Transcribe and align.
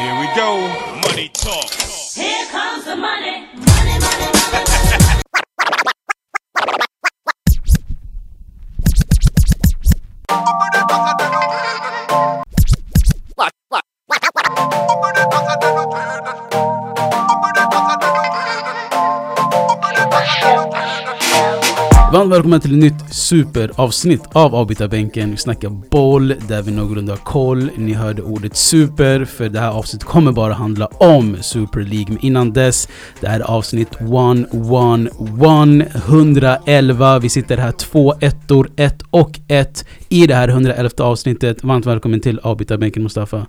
Here 0.00 0.18
we 0.18 0.34
go. 0.34 0.56
Money 1.02 1.28
talk. 1.28 1.70
Here 2.14 2.46
comes 2.46 2.86
the 2.86 2.96
money. 2.96 3.69
Välkommen 22.30 22.60
välkomna 22.60 22.80
till 22.80 22.88
ett 22.88 23.02
nytt 23.02 23.14
superavsnitt 23.14 24.22
av 24.32 24.54
avbytarbänken. 24.54 25.30
Vi 25.30 25.36
snackar 25.36 25.68
boll, 25.90 26.34
där 26.48 26.62
vi 26.62 26.70
någorlunda 26.70 27.12
har 27.12 27.18
koll. 27.18 27.70
Ni 27.76 27.92
hörde 27.92 28.22
ordet 28.22 28.56
super, 28.56 29.24
för 29.24 29.48
det 29.48 29.60
här 29.60 29.70
avsnittet 29.70 30.08
kommer 30.08 30.32
bara 30.32 30.52
handla 30.52 30.86
om 30.86 31.36
Super 31.40 31.80
League. 31.80 32.06
Men 32.08 32.18
innan 32.18 32.52
dess, 32.52 32.88
det 33.20 33.28
här 33.28 33.40
är 33.40 33.44
avsnitt 33.44 33.88
111, 34.00 35.86
111. 35.94 37.18
Vi 37.18 37.28
sitter 37.28 37.56
här 37.56 37.72
två 37.72 38.14
ettor, 38.20 38.70
ett 38.76 39.02
och 39.10 39.40
ett 39.48 39.84
i 40.08 40.26
det 40.26 40.34
här 40.34 40.48
111 40.48 40.90
avsnittet. 40.98 41.64
Varmt 41.64 41.86
välkommen 41.86 42.20
till 42.20 42.38
avbytarbänken 42.38 43.02
Mustafa. 43.02 43.46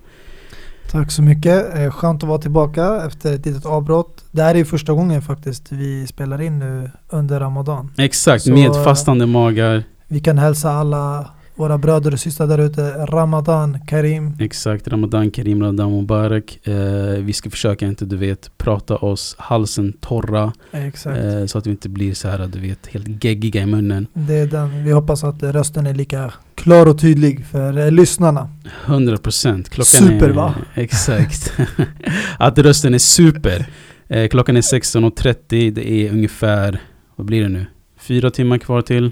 Tack 0.90 1.10
så 1.10 1.22
mycket. 1.22 1.74
Eh, 1.78 1.90
Skönt 1.90 2.22
att 2.22 2.28
vara 2.28 2.38
tillbaka 2.38 3.02
efter 3.06 3.34
ett 3.34 3.46
litet 3.46 3.66
avbrott. 3.66 4.24
Det 4.30 4.42
här 4.42 4.54
är 4.54 4.64
första 4.64 4.92
gången 4.92 5.22
faktiskt 5.22 5.72
vi 5.72 6.06
spelar 6.06 6.40
in 6.42 6.58
nu 6.58 6.90
under 7.08 7.40
Ramadan. 7.40 7.90
Exakt, 7.98 8.44
Så- 8.44 8.52
med 8.52 8.74
fastande 8.84 9.26
magar. 9.26 9.84
Vi 10.08 10.20
kan 10.20 10.38
hälsa 10.38 10.72
alla 10.72 11.30
våra 11.54 11.78
bröder 11.78 12.12
och 12.12 12.20
systrar 12.20 12.46
där 12.46 12.58
ute 12.58 13.06
Ramadan 13.06 13.78
Karim. 13.86 14.36
Exakt, 14.40 14.88
Ramadan 14.88 15.30
Karim 15.30 15.62
Ramadan 15.62 15.90
Mubarak. 15.92 16.66
Eh, 16.66 16.74
vi 17.18 17.32
ska 17.32 17.50
försöka 17.50 17.86
inte, 17.86 18.04
du 18.04 18.16
vet, 18.16 18.58
prata 18.58 18.96
oss 18.96 19.36
halsen 19.38 19.92
torra. 19.92 20.52
Eh, 20.72 21.46
så 21.46 21.58
att 21.58 21.66
vi 21.66 21.70
inte 21.70 21.88
blir 21.88 22.14
så 22.14 22.28
här, 22.28 22.46
du 22.46 22.60
vet, 22.60 22.86
helt 22.86 23.24
geggiga 23.24 23.62
i 23.62 23.66
munnen. 23.66 24.06
Det 24.14 24.34
är 24.34 24.46
den. 24.46 24.84
Vi 24.84 24.92
hoppas 24.92 25.24
att 25.24 25.42
rösten 25.42 25.86
är 25.86 25.94
lika 25.94 26.32
klar 26.54 26.88
och 26.88 27.00
tydlig 27.00 27.46
för 27.46 27.78
eh, 27.78 27.90
lyssnarna. 27.90 28.48
100% 28.86 29.68
klockan 29.68 29.84
Super, 29.84 30.28
är... 30.28 30.32
va? 30.32 30.54
Exakt. 30.74 31.52
att 32.38 32.58
rösten 32.58 32.94
är 32.94 32.98
super. 32.98 33.66
Eh, 34.08 34.28
klockan 34.28 34.56
är 34.56 34.60
16.30, 34.60 35.70
det 35.70 35.90
är 35.90 36.12
ungefär, 36.12 36.80
vad 37.16 37.26
blir 37.26 37.42
det 37.42 37.48
nu? 37.48 37.66
Fyra 37.98 38.30
timmar 38.30 38.58
kvar 38.58 38.82
till. 38.82 39.10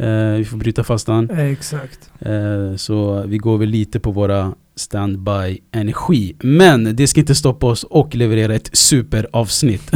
Eh, 0.00 0.32
vi 0.38 0.44
får 0.44 0.56
bryta 0.58 0.84
fastan. 0.84 1.30
Exakt. 1.30 2.10
Eh, 2.20 2.76
så 2.76 3.22
vi 3.26 3.38
går 3.38 3.58
väl 3.58 3.68
lite 3.68 4.00
på 4.00 4.10
våra 4.10 4.54
standby 4.76 5.58
energi. 5.72 6.34
Men 6.40 6.96
det 6.96 7.06
ska 7.06 7.20
inte 7.20 7.34
stoppa 7.34 7.66
oss 7.66 7.84
och 7.84 8.14
leverera 8.14 8.54
ett 8.54 8.70
superavsnitt. 8.72 9.90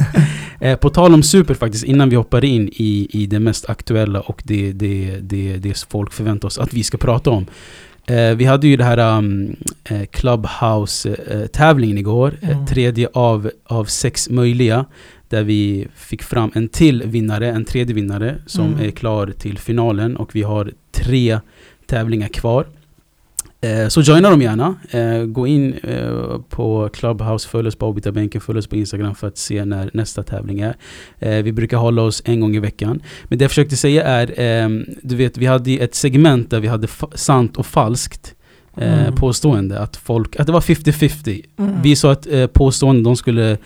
eh, 0.60 0.76
på 0.76 0.90
tal 0.90 1.14
om 1.14 1.22
super 1.22 1.54
faktiskt, 1.54 1.84
innan 1.84 2.08
vi 2.08 2.16
hoppar 2.16 2.44
in 2.44 2.68
i, 2.72 3.08
i 3.10 3.26
det 3.26 3.40
mest 3.40 3.68
aktuella 3.70 4.20
och 4.20 4.42
det, 4.44 4.72
det, 4.72 5.16
det, 5.22 5.56
det 5.56 5.86
folk 5.90 6.12
förväntar 6.12 6.48
oss 6.48 6.58
att 6.58 6.74
vi 6.74 6.82
ska 6.84 6.98
prata 6.98 7.30
om. 7.30 7.46
Eh, 8.08 8.30
vi 8.36 8.44
hade 8.44 8.68
ju 8.68 8.76
det 8.76 8.84
här 8.84 9.18
um, 9.18 9.56
eh, 9.84 10.02
Clubhouse-tävlingen 10.12 11.98
igår. 11.98 12.38
Eh, 12.42 12.50
Mm. 12.50 12.66
tredje 12.66 13.08
av, 13.12 13.50
av 13.64 13.84
sex 13.84 14.30
möjliga. 14.30 14.84
Där 15.28 15.42
vi 15.42 15.88
fick 15.94 16.22
fram 16.22 16.50
en 16.54 16.68
till 16.68 17.02
vinnare, 17.06 17.50
en 17.50 17.64
tredje 17.64 17.94
vinnare 17.94 18.36
som 18.46 18.66
Mm. 18.66 18.80
är 18.86 18.90
klar 18.90 19.32
till 19.38 19.58
finalen. 19.58 20.16
Och 20.16 20.34
vi 20.34 20.42
har 20.42 20.72
tre 20.92 21.40
tävlingar 21.86 22.28
kvar. 22.28 22.66
Eh, 23.60 23.88
så 23.88 24.00
joina 24.00 24.30
dem 24.30 24.42
gärna. 24.42 24.74
Eh, 24.90 25.24
gå 25.24 25.46
in 25.46 25.72
eh, 25.82 26.38
på 26.48 26.88
Clubhouse, 26.92 27.48
följ 27.48 27.68
oss 27.68 27.76
på 27.76 27.86
avbytarbänken, 27.86 28.40
följ 28.40 28.58
oss 28.58 28.66
på 28.66 28.76
Instagram 28.76 29.14
för 29.14 29.26
att 29.26 29.38
se 29.38 29.64
när 29.64 29.90
nästa 29.92 30.22
tävling 30.22 30.60
är. 30.60 30.76
Eh, 31.18 31.42
vi 31.42 31.52
brukar 31.52 31.76
hålla 31.76 32.02
oss 32.02 32.22
en 32.24 32.40
gång 32.40 32.56
i 32.56 32.58
veckan. 32.60 33.02
Men 33.24 33.38
det 33.38 33.44
jag 33.44 33.50
försökte 33.50 33.76
säga 33.76 34.04
är, 34.04 34.34
ehm, 34.36 34.84
du 35.02 35.16
vet 35.16 35.38
vi 35.38 35.46
hade 35.46 35.72
ett 35.72 35.94
segment 35.94 36.50
där 36.50 36.60
vi 36.60 36.68
hade 36.68 36.86
sant 37.14 37.56
och 37.56 37.66
falskt 37.66 38.34
eh, 38.76 39.02
Mm. 39.02 39.14
påstående. 39.14 39.78
Att, 39.80 39.96
folk, 39.96 40.36
att 40.40 40.46
det 40.46 40.52
var 40.52 40.60
50-50. 40.60 41.42
Mm. 41.58 41.82
Vi 41.82 41.96
sa 41.96 42.12
att 42.12 42.26
eh, 42.26 42.46
påståenden 42.46 43.02
de 43.04 43.16
skulle 43.16 43.58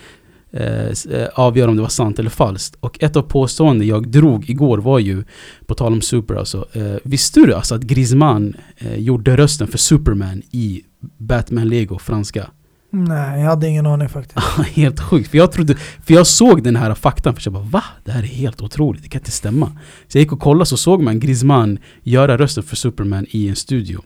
eh, 0.53 1.15
eh, 1.19 1.27
avgöra 1.35 1.69
om 1.69 1.75
det 1.75 1.81
var 1.81 1.89
sant 1.89 2.19
eller 2.19 2.29
falskt. 2.29 2.75
Och 2.79 3.03
ett 3.03 3.15
av 3.15 3.21
påståenden 3.21 3.87
jag 3.87 4.07
drog 4.07 4.49
igår 4.49 4.77
var 4.77 4.99
ju, 4.99 5.23
på 5.65 5.75
tal 5.75 5.93
om 5.93 6.01
Super 6.01 6.35
alltså, 6.35 6.67
eh, 6.73 6.95
visste 7.03 7.39
du 7.39 7.53
alltså 7.53 7.75
att 7.75 7.81
Griezmann 7.81 8.55
eh, 8.77 8.95
gjorde 8.95 9.37
rösten 9.37 9.67
för 9.67 9.77
Superman 9.77 10.41
i 10.51 10.83
Batman 11.17 11.69
Lego 11.69 11.99
franska? 11.99 12.47
Nej, 12.93 13.41
jag 13.41 13.49
hade 13.49 13.67
ingen 13.67 13.85
aning 13.85 14.09
faktiskt. 14.09 14.47
helt 14.73 14.99
sjukt, 14.99 15.31
för 15.31 15.37
jag 15.37 15.51
trodde, 15.51 15.75
för 15.75 16.13
jag 16.13 16.27
såg 16.27 16.63
den 16.63 16.75
här 16.75 16.93
faktan 16.93 17.35
för 17.35 17.41
jag 17.45 17.53
bara 17.53 17.63
va? 17.63 17.83
Det 18.03 18.11
här 18.11 18.23
är 18.23 18.27
helt 18.27 18.61
otroligt, 18.61 19.03
det 19.03 19.09
kan 19.09 19.19
inte 19.21 19.31
stämma. 19.31 19.77
Så 20.07 20.17
jag 20.17 20.21
gick 20.21 20.31
och 20.31 20.39
kollade 20.39 20.65
så 20.65 20.77
såg 20.77 21.01
man 21.01 21.19
Griezmann 21.19 21.79
göra 22.03 22.37
rösten 22.37 22.63
för 22.63 22.75
Superman 22.75 23.25
i 23.29 23.49
en 23.49 23.55
studio. 23.55 24.01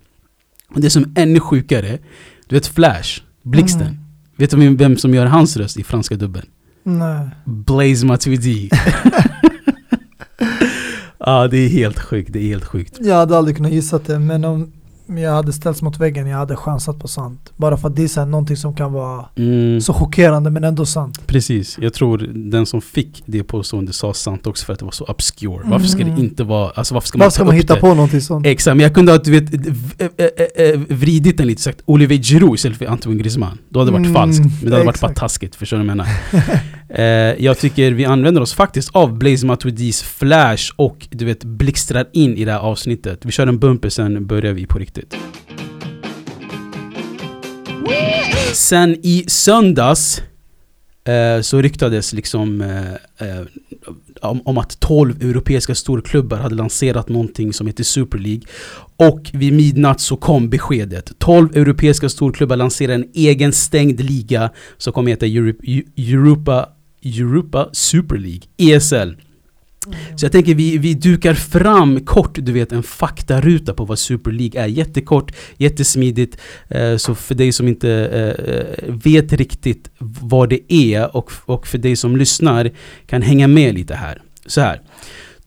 Och 0.70 0.82
det 0.82 0.90
som 0.90 1.04
är 1.04 1.22
ännu 1.22 1.40
sjukare, 1.40 1.98
du 2.48 2.56
vet 2.56 2.68
Flash, 2.68 3.22
Blixten. 3.44 3.82
Mm. 3.82 4.05
Vet 4.38 4.52
du 4.52 4.76
vem- 4.76 4.98
som 4.98 5.14
gör 5.14 5.26
hans 5.26 5.58
röst 5.58 5.78
i 5.78 5.84
franska 5.84 6.16
dubben? 6.16 6.46
Nej. 6.84 7.30
Blaze 7.46 8.06
Matuidi. 8.06 8.70
Ja, 11.18 11.48
det 11.48 11.58
är 11.58 11.70
helt 11.70 12.00
sjukt, 12.00 12.34
det 12.34 12.40
är 12.40 12.48
helt 12.48 12.66
sjukt. 12.66 12.98
Jag 13.02 13.16
hade 13.16 13.38
aldrig 13.38 13.58
kunnat 13.58 13.72
gissa 13.72 14.00
det 14.06 14.20
men 14.20 14.46
om 14.46 14.72
jag 15.08 15.32
hade 15.32 15.54
ställts 15.54 15.82
mot 15.82 16.00
väggen 16.00 16.28
jag 16.28 16.38
hade 16.38 16.56
chansat 16.56 17.00
på 17.00 17.08
sant. 17.08 17.52
Bara 17.56 17.78
för 17.78 17.88
att 17.88 17.96
det 17.96 18.04
är 18.04 18.08
så 18.08 18.20
här 18.20 18.28
någonting 18.28 18.58
som 18.58 18.74
kan 18.76 18.94
vara 18.94 19.26
Mm, 19.36 19.82
så 19.82 19.94
chockerande 19.94 20.50
men 20.50 20.64
ändå 20.64 20.86
sant. 20.86 21.28
precis, 21.28 21.78
jag 21.82 21.94
tror 21.94 22.18
den 22.52 22.66
som 22.66 22.82
fick 22.82 23.24
det 23.26 23.44
påståendet 23.44 23.96
sa 23.96 24.14
sant 24.14 24.48
också 24.48 24.66
för 24.66 24.74
att 24.74 24.80
det 24.80 24.86
var 24.86 24.92
så 24.92 25.04
obscure. 25.06 25.60
Varför 25.66 25.88
ska 25.88 25.98
det 25.98 26.04
Mm. 26.10 26.20
inte 26.20 26.44
vara, 26.44 26.70
alltså 26.76 26.94
varför 26.94 27.08
ska 27.08 27.18
man 27.18 27.26
Varför 27.26 27.32
ska 27.34 27.44
ta 27.44 27.46
man 27.48 27.56
hitta 27.56 27.76
det? 27.76 27.80
på 27.82 27.88
någonting 27.94 28.22
sånt? 28.22 28.46
Exakt, 28.46 28.76
men 28.78 28.84
jag 28.84 28.94
kunde 28.94 29.12
ha 29.12 29.20
du 29.20 29.32
vet, 29.40 29.54
eh, 29.54 30.08
eh, 30.18 30.66
eh, 30.70 30.80
vridit 30.90 31.38
den 31.38 31.48
lite 31.48 31.62
sagt 31.62 31.82
Olivier 31.86 32.22
Giroud 32.24 32.56
istället 32.56 32.78
för 32.78 32.86
Antoine 32.86 33.18
Griezmann. 33.18 33.58
Då 33.70 33.80
hade 33.80 33.92
det 33.92 33.94
varit 33.98 34.06
Mm, 34.06 34.14
falskt, 34.14 34.44
men 34.62 34.70
det 34.72 34.76
hade 34.76 34.86
varit 34.86 35.02
bara 35.02 35.12
exakt. 35.12 35.20
taskigt, 35.20 35.56
förstår 35.56 35.78
du 35.78 35.84
vad 35.84 35.90
jag 35.90 35.98
menar? 35.98 36.08
eh, 36.90 37.06
jag 37.44 37.60
tycker 37.60 37.92
vi 37.92 38.06
använder 38.06 38.42
oss 38.42 38.54
faktiskt 38.54 38.90
av 38.96 39.18
Blaze 39.18 39.46
Matuidis 39.46 40.04
flash 40.04 40.74
och 40.76 41.08
du 41.10 41.26
vet 41.26 41.44
blixtrar 41.44 42.06
in 42.14 42.38
i 42.38 42.46
det 42.46 42.52
här 42.52 42.60
avsnittet. 42.60 43.26
Vi 43.26 43.32
kör 43.32 43.48
en 43.48 43.60
bumper 43.60 43.90
sen 43.90 44.28
börjar 44.28 44.54
vi 44.54 44.66
på 44.66 44.80
riktigt. 44.80 45.16
Sen 48.54 48.98
i 49.04 49.26
söndags 49.28 50.22
eh, 51.06 51.42
så 51.42 51.62
ryktades 51.62 52.14
liksom 52.14 52.62
eh, 52.62 52.94
eh, 53.28 53.46
om, 54.22 54.42
om 54.46 54.58
att 54.58 54.80
12 54.80 55.22
europeiska 55.22 55.76
storklubbar 55.76 56.38
hade 56.38 56.56
lanserat 56.56 57.10
någonting 57.10 57.54
som 57.54 57.68
heter 57.68 57.84
Super 57.84 58.18
League. 58.18 58.42
Och 58.98 59.32
vid 59.34 59.54
midnatt 59.54 60.02
så 60.02 60.18
kom 60.18 60.50
beskedet. 60.50 61.12
12 61.18 61.58
europeiska 61.58 62.10
storklubbar 62.10 62.56
lanserar 62.56 62.94
en 62.94 63.10
egen 63.14 63.54
stängd 63.54 64.00
liga 64.00 64.50
som 64.78 64.94
kommer 64.94 65.12
heta 65.12 65.26
Europe, 65.26 65.84
Europa, 65.98 66.70
Europa 67.06 67.70
Super 67.72 68.18
League, 68.18 68.42
ESL. 68.58 69.16
Så 70.16 70.26
jag 70.26 70.32
tänker 70.32 70.56
vi, 70.56 70.78
vi 70.78 70.94
dukar 70.94 71.34
fram 71.34 72.00
kort, 72.00 72.38
du 72.42 72.52
vet 72.52 72.72
en 72.72 72.84
faktaruta 72.84 73.74
på 73.74 73.86
vad 73.86 74.00
Super 74.00 74.32
League 74.32 74.62
är. 74.62 74.68
Jättekort, 74.68 75.36
jättesmidigt. 75.58 76.38
Eh, 76.70 76.98
så 76.98 77.16
för 77.16 77.36
dig 77.36 77.52
som 77.52 77.68
inte 77.68 77.90
eh, 77.92 78.56
eh 78.56 78.96
vet 79.04 79.34
riktigt 79.34 79.90
vad 80.22 80.50
det 80.50 80.74
är 80.74 81.16
och, 81.16 81.32
och 81.46 81.68
för 81.68 81.78
dig 81.78 81.96
som 81.96 82.18
lyssnar 82.18 82.72
kan 83.06 83.22
hänga 83.22 83.48
med 83.48 83.74
lite 83.74 83.96
här. 83.96 84.22
Så 84.46 84.62
här. 84.62 84.82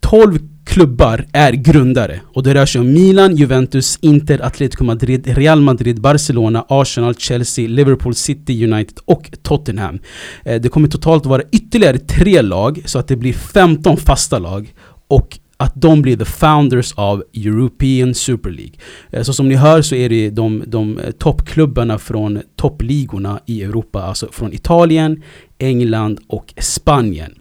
12 0.01 0.39
klubbar 0.69 1.27
är 1.33 1.53
grundare 1.53 2.21
och 2.35 2.43
det 2.43 2.55
rör 2.55 2.67
sig 2.67 2.81
om 2.81 2.93
Milan, 2.93 3.37
Juventus, 3.37 3.99
Inter, 4.01 4.45
Atletico 4.45 4.85
Madrid, 4.85 5.27
Real 5.27 5.61
Madrid, 5.61 6.01
Barcelona, 6.01 6.65
Arsenal, 6.69 7.15
Chelsea, 7.15 7.69
Liverpool, 7.69 8.15
City, 8.15 8.65
United 8.65 8.99
och 9.05 9.31
Tottenham. 9.43 9.99
Eh, 10.45 10.61
det 10.61 10.69
kommer 10.69 10.89
totalt 10.89 11.27
vara 11.27 11.43
ytterligare 11.53 11.99
tre 11.99 12.43
lag 12.43 12.83
så 12.85 12.99
att 12.99 13.09
det 13.09 13.17
blir 13.17 13.33
15 13.33 13.97
fasta 13.97 14.39
lag 14.39 14.75
och 15.09 15.39
att 15.57 15.73
de 15.75 16.03
blir 16.03 16.17
the 16.17 16.25
founders 16.25 16.93
av 16.93 17.25
European 17.35 18.15
Super 18.15 18.51
League. 18.51 18.75
Eh, 19.11 19.23
så 19.23 19.33
som 19.33 19.49
ni 19.49 19.55
hör 19.55 19.83
så 19.83 19.95
är 19.95 20.09
det 20.09 20.31
de, 20.31 20.65
de 20.67 20.99
eh, 20.99 21.11
toppklubbarna 21.11 21.99
från 21.99 22.43
toppligorna 22.57 23.41
i 23.47 23.63
Europa, 23.63 24.03
alltså 24.03 24.29
från 24.33 24.53
Italien, 24.53 25.23
England 25.59 26.21
och 26.27 26.55
Spanien. 26.59 27.35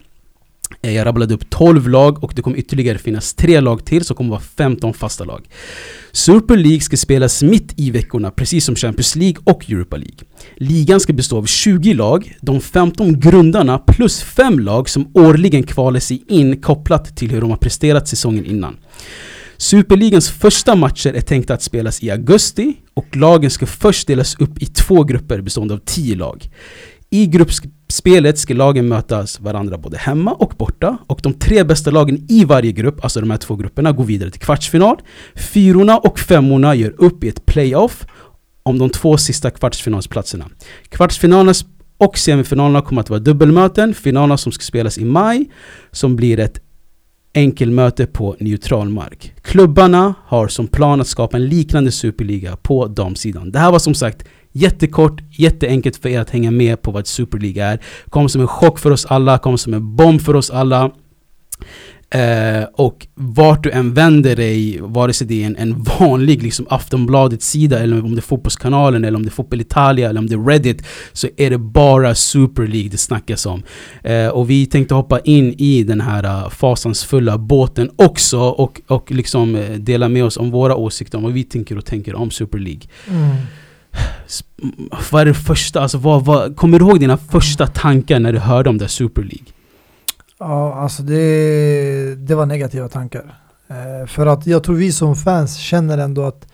Eh, 0.82 0.92
jag 0.92 1.06
rabblade 1.06 1.34
upp 1.34 1.50
12 1.50 1.88
lag 1.88 2.24
och 2.24 2.32
det 2.36 2.42
kommer 2.42 2.56
ytterligare 2.56 2.98
finnas 2.98 3.34
tre 3.34 3.60
lag 3.60 3.84
till 3.84 4.04
så 4.04 4.14
kommer 4.14 4.30
vara 4.30 4.40
15 4.40 4.94
fasta 4.94 5.24
lag. 5.24 5.48
Super 6.12 6.56
League 6.56 6.80
ska 6.80 6.96
spelas 6.96 7.42
mitt 7.42 7.74
i 7.76 7.90
veckorna 7.90 8.30
precis 8.30 8.64
som 8.64 8.76
Champions 8.76 9.16
League 9.16 9.42
och 9.44 9.70
Europa 9.70 9.96
League. 9.96 10.18
Ligan 10.56 11.00
ska 11.00 11.12
bestå 11.12 11.38
av 11.38 11.46
20 11.46 11.94
lag, 11.94 12.36
de 12.40 12.60
15 12.60 13.20
grundarna 13.20 13.78
plus 13.78 14.22
5 14.22 14.58
lag 14.58 14.88
som 14.88 15.10
årligen 15.14 15.62
kvalar 15.62 16.00
sig 16.00 16.24
in 16.28 16.60
kopplat 16.60 17.16
till 17.16 17.30
hur 17.30 17.40
de 17.40 17.50
har 17.50 17.56
presterat 17.56 18.08
säsongen 18.08 18.44
innan. 18.44 18.76
Superligans 19.56 20.30
första 20.30 20.74
matcher 20.74 21.12
är 21.12 21.20
tänkta 21.20 21.54
att 21.54 21.62
spelas 21.62 22.02
i 22.02 22.10
augusti 22.10 22.74
och 22.94 23.16
lagen 23.16 23.50
ska 23.50 23.66
först 23.66 24.06
delas 24.06 24.34
upp 24.40 24.62
i 24.62 24.66
två 24.66 25.04
grupper 25.04 25.40
bestående 25.40 25.74
av 25.74 25.78
10 25.78 26.16
lag. 26.16 26.50
I 27.10 27.26
gruppspelet 27.26 28.38
ska 28.38 28.54
lagen 28.54 28.88
mötas 28.88 29.40
varandra 29.40 29.78
både 29.78 29.96
hemma 29.96 30.32
och 30.32 30.54
borta 30.58 30.98
och 31.06 31.20
de 31.22 31.34
tre 31.34 31.64
bästa 31.64 31.90
lagen 31.90 32.26
i 32.28 32.44
varje 32.44 32.72
grupp, 32.72 33.04
alltså 33.04 33.20
de 33.20 33.30
här 33.30 33.38
två 33.38 33.56
grupperna, 33.56 33.92
går 33.92 34.04
vidare 34.04 34.30
till 34.30 34.40
kvartsfinal. 34.40 34.96
Fyrorna 35.34 35.98
och 35.98 36.18
femmorna 36.18 36.74
gör 36.74 36.94
upp 36.98 37.24
i 37.24 37.28
ett 37.28 37.46
playoff 37.46 38.06
om 38.62 38.78
de 38.78 38.90
två 38.90 39.16
sista 39.16 39.50
kvartsfinalsplatserna. 39.50 40.48
Kvartsfinalerna 40.88 41.52
och 41.98 42.18
semifinalerna 42.18 42.82
kommer 42.82 43.02
att 43.02 43.10
vara 43.10 43.20
dubbelmöten, 43.20 43.94
finalerna 43.94 44.36
som 44.36 44.52
ska 44.52 44.62
spelas 44.62 44.98
i 44.98 45.04
maj, 45.04 45.50
som 45.90 46.16
blir 46.16 46.38
ett 46.38 46.60
enkelmöte 47.34 48.06
på 48.06 48.36
neutral 48.40 48.88
mark. 48.88 49.34
Klubbarna 49.42 50.14
har 50.24 50.48
som 50.48 50.66
plan 50.66 51.00
att 51.00 51.06
skapa 51.06 51.36
en 51.36 51.46
liknande 51.46 51.92
superliga 51.92 52.56
på 52.56 52.86
damsidan. 52.86 53.52
Det 53.52 53.58
här 53.58 53.72
var 53.72 53.78
som 53.78 53.94
sagt 53.94 54.24
jättekort, 54.58 55.20
jätteenkelt 55.30 55.96
för 55.96 56.08
er 56.08 56.20
att 56.20 56.30
hänga 56.30 56.50
med 56.50 56.82
på 56.82 56.90
vad 56.90 57.06
Super 57.06 57.38
League 57.38 57.64
är. 57.64 57.80
Kom 58.08 58.28
som 58.28 58.40
en 58.40 58.48
chock 58.48 58.78
för 58.78 58.90
oss 58.90 59.06
alla, 59.06 59.38
kom 59.38 59.58
som 59.58 59.74
en 59.74 59.96
bomb 59.96 60.20
för 60.20 60.36
oss 60.36 60.50
alla. 60.50 60.90
Eh, 62.10 62.64
och 62.72 63.06
vart 63.14 63.62
du 63.62 63.70
än 63.70 63.94
vänder 63.94 64.36
dig, 64.36 64.78
vare 64.80 65.12
sig 65.12 65.26
det 65.26 65.42
är 65.42 65.46
en, 65.46 65.56
en 65.56 65.82
vanlig 65.82 66.42
liksom 66.42 66.66
Aftonbladet-sida 66.70 67.78
eller 67.78 68.04
om 68.04 68.14
det 68.14 68.18
är 68.18 68.22
Fotbollskanalen 68.22 69.04
eller 69.04 69.16
om 69.16 69.22
det 69.22 69.28
är 69.28 69.32
Fotboll 69.32 69.60
Italia 69.60 70.08
eller 70.08 70.20
om 70.20 70.26
det 70.26 70.34
är 70.34 70.44
Reddit 70.44 70.82
så 71.12 71.28
är 71.36 71.50
det 71.50 71.58
bara 71.58 72.14
Super 72.14 72.66
League 72.66 72.88
det 72.88 72.98
snackas 72.98 73.46
om. 73.46 73.62
Eh, 74.02 74.28
och 74.28 74.50
vi 74.50 74.66
tänkte 74.66 74.94
hoppa 74.94 75.20
in 75.20 75.54
i 75.58 75.82
den 75.82 76.00
här 76.00 76.24
eh, 76.24 76.50
fasansfulla 76.50 77.38
båten 77.38 77.90
också 77.96 78.40
och, 78.40 78.80
och 78.86 79.10
liksom 79.10 79.54
eh, 79.54 79.70
dela 79.70 80.08
med 80.08 80.24
oss 80.24 80.36
om 80.36 80.50
våra 80.50 80.76
åsikter 80.76 81.18
om 81.18 81.24
vad 81.24 81.32
vi 81.32 81.44
tänker 81.44 81.78
och 81.78 81.84
tänker 81.84 82.14
om 82.14 82.30
Super 82.30 82.58
League. 82.58 82.82
Mm. 83.08 83.36
Vad 85.12 85.20
är 85.20 85.26
det 85.26 85.34
första, 85.34 85.80
alltså 85.80 85.98
vad, 85.98 86.24
vad, 86.24 86.56
kommer 86.56 86.78
du 86.78 86.84
ihåg 86.84 87.00
dina 87.00 87.16
första 87.16 87.66
tankar 87.66 88.20
när 88.20 88.32
du 88.32 88.38
hörde 88.38 88.70
om 88.70 88.78
det 88.78 88.84
här 88.84 88.88
Super 88.88 89.22
League? 89.22 89.46
Ja, 90.38 90.74
alltså 90.74 91.02
det, 91.02 92.14
det 92.14 92.34
var 92.34 92.46
negativa 92.46 92.88
tankar. 92.88 93.34
Eh, 93.68 94.06
för 94.06 94.26
att 94.26 94.46
jag 94.46 94.64
tror 94.64 94.76
vi 94.76 94.92
som 94.92 95.16
fans 95.16 95.56
känner 95.56 95.98
ändå 95.98 96.24
att 96.24 96.46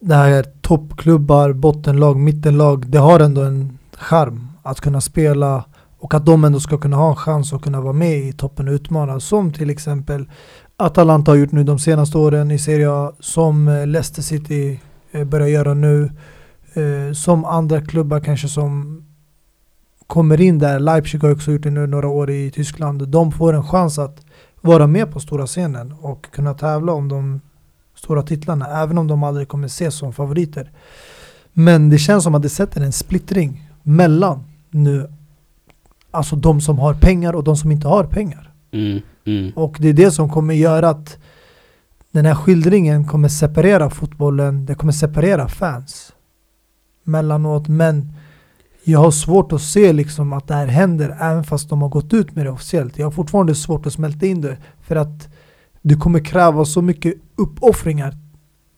det 0.00 0.14
här 0.14 0.42
toppklubbar, 0.60 1.52
bottenlag, 1.52 2.16
mittenlag, 2.16 2.86
det 2.86 2.98
har 2.98 3.20
ändå 3.20 3.42
en 3.42 3.78
charm 3.92 4.48
att 4.62 4.80
kunna 4.80 5.00
spela 5.00 5.64
och 5.98 6.14
att 6.14 6.26
de 6.26 6.44
ändå 6.44 6.60
ska 6.60 6.78
kunna 6.78 6.96
ha 6.96 7.10
en 7.10 7.16
chans 7.16 7.52
att 7.52 7.62
kunna 7.62 7.80
vara 7.80 7.92
med 7.92 8.18
i 8.18 8.32
toppen 8.32 8.68
och 8.68 8.72
utmana. 8.72 9.20
Som 9.20 9.52
till 9.52 9.70
exempel 9.70 10.28
Atalanta 10.76 11.30
har 11.30 11.36
gjort 11.36 11.52
nu 11.52 11.64
de 11.64 11.78
senaste 11.78 12.18
åren 12.18 12.50
i 12.50 12.58
Serie 12.58 12.90
A, 12.90 13.12
som 13.20 13.68
eh, 13.68 13.86
Leicester 13.86 14.22
City 14.22 14.80
eh, 15.12 15.24
börjar 15.24 15.48
göra 15.48 15.74
nu, 15.74 16.10
eh, 16.74 17.12
som 17.12 17.44
andra 17.44 17.80
klubbar 17.80 18.20
kanske 18.20 18.48
som 18.48 19.02
kommer 20.06 20.40
in 20.40 20.58
där, 20.58 20.80
Leipzig 20.80 21.22
har 21.22 21.30
också 21.30 21.52
gjort 21.52 21.62
det 21.62 21.70
nu 21.70 21.86
några 21.86 22.08
år 22.08 22.30
i 22.30 22.50
Tyskland, 22.50 23.08
de 23.08 23.32
får 23.32 23.52
en 23.52 23.64
chans 23.64 23.98
att 23.98 24.26
vara 24.60 24.86
med 24.86 25.12
på 25.12 25.20
stora 25.20 25.46
scenen 25.46 25.92
och 26.00 26.30
kunna 26.30 26.54
tävla 26.54 26.92
om 26.92 27.08
de 27.08 27.40
stora 27.94 28.22
titlarna, 28.22 28.82
även 28.82 28.98
om 28.98 29.06
de 29.06 29.22
aldrig 29.22 29.48
kommer 29.48 29.66
ses 29.66 29.94
som 29.94 30.12
favoriter. 30.12 30.70
Men 31.52 31.90
det 31.90 31.98
känns 31.98 32.24
som 32.24 32.34
att 32.34 32.42
det 32.42 32.48
sätter 32.48 32.80
en 32.80 32.92
splittring 32.92 33.70
mellan 33.82 34.44
nu, 34.70 35.10
alltså 36.10 36.36
de 36.36 36.60
som 36.60 36.78
har 36.78 36.94
pengar 36.94 37.32
och 37.32 37.44
de 37.44 37.56
som 37.56 37.72
inte 37.72 37.88
har 37.88 38.04
pengar. 38.04 38.52
Mm, 38.72 39.00
mm, 39.24 39.52
Och 39.56 39.76
det 39.80 39.88
är 39.88 39.92
det 39.92 40.10
som 40.10 40.28
kommer 40.28 40.54
göra 40.54 40.88
att 40.88 41.18
den 42.12 42.26
här 42.26 42.34
skildringen 42.34 43.06
kommer 43.06 43.28
separera 43.28 43.90
fotbollen, 43.90 44.66
det 44.66 44.74
kommer 44.74 44.92
separera 44.92 45.48
fans 45.48 46.12
mellanåt. 47.02 47.68
Men 47.68 48.12
jag 48.84 48.98
har 48.98 49.10
svårt 49.10 49.52
att 49.52 49.62
se 49.62 49.92
liksom 49.92 50.32
att 50.32 50.48
det 50.48 50.54
här 50.54 50.66
händer 50.66 51.16
även 51.20 51.44
fast 51.44 51.68
de 51.68 51.82
har 51.82 51.88
gått 51.88 52.14
ut 52.14 52.34
med 52.36 52.46
det 52.46 52.50
officiellt. 52.50 52.98
Jag 52.98 53.06
har 53.06 53.10
fortfarande 53.10 53.54
svårt 53.54 53.86
att 53.86 53.92
smälta 53.92 54.26
in 54.26 54.40
det 54.40 54.56
för 54.82 54.96
att 54.96 55.28
det 55.82 55.94
kommer 55.94 56.24
kräva 56.24 56.64
så 56.64 56.82
mycket 56.82 57.14
uppoffringar 57.36 58.16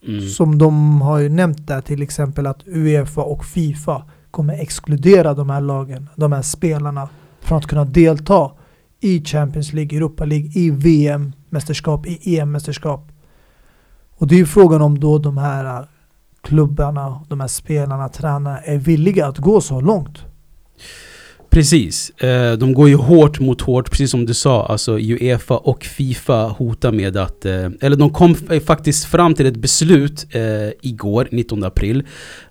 mm. 0.08 0.28
som 0.28 0.58
de 0.58 1.00
har 1.00 1.18
ju 1.18 1.28
nämnt 1.28 1.66
där 1.66 1.80
till 1.80 2.02
exempel 2.02 2.46
att 2.46 2.62
Uefa 2.66 3.22
och 3.22 3.44
Fifa 3.44 4.04
kommer 4.30 4.54
exkludera 4.54 5.34
de 5.34 5.50
här 5.50 5.60
lagen, 5.60 6.08
de 6.16 6.32
här 6.32 6.42
spelarna 6.42 7.08
från 7.40 7.58
att 7.58 7.66
kunna 7.66 7.84
delta 7.84 8.50
i 9.00 9.24
Champions 9.24 9.72
League, 9.72 9.98
Europa 9.98 10.24
League, 10.24 10.50
i 10.54 10.70
VM-mästerskap, 10.70 12.06
i 12.06 12.38
EM-mästerskap. 12.38 13.09
Och 14.20 14.26
det 14.26 14.34
är 14.34 14.38
ju 14.38 14.46
frågan 14.46 14.82
om 14.82 15.00
då 15.00 15.18
de 15.18 15.38
här 15.38 15.64
äh, 15.64 15.86
klubbarna, 16.42 17.20
de 17.28 17.40
här 17.40 17.48
spelarna, 17.48 18.08
tränarna 18.08 18.58
är 18.58 18.78
villiga 18.78 19.26
att 19.26 19.38
gå 19.38 19.60
så 19.60 19.80
långt. 19.80 20.18
Precis. 21.50 22.10
Eh, 22.10 22.52
de 22.52 22.74
går 22.74 22.88
ju 22.88 22.94
hårt 22.94 23.40
mot 23.40 23.60
hårt, 23.60 23.90
precis 23.90 24.10
som 24.10 24.26
du 24.26 24.34
sa. 24.34 24.66
Alltså 24.66 24.98
Uefa 24.98 25.56
och 25.56 25.84
Fifa 25.84 26.42
hotar 26.42 26.92
med 26.92 27.16
att... 27.16 27.44
Eh, 27.44 27.68
eller 27.80 27.96
de 27.96 28.10
kom 28.10 28.34
faktiskt 28.66 29.04
fram 29.04 29.34
till 29.34 29.46
ett 29.46 29.56
beslut 29.56 30.26
eh, 30.30 30.42
igår, 30.82 31.28
19 31.30 31.64
april, 31.64 32.02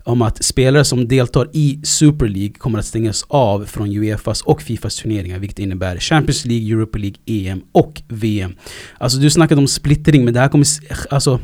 om 0.03 0.21
att 0.21 0.43
spelare 0.43 0.85
som 0.85 1.07
deltar 1.07 1.49
i 1.53 1.79
Super 1.83 2.27
League 2.27 2.53
kommer 2.53 2.79
att 2.79 2.85
stängas 2.85 3.25
av 3.27 3.65
från 3.65 3.97
Uefas 3.97 4.41
och 4.41 4.61
Fifas 4.61 4.95
turneringar, 4.95 5.39
vilket 5.39 5.59
innebär 5.59 5.97
Champions 5.97 6.45
League, 6.45 6.73
Europa 6.73 6.97
League, 6.97 7.17
EM 7.25 7.61
och 7.71 8.01
VM. 8.07 8.55
Alltså 8.97 9.19
du 9.19 9.29
snackade 9.29 9.61
om 9.61 9.67
splittring, 9.67 10.25
men 10.25 10.33
det 10.33 10.39
här 10.39 10.49
kommer... 10.49 10.67
Alltså, 11.09 11.39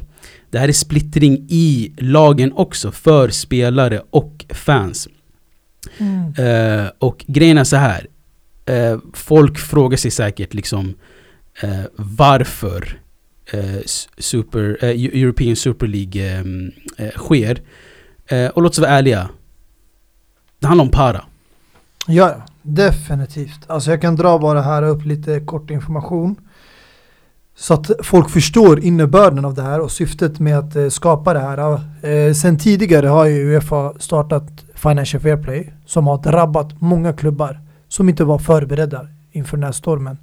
det 0.56 0.60
här 0.60 0.68
är 0.68 0.74
splittring 0.74 1.46
i 1.50 1.94
lagen 1.98 2.54
också, 2.54 2.92
för 2.92 3.30
spelare 3.30 4.02
och 4.10 4.46
fans. 4.50 5.07
Eh, 6.38 6.88
och 7.00 7.25
grejen 7.28 7.57
är 7.57 7.63
så 7.63 7.75
här. 7.75 8.07
Eh, 8.66 8.98
folk 9.13 9.57
frågar 9.57 9.98
sig 9.98 10.12
säkert 10.12 10.54
liksom 10.54 10.94
eh, 11.62 11.84
varför 11.96 13.00
super, 14.18 14.78
Eu- 14.81 15.24
European 15.24 15.56
Super 15.56 15.88
League 15.88 16.44
eh, 16.98 17.10
sker. 17.16 17.62
Och 18.54 18.62
låt 18.62 18.72
oss 18.72 18.80
vara 18.80 18.92
ärliga. 18.92 19.30
Det 20.60 20.68
handlar 20.68 20.86
om 20.86 20.92
para. 20.92 21.25
Ja, 22.08 22.30
ja, 22.30 22.46
definitivt. 22.62 23.60
Alltså 23.68 23.92
jag 23.92 24.01
kan 24.01 24.16
dra 24.16 24.40
bara 24.40 24.62
här 24.62 24.84
upp 24.84 25.06
lite 25.06 25.40
kort 25.40 25.69
information. 25.72 26.36
Så 27.57 27.74
att 27.74 27.92
folk 28.04 28.30
förstår 28.30 28.80
innebörden 28.80 29.46
av 29.46 29.54
det 29.54 29.62
här 29.62 29.80
och 29.80 29.92
syftet 29.92 30.40
med 30.40 30.57
att 30.57 30.75
eh, 30.75 30.90
skapa 30.90 31.34
det 31.34 31.40
här. 31.40 31.80
Eh, 32.02 32.34
sen 32.34 32.57
tidigare 32.57 33.07
har 33.07 33.25
ju 33.25 33.54
Uefa 33.54 33.94
startat 34.00 34.66
Financial 34.74 35.22
Fair 35.22 35.38
Play 35.38 35.74
som 35.86 36.08
har 36.08 36.18
drabbat 36.18 36.82
många 36.82 37.13
klubbar 37.13 37.60
som 37.88 38.10
inte 38.10 38.24
var 38.24 38.38
förberedda 38.38 39.08
inför 39.32 39.58
den 39.58 39.63
här 39.63 39.72
stormen. 39.72 40.18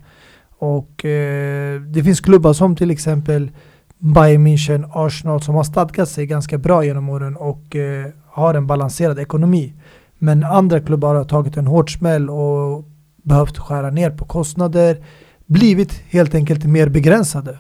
Och 0.58 1.04
eh, 1.04 1.80
det 1.80 2.02
finns 2.02 2.20
klubbar 2.20 2.52
som 2.52 2.76
till 2.76 2.90
exempel 2.90 3.50
Bayern 3.98 4.46
München, 4.46 4.90
Arsenal 4.92 5.42
som 5.42 5.54
har 5.54 5.64
stadgat 5.64 6.08
sig 6.08 6.26
ganska 6.26 6.58
bra 6.58 6.84
genom 6.84 7.08
åren 7.08 7.36
och 7.36 7.76
eh, 7.76 8.06
har 8.26 8.54
en 8.54 8.66
balanserad 8.66 9.18
ekonomi. 9.18 9.72
Men 10.18 10.44
andra 10.44 10.80
klubbar 10.80 11.14
har 11.14 11.24
tagit 11.24 11.56
en 11.56 11.66
hård 11.66 11.98
smäll 11.98 12.30
och 12.30 12.84
behövt 13.22 13.58
skära 13.58 13.90
ner 13.90 14.10
på 14.10 14.24
kostnader, 14.24 15.04
blivit 15.52 15.92
helt 15.92 16.34
enkelt 16.34 16.64
mer 16.64 16.88
begränsade. 16.88 17.58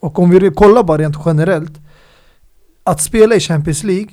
Och 0.00 0.18
om 0.18 0.30
vi 0.30 0.50
kollar 0.50 0.82
bara 0.82 0.98
rent 0.98 1.16
generellt, 1.24 1.80
att 2.84 3.00
spela 3.02 3.34
i 3.34 3.40
Champions 3.40 3.82
League, 3.84 4.10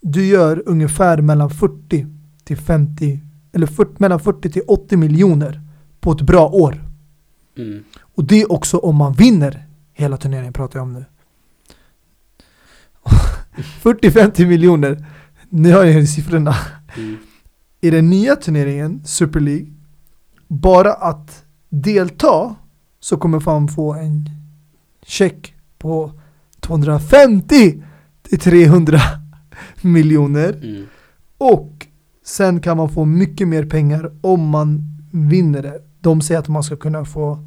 du 0.00 0.26
gör 0.26 0.62
ungefär 0.66 1.20
mellan 1.20 1.50
40 1.50 2.06
till 2.44 2.56
50, 2.56 3.20
eller 3.52 3.66
40, 3.66 3.92
mellan 3.98 4.20
40 4.20 4.50
till 4.50 4.62
80 4.68 4.96
miljoner 4.96 5.60
på 6.00 6.12
ett 6.12 6.20
bra 6.20 6.48
år. 6.48 6.84
Och 8.00 8.24
det 8.24 8.42
är 8.42 8.52
också 8.52 8.78
om 8.78 8.96
man 8.96 9.12
vinner 9.12 9.66
hela 9.92 10.16
turneringen 10.16 10.52
pratar 10.52 10.78
jag 10.78 10.82
om 10.86 10.92
nu. 10.92 11.04
40-50 13.82 14.46
miljoner, 14.46 15.06
nu 15.48 15.72
har 15.72 15.84
jag 15.84 16.08
siffrorna. 16.08 16.54
Mm. 16.96 17.16
I 17.80 17.90
den 17.90 18.10
nya 18.10 18.36
turneringen, 18.36 19.04
Super 19.04 19.40
League, 19.40 19.66
bara 20.48 20.92
att 20.92 21.45
delta 21.82 22.54
så 23.00 23.16
kommer 23.16 23.42
man 23.46 23.68
få 23.68 23.94
en 23.94 24.30
check 25.06 25.54
på 25.78 26.12
250 26.60 27.82
till 28.22 28.38
300 28.38 28.98
miljoner. 29.82 30.52
Mm. 30.52 30.86
Och 31.38 31.86
sen 32.24 32.60
kan 32.60 32.76
man 32.76 32.88
få 32.88 33.04
mycket 33.04 33.48
mer 33.48 33.64
pengar 33.64 34.12
om 34.20 34.48
man 34.48 34.82
vinner 35.12 35.62
det. 35.62 35.80
De 36.00 36.20
säger 36.20 36.40
att 36.40 36.48
man 36.48 36.62
ska 36.62 36.76
kunna 36.76 37.04
få 37.04 37.46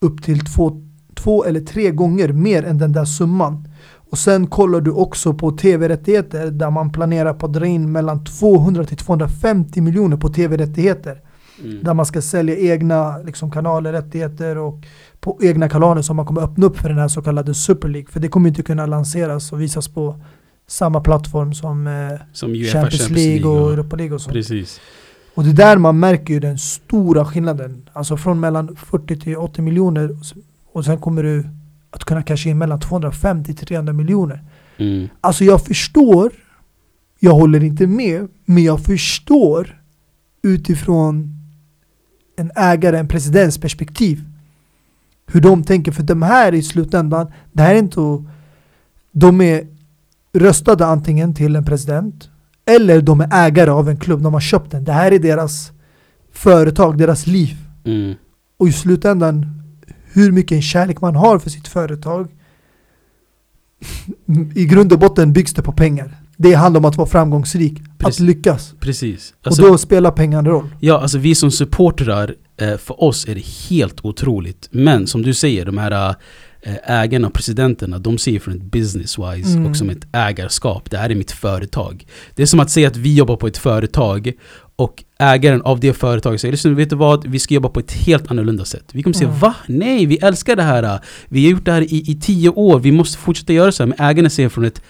upp 0.00 0.22
till 0.22 0.40
två, 0.40 0.82
två 1.14 1.44
eller 1.44 1.60
tre 1.60 1.90
gånger 1.90 2.32
mer 2.32 2.62
än 2.62 2.78
den 2.78 2.92
där 2.92 3.04
summan. 3.04 3.68
Och 4.10 4.18
sen 4.18 4.46
kollar 4.46 4.80
du 4.80 4.90
också 4.90 5.34
på 5.34 5.50
tv-rättigheter 5.50 6.50
där 6.50 6.70
man 6.70 6.92
planerar 6.92 7.34
på 7.34 7.46
att 7.46 7.52
dra 7.52 7.66
in 7.66 7.92
mellan 7.92 8.24
200 8.24 8.84
till 8.84 8.96
250 8.96 9.80
miljoner 9.80 10.16
på 10.16 10.28
tv-rättigheter. 10.28 11.20
Mm. 11.64 11.78
Där 11.82 11.94
man 11.94 12.06
ska 12.06 12.22
sälja 12.22 12.56
egna 12.56 13.18
liksom, 13.18 13.50
kanaler, 13.50 13.92
rättigheter 13.92 14.58
och 14.58 14.86
på 15.20 15.38
egna 15.42 15.68
kanaler 15.68 16.02
som 16.02 16.16
man 16.16 16.26
kommer 16.26 16.42
öppna 16.42 16.66
upp 16.66 16.78
för 16.78 16.88
den 16.88 16.98
här 16.98 17.08
så 17.08 17.22
kallade 17.22 17.54
Super 17.54 17.88
League. 17.88 18.10
För 18.10 18.20
det 18.20 18.28
kommer 18.28 18.48
inte 18.48 18.62
kunna 18.62 18.86
lanseras 18.86 19.52
och 19.52 19.60
visas 19.60 19.88
på 19.88 20.20
samma 20.66 21.00
plattform 21.00 21.54
som 21.54 21.86
eh, 21.86 22.20
Som 22.32 22.50
UEFA 22.50 22.72
Champions, 22.72 23.10
League 23.10 23.46
och 23.46 23.72
Europa 23.72 23.96
League 23.96 24.14
och 24.14 24.20
så. 24.20 24.30
Precis. 24.30 24.80
Och 25.34 25.44
det 25.44 25.50
är 25.50 25.54
där 25.54 25.78
man 25.78 25.98
märker 25.98 26.34
ju 26.34 26.40
den 26.40 26.58
stora 26.58 27.24
skillnaden. 27.24 27.88
Alltså 27.92 28.16
från 28.16 28.40
mellan 28.40 28.76
40 28.76 29.16
till 29.16 29.36
80 29.36 29.62
miljoner 29.62 30.10
och 30.10 30.24
och 30.72 30.84
sen 30.84 30.98
kommer 30.98 31.22
du 31.22 31.44
att 31.90 32.04
kunna 32.04 32.22
casha 32.22 32.50
in 32.50 32.58
mellan 32.58 32.80
250 32.80 33.54
till 33.54 33.66
300 33.66 33.92
miljoner. 33.92 34.44
Mm. 34.76 35.08
Alltså 35.20 35.44
jag 35.44 35.64
förstår, 35.64 36.32
jag 37.18 37.32
håller 37.32 37.64
inte 37.64 37.86
med, 37.86 38.28
men 38.44 38.64
jag 38.64 38.84
förstår 38.84 39.82
utifrån 40.42 41.37
en 42.38 42.50
ägare, 42.56 42.98
en 42.98 43.08
presidents 43.08 43.58
perspektiv 43.58 44.24
hur 45.32 45.40
de 45.40 45.64
tänker. 45.64 45.92
För 45.92 46.02
de 46.02 46.22
här 46.22 46.54
i 46.54 46.62
slutändan, 46.62 47.32
det 47.52 47.62
här 47.62 47.74
är 47.74 47.78
inte 47.78 48.24
de 49.12 49.40
är 49.40 49.66
röstade 50.32 50.86
antingen 50.86 51.34
till 51.34 51.56
en 51.56 51.64
president 51.64 52.30
eller 52.64 53.00
de 53.02 53.20
är 53.20 53.28
ägare 53.32 53.70
av 53.70 53.88
en 53.88 54.00
klubb, 54.00 54.22
de 54.22 54.32
har 54.32 54.40
köpt 54.40 54.70
den. 54.70 54.84
Det 54.84 54.92
här 54.92 55.12
är 55.12 55.18
deras 55.18 55.72
företag, 56.32 56.98
deras 56.98 57.26
liv. 57.26 57.56
Mm. 57.84 58.14
Och 58.56 58.68
i 58.68 58.72
slutändan, 58.72 59.62
hur 60.12 60.32
mycket 60.32 60.62
kärlek 60.62 61.00
man 61.00 61.16
har 61.16 61.38
för 61.38 61.50
sitt 61.50 61.68
företag 61.68 62.28
I 64.54 64.66
grund 64.66 64.92
och 64.92 64.98
botten 64.98 65.32
byggs 65.32 65.54
det 65.54 65.62
på 65.62 65.72
pengar 65.72 66.16
Det 66.40 66.54
handlar 66.54 66.78
om 66.80 66.84
att 66.84 66.96
vara 66.96 67.08
framgångsrik, 67.08 67.74
Precis. 67.98 68.20
att 68.20 68.26
lyckas 68.26 68.74
Precis. 68.80 69.34
Och 69.40 69.46
Alltså, 69.46 69.62
då 69.62 69.78
spelar 69.78 70.10
pengarna 70.10 70.48
roll 70.50 70.68
Ja, 70.80 71.00
alltså 71.00 71.18
vi 71.18 71.34
som 71.34 71.50
supportrar, 71.50 72.34
eh, 72.60 72.76
för 72.76 73.04
oss 73.04 73.28
är 73.28 73.34
det 73.34 73.46
helt 73.70 74.04
otroligt. 74.04 74.68
Men 74.70 75.06
som 75.06 75.22
du 75.22 75.34
säger, 75.34 75.64
de 75.64 75.78
här 75.78 76.14
eh, 76.62 76.74
ägarna 77.00 77.26
och 77.26 77.32
presidenterna, 77.34 77.98
de 77.98 78.18
ser 78.18 78.38
från 78.38 78.54
ett 78.54 78.62
business-wise 78.62 79.52
Mm. 79.56 79.66
och 79.66 79.76
som 79.76 79.90
ett 79.90 80.06
ägarskap. 80.12 80.90
Det 80.90 80.96
här 80.98 81.10
är 81.10 81.14
mitt 81.14 81.30
företag. 81.32 82.06
Det 82.34 82.42
är 82.42 82.46
som 82.46 82.60
att 82.60 82.70
säga 82.70 82.88
att 82.88 82.96
vi 82.96 83.14
jobbar 83.14 83.36
på 83.36 83.46
ett 83.46 83.58
företag 83.58 84.32
och 84.76 85.04
ägaren 85.18 85.62
av 85.62 85.80
det 85.80 85.92
företaget 85.92 86.40
säger 86.40 86.52
"Lyssna, 86.52 86.70
vet 86.70 86.90
du 86.90 86.96
vad? 86.96 87.26
Vi 87.26 87.38
ska 87.38 87.54
jobba 87.54 87.68
på 87.68 87.80
ett 87.80 87.92
helt 87.92 88.30
annorlunda 88.30 88.64
sätt. 88.64 88.84
Vi 88.92 89.02
kommer 89.02 89.14
säga 89.14 89.28
Mm. 89.28 89.40
va? 89.40 89.54
Nej, 89.66 90.06
vi 90.06 90.16
älskar 90.16 90.56
det 90.56 90.62
här. 90.62 91.00
Vi 91.28 91.44
har 91.44 91.50
gjort 91.50 91.64
det 91.64 91.72
här 91.72 91.82
i, 91.82 92.10
i 92.10 92.20
tio 92.20 92.48
år. 92.48 92.78
Vi 92.80 92.92
måste 92.92 93.18
fortsätta 93.18 93.52
göra 93.52 93.72
så 93.72 93.82
här. 93.82 93.88
Men 93.96 94.06
ägarna 94.08 94.30
ser 94.30 94.48
från 94.48 94.64
ett 94.64 94.82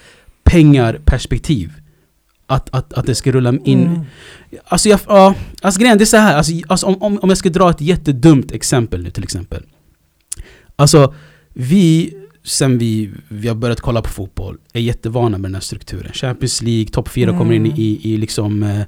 pengarperspektiv. 0.50 1.72
Att, 2.46 2.74
att, 2.74 2.92
att 2.92 3.06
det 3.06 3.14
ska 3.14 3.32
rulla 3.32 3.54
in 3.64 3.86
Mm. 3.86 4.00
Alltså, 4.64 4.88
jag, 4.88 5.00
ja, 5.06 5.34
alltså 5.62 5.80
grejen 5.80 5.98
det 5.98 6.04
är 6.04 6.06
så 6.06 6.16
här, 6.16 6.36
alltså, 6.36 6.52
alltså 6.68 6.86
om, 6.86 7.02
om, 7.02 7.18
om 7.22 7.28
jag 7.28 7.38
ska 7.38 7.48
dra 7.48 7.70
ett 7.70 7.80
jättedumt 7.80 8.52
exempel 8.52 9.02
nu 9.02 9.10
till 9.10 9.22
exempel. 9.22 9.62
Alltså, 10.76 11.14
vi, 11.54 12.14
sen 12.44 12.78
vi, 12.78 13.10
vi 13.28 13.48
har 13.48 13.54
börjat 13.54 13.80
kolla 13.80 14.02
på 14.02 14.08
fotboll, 14.08 14.56
är 14.72 14.80
jättevana 14.80 15.38
med 15.38 15.50
den 15.50 15.54
här 15.54 15.60
strukturen. 15.62 16.12
Champions 16.12 16.62
League, 16.62 16.86
topp 16.86 17.08
4 17.08 17.38
kommer 17.38 17.52
in 17.52 17.66
Mm. 17.66 17.76
i, 17.76 18.00
i 18.02 18.16
liksom 18.16 18.62
eh, 18.62 18.82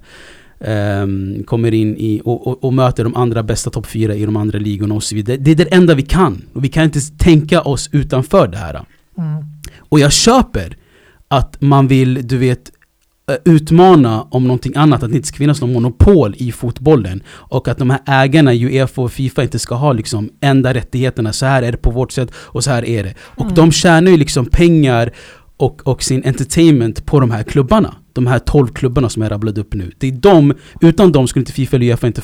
ehm, 0.60 1.44
kommer 1.44 1.74
in 1.74 1.96
i 1.96 2.22
och, 2.24 2.46
och, 2.46 2.64
och 2.64 2.74
möter 2.74 3.04
de 3.04 3.16
andra 3.16 3.42
bästa 3.42 3.70
topp 3.70 3.86
4 3.86 4.14
i 4.14 4.24
de 4.24 4.36
andra 4.36 4.58
ligorna 4.58 4.94
och 4.94 5.02
så 5.02 5.14
vidare. 5.14 5.36
Det 5.36 5.50
är 5.50 5.54
det 5.54 5.74
enda 5.74 5.94
vi 5.94 6.02
kan. 6.02 6.42
Och 6.52 6.64
vi 6.64 6.68
kan 6.68 6.84
inte 6.84 7.00
tänka 7.18 7.60
oss 7.60 7.90
utanför 7.92 8.48
det 8.48 8.58
här. 8.58 8.74
Mm. 9.18 9.44
Och 9.78 10.00
jag 10.00 10.12
köper 10.12 10.76
att 11.30 11.60
man 11.60 11.88
vill, 11.88 12.26
du 12.28 12.38
vet, 12.38 12.70
eh, 13.30 13.36
utmana 13.44 14.22
om 14.22 14.44
någonting 14.44 14.72
annat, 14.76 15.02
att 15.02 15.10
det 15.10 15.16
inte 15.16 15.28
ska 15.28 15.36
finnas 15.36 15.60
någon 15.60 15.72
monopol 15.72 16.34
i 16.38 16.52
fotbollen. 16.52 17.22
Och 17.28 17.68
att 17.68 17.78
de 17.78 17.90
här 17.90 18.00
ägarna 18.06 18.52
Uefa 18.54 19.02
och 19.02 19.12
Fifa 19.12 19.42
inte 19.42 19.58
ska 19.58 19.74
ha 19.74 19.92
liksom 19.92 20.30
enda 20.40 20.74
rättigheterna, 20.74 21.32
så 21.32 21.46
här 21.46 21.62
är 21.62 21.72
det 21.72 21.78
på 21.78 21.90
vårt 21.90 22.12
sätt 22.12 22.30
och 22.34 22.64
så 22.64 22.70
här 22.70 22.84
är 22.84 23.04
det. 23.04 23.14
Och 23.20 23.42
Mm. 23.42 23.54
de 23.54 23.72
tjänar 23.72 24.10
ju 24.10 24.16
liksom 24.16 24.46
pengar 24.46 25.10
och, 25.56 25.86
och 25.86 26.02
sin 26.02 26.24
entertainment 26.24 27.06
på 27.06 27.20
de 27.20 27.30
här 27.30 27.42
klubbarna. 27.42 27.94
De 28.12 28.26
här 28.26 28.38
12 28.38 28.68
klubbarna 28.68 29.08
som 29.08 29.22
jag 29.22 29.32
rabblade 29.32 29.60
upp 29.60 29.74
nu. 29.74 29.92
Det 29.98 30.08
är 30.08 30.12
de, 30.12 30.54
utan 30.80 31.12
dem 31.12 31.28
skulle 31.28 31.40
inte 31.40 31.52
Fifa 31.52 31.76
eller 31.76 31.86
Uefa 31.86 32.06
inte 32.06 32.22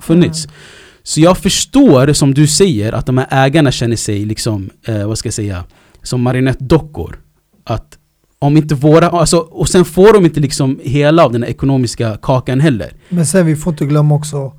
funnits. 0.00 0.44
Mm. 0.44 0.56
Så 1.02 1.20
jag 1.20 1.38
förstår, 1.38 2.12
som 2.12 2.34
du 2.34 2.46
säger, 2.46 2.92
att 2.92 3.06
de 3.06 3.18
här 3.18 3.26
ägarna 3.30 3.72
känner 3.72 3.96
sig 3.96 4.24
liksom, 4.24 4.70
eh, 4.84 5.06
vad 5.06 5.18
ska 5.18 5.26
jag 5.26 5.34
säga, 5.34 5.64
som 6.02 6.22
marionettdockor. 6.22 7.18
Att 7.64 7.97
om 8.38 8.56
inte 8.56 8.74
våra, 8.74 9.08
alltså, 9.08 9.38
och 9.38 9.68
sen 9.68 9.84
får 9.84 10.12
de 10.12 10.24
inte 10.24 10.40
liksom 10.40 10.80
hela 10.82 11.24
av 11.24 11.32
den 11.32 11.42
här 11.42 11.50
ekonomiska 11.50 12.16
kakan 12.22 12.60
heller. 12.60 12.92
Men 13.08 13.26
sen 13.26 13.46
vi 13.46 13.56
får 13.56 13.72
inte 13.72 13.86
glömma 13.86 14.14
också 14.14 14.52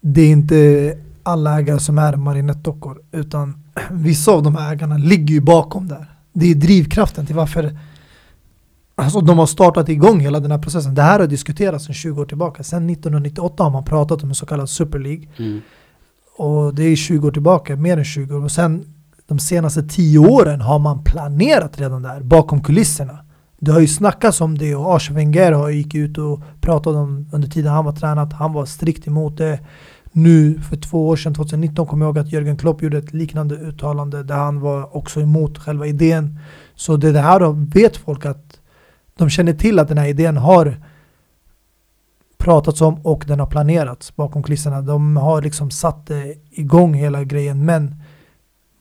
Det 0.00 0.20
är 0.20 0.30
inte 0.30 0.98
alla 1.22 1.58
ägare 1.58 1.78
som 1.78 1.98
är 1.98 2.16
marionettdockor 2.16 3.02
Utan 3.12 3.64
vissa 3.90 4.32
av 4.32 4.42
de 4.42 4.56
här 4.56 4.72
ägarna 4.72 4.98
ligger 4.98 5.34
ju 5.34 5.40
bakom 5.40 5.88
där. 5.88 6.06
Det 6.32 6.50
är 6.50 6.54
drivkraften 6.54 7.26
till 7.26 7.36
varför 7.36 7.78
Alltså 8.94 9.20
de 9.20 9.38
har 9.38 9.46
startat 9.46 9.88
igång 9.88 10.20
hela 10.20 10.40
den 10.40 10.50
här 10.50 10.58
processen. 10.58 10.94
Det 10.94 11.02
här 11.02 11.20
har 11.20 11.26
diskuterats 11.26 11.84
sedan 11.84 11.94
20 11.94 12.20
år 12.20 12.24
tillbaka. 12.24 12.62
Sedan 12.62 12.90
1998 12.90 13.62
har 13.62 13.70
man 13.70 13.84
pratat 13.84 14.22
om 14.22 14.28
en 14.28 14.34
så 14.34 14.46
kallad 14.46 14.70
Super 14.70 14.98
League. 14.98 15.26
Och 16.36 16.74
det 16.74 16.82
är 16.82 16.96
20 16.96 17.28
år 17.28 17.32
tillbaka, 17.32 17.76
mer 17.76 17.96
än 17.96 18.04
20 18.04 18.34
år. 18.34 18.44
Och 18.44 18.50
sen 18.50 18.84
de 19.30 19.38
senaste 19.38 19.82
tio 19.82 20.18
åren 20.18 20.60
har 20.60 20.78
man 20.78 21.04
planerat 21.04 21.80
redan 21.80 22.02
där, 22.02 22.20
bakom 22.20 22.62
kulisserna. 22.62 23.18
Det 23.58 23.72
har 23.72 23.80
ju 23.80 23.86
snackats 23.86 24.40
om 24.40 24.58
det 24.58 24.74
och 24.74 24.94
Arsene 24.94 25.16
Wenger 25.16 25.52
har 25.52 25.70
gick 25.70 25.94
ut 25.94 26.18
och 26.18 26.40
pratat 26.60 26.94
om 26.94 27.28
under 27.32 27.48
tiden 27.48 27.72
han 27.72 27.84
var 27.84 27.92
tränad, 27.92 28.32
han 28.32 28.52
var 28.52 28.64
strikt 28.64 29.06
emot 29.06 29.36
det. 29.36 29.60
Nu 30.12 30.58
för 30.58 30.76
två 30.76 31.08
år 31.08 31.16
sedan, 31.16 31.34
2019, 31.34 31.86
kommer 31.86 32.06
jag 32.06 32.08
ihåg 32.08 32.26
att 32.26 32.32
Jörgen 32.32 32.56
Klopp 32.56 32.82
gjorde 32.82 32.98
ett 32.98 33.12
liknande 33.12 33.54
uttalande 33.54 34.22
där 34.22 34.36
han 34.36 34.60
var 34.60 34.96
också 34.96 35.20
emot 35.20 35.58
själva 35.58 35.86
idén. 35.86 36.38
Så 36.74 36.96
det 36.96 37.12
det 37.12 37.20
här 37.20 37.40
då 37.40 37.50
vet 37.52 37.96
folk 37.96 38.26
att 38.26 38.60
de 39.16 39.30
känner 39.30 39.52
till 39.52 39.78
att 39.78 39.88
den 39.88 39.98
här 39.98 40.08
idén 40.08 40.36
har 40.36 40.76
pratats 42.38 42.80
om 42.80 43.06
och 43.06 43.24
den 43.26 43.40
har 43.40 43.46
planerats 43.46 44.16
bakom 44.16 44.42
kulisserna. 44.42 44.82
De 44.82 45.16
har 45.16 45.42
liksom 45.42 45.70
satt 45.70 46.10
igång 46.50 46.94
hela 46.94 47.24
grejen 47.24 47.64
men 47.64 47.94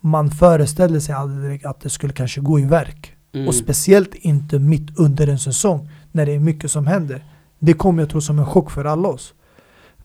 man 0.01 0.31
föreställde 0.31 1.01
sig 1.01 1.15
aldrig 1.15 1.65
att 1.65 1.81
det 1.81 1.89
skulle 1.89 2.13
kanske 2.13 2.41
gå 2.41 2.59
i 2.59 2.65
verk. 2.65 3.15
Mm. 3.33 3.47
Och 3.47 3.55
speciellt 3.55 4.15
inte 4.15 4.59
mitt 4.59 4.99
under 4.99 5.27
en 5.27 5.39
säsong 5.39 5.89
när 6.11 6.25
det 6.25 6.35
är 6.35 6.39
mycket 6.39 6.71
som 6.71 6.87
händer. 6.87 7.23
Det 7.59 7.73
kommer 7.73 8.01
jag 8.01 8.09
tro 8.09 8.21
som 8.21 8.39
en 8.39 8.45
chock 8.45 8.71
för 8.71 8.85
alla 8.85 9.07
oss. 9.07 9.33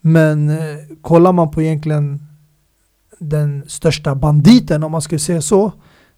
Men 0.01 0.49
eh, 0.49 0.77
kollar 1.03 1.33
man 1.33 1.51
på 1.51 1.63
egentligen 1.63 2.27
den 3.19 3.65
största 3.67 4.15
banditen 4.15 4.83
om 4.83 4.93
man 4.93 5.03
skulle 5.03 5.19
säga 5.19 5.43
så. 5.43 5.73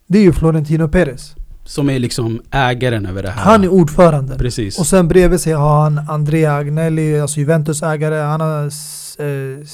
Det 0.07 0.19
är 0.19 0.23
ju 0.23 0.33
Florentino 0.33 0.89
Perez. 0.89 1.35
Som 1.65 1.91
är 1.91 1.99
liksom 1.99 2.43
ägaren 2.51 3.07
över 3.07 3.23
det 3.23 3.31
här. 3.31 3.43
Han 3.43 3.65
är 3.65 3.69
ordförande. 3.69 4.39
Precis. 4.39 4.79
Och 4.79 4.87
sen 4.87 5.09
bredvid 5.09 5.41
sig 5.41 5.53
har 5.53 5.81
han 5.83 5.99
Andrea 5.99 6.55
Agnelli, 6.55 7.21
alltså 7.21 7.41
Juventus 7.41 7.83
ägare. 7.83 8.15
Han 8.15 8.41
har 8.41 8.65
eh, 8.65 9.67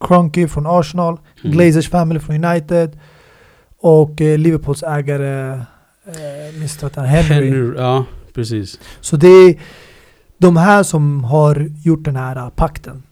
Kroenke 0.00 0.48
från 0.48 0.66
Arsenal. 0.66 1.18
Mm. 1.44 1.56
Glazers 1.56 1.90
family 1.90 2.20
från 2.20 2.44
United. 2.44 2.98
Och 3.86 4.20
eh, 4.20 4.38
Liverpools 4.38 4.82
ägare, 4.82 5.52
eh, 6.06 6.58
minns 6.58 6.82
inte 6.82 7.00
vad 7.00 7.08
Henry. 7.08 7.50
Henry, 7.50 7.76
ja, 7.76 8.04
precis. 8.34 8.80
Så 9.00 9.16
det 9.16 9.28
är 9.28 9.60
de 10.38 10.56
här 10.56 10.82
som 10.82 11.24
har 11.24 11.70
gjort 11.84 12.04
den 12.04 12.16
här 12.16 12.50
pakten. 12.50 13.02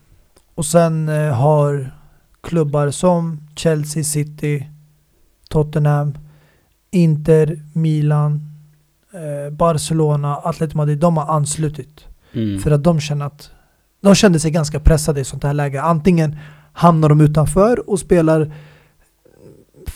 Och 0.54 0.66
sen 0.66 1.09
eh, 1.09 1.35
har 1.35 1.90
klubbar 2.40 2.90
som 2.90 3.40
Chelsea, 3.57 4.04
City, 4.04 4.66
Tottenham, 5.49 6.19
Inter, 6.90 7.62
Milan, 7.73 8.40
eh, 9.12 9.52
Barcelona, 9.52 10.37
Atletico 10.37 10.76
Madrid, 10.76 10.99
de 10.99 11.16
har 11.16 11.37
anslutit. 11.37 12.04
Mm. 12.33 12.59
För 12.59 12.71
att 12.71 12.85
de 12.85 13.00
känner 13.00 13.26
att 13.26 13.50
de 14.00 14.14
kände 14.14 14.40
sig 14.40 14.50
ganska 14.50 14.81
pressade 14.81 15.21
i 15.21 15.25
sånt 15.25 15.45
här 15.45 15.54
läge. 15.54 15.83
Antingen 15.83 16.37
hamnar 16.73 17.09
de 17.09 17.21
utanför 17.21 17.90
och 17.90 17.99
spelar 17.99 18.52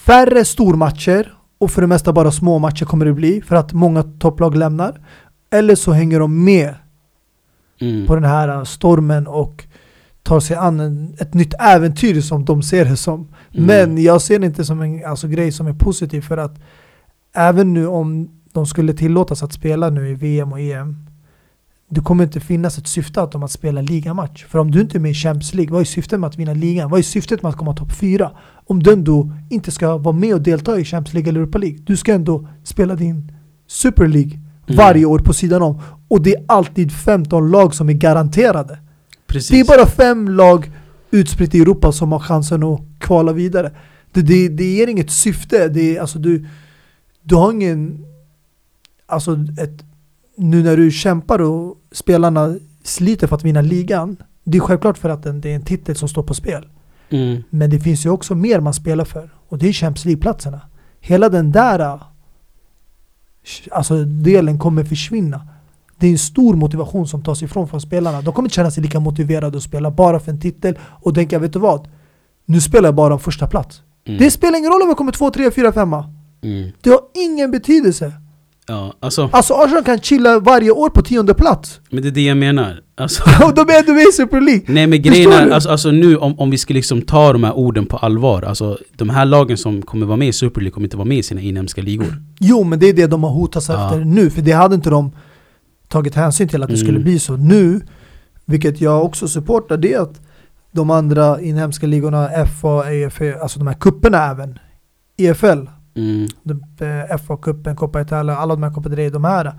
färre 0.08 0.44
stormatcher 0.44 1.34
och 1.58 1.70
för 1.70 1.80
det 1.80 1.86
mesta 1.86 2.12
bara 2.12 2.30
små 2.30 2.58
matcher 2.58 2.84
kommer 2.84 3.06
det 3.06 3.12
bli 3.12 3.42
för 3.42 3.56
att 3.56 3.72
många 3.72 4.02
topplag 4.02 4.56
lämnar. 4.56 5.00
Eller 5.50 5.74
så 5.74 5.92
hänger 5.92 6.20
de 6.20 6.44
med 6.44 6.74
Mm. 7.80 8.06
på 8.06 8.14
den 8.14 8.24
här 8.24 8.64
stormen 8.64 9.26
och 9.26 9.64
tar 10.22 10.40
sig 10.40 10.56
an 10.56 10.80
en, 10.80 11.14
ett 11.18 11.34
nytt 11.34 11.54
äventyr 11.60 12.20
som 12.20 12.44
de 12.44 12.62
ser 12.62 12.84
det 12.84 12.96
som. 12.96 13.34
Mm. 13.54 13.66
Men 13.66 14.02
jag 14.02 14.22
ser 14.22 14.38
det 14.38 14.46
inte 14.46 14.64
som 14.64 14.82
en 14.82 15.04
alltså, 15.04 15.28
grej 15.28 15.52
som 15.52 15.66
är 15.66 15.72
positiv 15.72 16.20
för 16.20 16.36
att 16.36 16.60
även 17.34 17.74
nu 17.74 17.86
om 17.86 18.28
de 18.52 18.66
skulle 18.66 18.92
tillåtas 18.92 19.42
att 19.42 19.52
spela 19.52 19.90
nu 19.90 20.08
i 20.08 20.14
VM 20.14 20.52
och 20.52 20.60
EM 20.60 21.07
det 21.90 22.00
kommer 22.00 22.24
inte 22.24 22.40
finnas 22.40 22.78
ett 22.78 22.86
syfte 22.86 23.22
att 23.22 23.32
de 23.32 23.42
att 23.42 23.50
spela 23.50 23.80
ligamatch. 23.80 24.44
För 24.44 24.58
om 24.58 24.70
du 24.70 24.80
inte 24.80 24.98
är 24.98 25.00
med 25.00 25.10
i 25.10 25.14
Champions 25.14 25.54
League, 25.54 25.72
vad 25.72 25.80
är 25.80 25.84
syftet 25.84 26.20
med 26.20 26.28
att 26.28 26.36
vinna 26.36 26.54
ligan? 26.54 26.90
Vad 26.90 26.98
är 26.98 27.02
syftet 27.02 27.42
med 27.42 27.50
att 27.50 27.56
komma 27.56 27.72
topp 27.76 27.92
4? 27.92 28.30
Om 28.66 28.82
du 28.82 28.92
ändå 28.92 29.32
inte 29.50 29.70
ska 29.70 29.96
vara 29.96 30.16
med 30.16 30.34
och 30.34 30.42
delta 30.42 30.78
i 30.80 30.84
Champions 30.84 31.14
League 31.14 31.28
eller 31.28 31.40
Europa 31.40 31.58
League. 31.58 31.78
Du 31.86 31.96
ska 31.96 32.12
ändå 32.14 32.48
spela 32.64 32.94
din 32.94 33.32
Super 33.66 34.06
League 34.06 34.38
Mm. 34.70 34.76
varje 34.78 35.04
år 35.04 35.18
på 35.18 35.32
sidan 35.32 35.62
om. 35.62 35.80
Och 36.08 36.22
det 36.22 36.34
är 36.34 36.44
alltid 36.48 36.92
15 36.92 37.50
lag 37.50 37.74
som 37.74 37.88
är 37.88 37.92
garanterade. 37.92 38.78
Precis. 39.26 39.50
Det 39.50 39.60
är 39.60 39.64
bara 39.64 39.86
fem 39.86 40.28
lag 40.28 40.70
utspritt 41.10 41.54
i 41.54 41.60
Europa 41.60 41.92
som 41.92 42.12
har 42.12 42.18
chansen 42.18 42.62
att 42.62 42.80
kvala 42.98 43.32
vidare. 43.32 43.72
Det, 44.12 44.22
det, 44.22 44.48
det 44.48 44.64
ger 44.64 44.86
inget 44.86 45.10
syfte. 45.10 45.68
Det, 45.68 45.96
är- 45.96 46.00
alltså 46.00 46.18
du, 46.18 46.46
du 47.22 47.34
har 47.34 47.52
ingen... 47.52 48.04
Alltså 49.06 49.32
ett, 49.60 49.84
nu 50.38 50.62
när 50.62 50.76
du 50.76 50.90
kämpar 50.90 51.38
och 51.40 51.76
spelarna 51.92 52.56
sliter 52.82 53.26
för 53.26 53.36
att 53.36 53.44
vinna 53.44 53.60
ligan. 53.60 54.16
Det 54.44 54.58
är 54.58 54.62
självklart 54.62 54.98
för 54.98 55.08
att 55.08 55.22
det 55.22 55.50
är 55.50 55.54
en 55.54 55.64
titel 55.64 55.96
som 55.96 56.08
står 56.08 56.22
på 56.22 56.34
spel. 56.34 56.68
Mm. 57.10 57.42
Men 57.50 57.70
det 57.70 57.80
finns 57.80 58.06
ju 58.06 58.10
också 58.10 58.34
mer 58.34 58.60
man 58.60 58.74
spelar 58.74 59.04
för. 59.04 59.30
Och 59.48 59.58
det 59.58 59.68
är 59.68 59.72
Champions 59.72 60.04
League-platserna. 60.04 60.60
Hela 61.00 61.28
den 61.28 61.52
där 61.52 62.00
alltså, 63.70 64.04
delen 64.04 64.58
kommer 64.58 64.84
försvinna. 64.84 65.48
Det 65.96 66.06
är 66.06 66.10
en 66.10 66.18
stor 66.18 66.54
motivation 66.54 67.08
som 67.08 67.22
tas 67.22 67.42
ifrån 67.42 67.68
från 67.68 67.80
spelarna. 67.80 68.22
De 68.22 68.34
kommer 68.34 68.46
inte 68.46 68.54
känna 68.54 68.70
sig 68.70 68.82
lika 68.82 69.00
motiverade 69.00 69.56
att 69.56 69.62
spela 69.62 69.90
bara 69.90 70.20
för 70.20 70.32
en 70.32 70.40
titel 70.40 70.78
och 71.02 71.14
tänka, 71.14 71.38
vet 71.38 71.52
du 71.52 71.58
vad? 71.58 71.88
Nu 72.44 72.60
spelar 72.60 72.88
jag 72.88 72.94
bara 72.94 73.14
om 73.14 73.20
första 73.20 73.46
plats. 73.46 73.82
Mm. 74.04 74.18
Det 74.18 74.30
spelar 74.30 74.58
ingen 74.58 74.70
roll 74.70 74.82
om 74.82 74.88
jag 74.88 74.96
kommer 74.96 75.12
två, 75.12 75.30
tre, 75.30 75.50
fyra, 75.50 75.72
femma. 75.72 76.14
Mm. 76.42 76.70
Det 76.80 76.90
har 76.90 77.00
ingen 77.14 77.50
betydelse. 77.50 78.12
Ja, 78.68 78.92
alltså, 79.00 79.28
Alltså 79.32 79.54
Arsenal 79.54 79.84
kan 79.84 79.98
chilla 80.00 80.40
varje 80.40 80.70
år 80.70 80.90
på 80.90 81.02
tionde 81.02 81.34
plats. 81.34 81.80
men 81.90 82.02
det 82.02 82.08
är 82.08 82.12
det 82.12 82.22
jag 82.24 82.36
menar. 82.36 82.80
Alltså, 82.96 83.22
Och 83.44 83.54
de 83.54 83.60
är 83.60 83.78
ändå 83.78 83.92
med 83.92 84.02
i 84.08 84.12
Super 84.12 84.40
League. 84.40 84.62
nej 84.66 84.86
men 84.86 85.02
grejen 85.02 85.32
är, 85.32 85.46
du? 85.46 85.52
alltså, 85.52 85.68
alltså 85.70 85.90
nu 85.90 86.16
om, 86.16 86.38
om 86.38 86.50
vi 86.50 86.58
ska 86.58 86.74
liksom 86.74 87.02
ta 87.02 87.32
de 87.32 87.44
här 87.44 87.52
orden 87.52 87.86
på 87.86 87.96
allvar, 87.96 88.42
alltså 88.42 88.78
de 88.96 89.10
här 89.10 89.24
lagen 89.24 89.56
som 89.56 89.82
kommer 89.82 90.06
vara 90.06 90.16
med 90.16 90.28
i 90.28 90.32
Super 90.32 90.60
League 90.60 90.72
kommer 90.74 90.86
inte 90.86 90.96
vara 90.96 91.08
med 91.08 91.18
i 91.18 91.22
sina 91.22 91.40
inhemska 91.40 91.82
ligor. 91.82 92.22
Jo, 92.40 92.64
men 92.64 92.78
det 92.78 92.88
är 92.88 92.92
det 92.92 93.06
de 93.06 93.24
har 93.24 93.30
hotats 93.30 93.68
Ja. 93.68 93.84
efter 93.84 94.04
nu. 94.04 94.30
För 94.30 94.42
det 94.42 94.52
hade 94.52 94.74
inte 94.74 94.90
de 94.90 95.12
tagit 95.88 96.14
hänsyn 96.14 96.48
till 96.48 96.62
att 96.62 96.68
det 96.68 96.74
Mm. 96.74 96.86
skulle 96.86 96.98
bli 96.98 97.18
så. 97.18 97.36
Nu, 97.36 97.80
vilket 98.46 98.80
jag 98.80 99.04
också 99.04 99.28
supportar, 99.28 99.76
det 99.76 99.92
är 99.94 100.00
att 100.00 100.20
de 100.72 100.90
andra 100.90 101.40
inhemska 101.40 101.86
ligorna, 101.86 102.28
FA, 102.60 102.92
EFA, 102.92 103.24
alltså 103.42 103.58
de 103.58 103.66
här 103.68 103.74
kupperna 103.74 104.30
även, 104.30 104.58
EFL, 105.16 105.58
Mm. 105.98 106.28
eh, 106.80 107.16
FA-cupen, 107.18 107.76
Coppa 107.76 108.00
Italia, 108.00 108.36
alla 108.36 108.54
de 108.54 108.62
här 108.62 108.70
Coppa 108.70 108.88
de 108.88 109.24
här, 109.24 109.52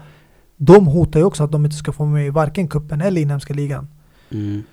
de 0.58 0.88
hotar 0.88 1.20
ju 1.20 1.26
också 1.26 1.44
att 1.44 1.52
de 1.52 1.66
inte 1.66 1.78
ska 1.78 1.92
få 1.92 2.06
med 2.06 2.28
i 2.28 2.30
varken 2.30 2.68
kuppen 2.68 3.02
eller 3.02 3.22
inhemska 3.22 3.54
ligan. 3.54 3.88
Mm. 4.32 4.64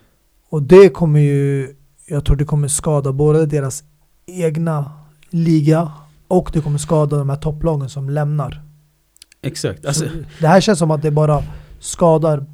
Och 0.49 0.63
det 0.63 0.89
kommer 0.89 1.21
ju, 1.21 1.75
jag 2.07 2.25
tror 2.25 2.37
det 2.37 2.45
kommer 2.45 2.69
skada 2.69 3.13
både 3.13 3.47
deras 3.47 3.85
egna 4.27 4.91
liga 5.31 5.93
och 6.29 6.51
det 6.53 6.61
kommer 6.61 6.79
skada 6.79 7.17
de 7.17 7.29
här 7.29 7.37
topplagen 7.37 7.89
som 7.89 8.11
lämnar. 8.11 8.63
Exakt. 9.43 9.87
Alltså, 9.87 10.05
Så 10.05 10.11
det 10.41 10.47
här 10.47 10.61
känns 10.61 10.79
som 10.79 10.91
att 10.91 11.03
det 11.03 11.11
bara 11.11 11.43
skadar 11.79 12.47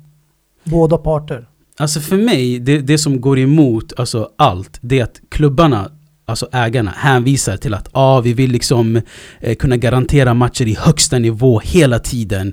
båda 0.64 0.98
parter. 0.98 1.48
Alltså 1.76 2.00
för 2.00 2.16
mig, 2.16 2.58
det, 2.58 2.78
det 2.78 2.98
som 2.98 3.20
går 3.20 3.38
emot 3.38 3.92
alltså 3.96 4.30
allt, 4.36 4.78
det 4.80 5.00
är 5.00 5.04
att 5.04 5.20
klubbarna, 5.28 5.90
alltså 6.32 6.48
ägarna, 6.52 6.90
hänvisar 6.90 7.56
till 7.56 7.74
att 7.74 7.88
ah, 7.92 8.20
vi 8.20 8.32
vill 8.32 8.50
liksom 8.50 9.00
eh, 9.40 9.54
kunna 9.54 9.76
garantera 9.76 10.34
matcher 10.34 10.68
i 10.68 10.76
högsta 10.80 11.18
nivå 11.18 11.60
hela 11.64 11.98
tiden. 11.98 12.52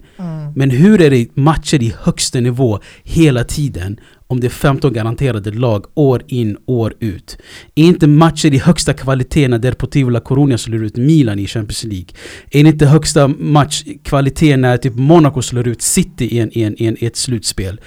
Men 0.55 0.69
hur 0.69 1.01
är 1.01 1.09
det 1.09 1.35
matcher 1.35 1.83
i 1.83 1.93
högsta 2.01 2.39
nivå 2.39 2.79
hela 3.03 3.43
tiden 3.43 3.99
om 4.27 4.39
det 4.39 4.47
är 4.47 4.51
15 4.51 4.93
garanterade 4.93 5.51
lag 5.51 5.85
år 5.93 6.23
in, 6.27 6.57
år 6.65 6.93
ut? 6.99 7.37
Är 7.75 7.83
inte 7.83 8.07
matcher 8.07 8.53
i 8.53 8.57
högsta 8.57 8.93
kvalitet 8.93 9.47
när 9.47 9.59
Deportivo 9.59 10.09
La 10.09 10.19
Coruña 10.19 10.57
slår 10.57 10.83
ut 10.83 10.97
Milan 10.97 11.39
i 11.39 11.47
Champions 11.47 11.83
League? 11.83 12.07
Är 12.51 12.63
det 12.63 12.69
inte 12.69 12.85
högsta 12.85 13.27
matchkvalitet 13.27 14.59
när 14.59 14.77
typ 14.77 14.95
Monaco 14.95 15.41
slår 15.41 15.67
ut 15.67 15.81
City 15.81 16.25
i, 16.25 16.39
en, 16.39 16.57
i, 16.57 16.61
en, 16.61 16.81
i, 16.81 16.85
en, 16.85 17.03
i 17.03 17.05
ett 17.05 17.17
slutspel? 17.17 17.79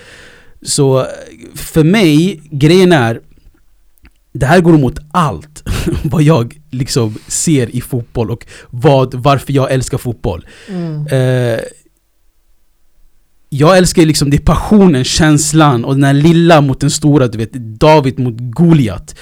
Så 0.62 1.06
för 1.54 1.84
mig, 1.84 2.40
grejen 2.50 2.92
är 2.92 3.20
det 4.33 4.47
här 4.47 4.61
går 4.61 4.75
emot 4.75 4.99
allt 5.11 5.62
vad 6.05 6.23
jag 6.23 6.61
liksom 6.71 7.15
ser 7.27 7.77
i 7.77 7.81
fotboll 7.81 8.31
och 8.31 8.47
vad, 8.71 9.15
varför 9.15 9.53
jag 9.53 9.73
älskar 9.73 9.99
fotboll. 9.99 10.47
Eh, 11.11 11.61
jag 13.49 13.79
älskar 13.79 14.03
liksom 14.03 14.31
det 14.31 14.39
passionen, 14.39 15.05
känslan 15.05 15.85
och 15.85 15.95
den 15.95 16.05
här 16.05 16.15
lilla 16.15 16.61
mot 16.61 16.81
den 16.81 16.91
stora, 16.91 17.29
du 17.29 17.39
vet 17.39 17.53
David 17.53 18.18
mot 18.18 18.35
Goliat. 18.38 19.18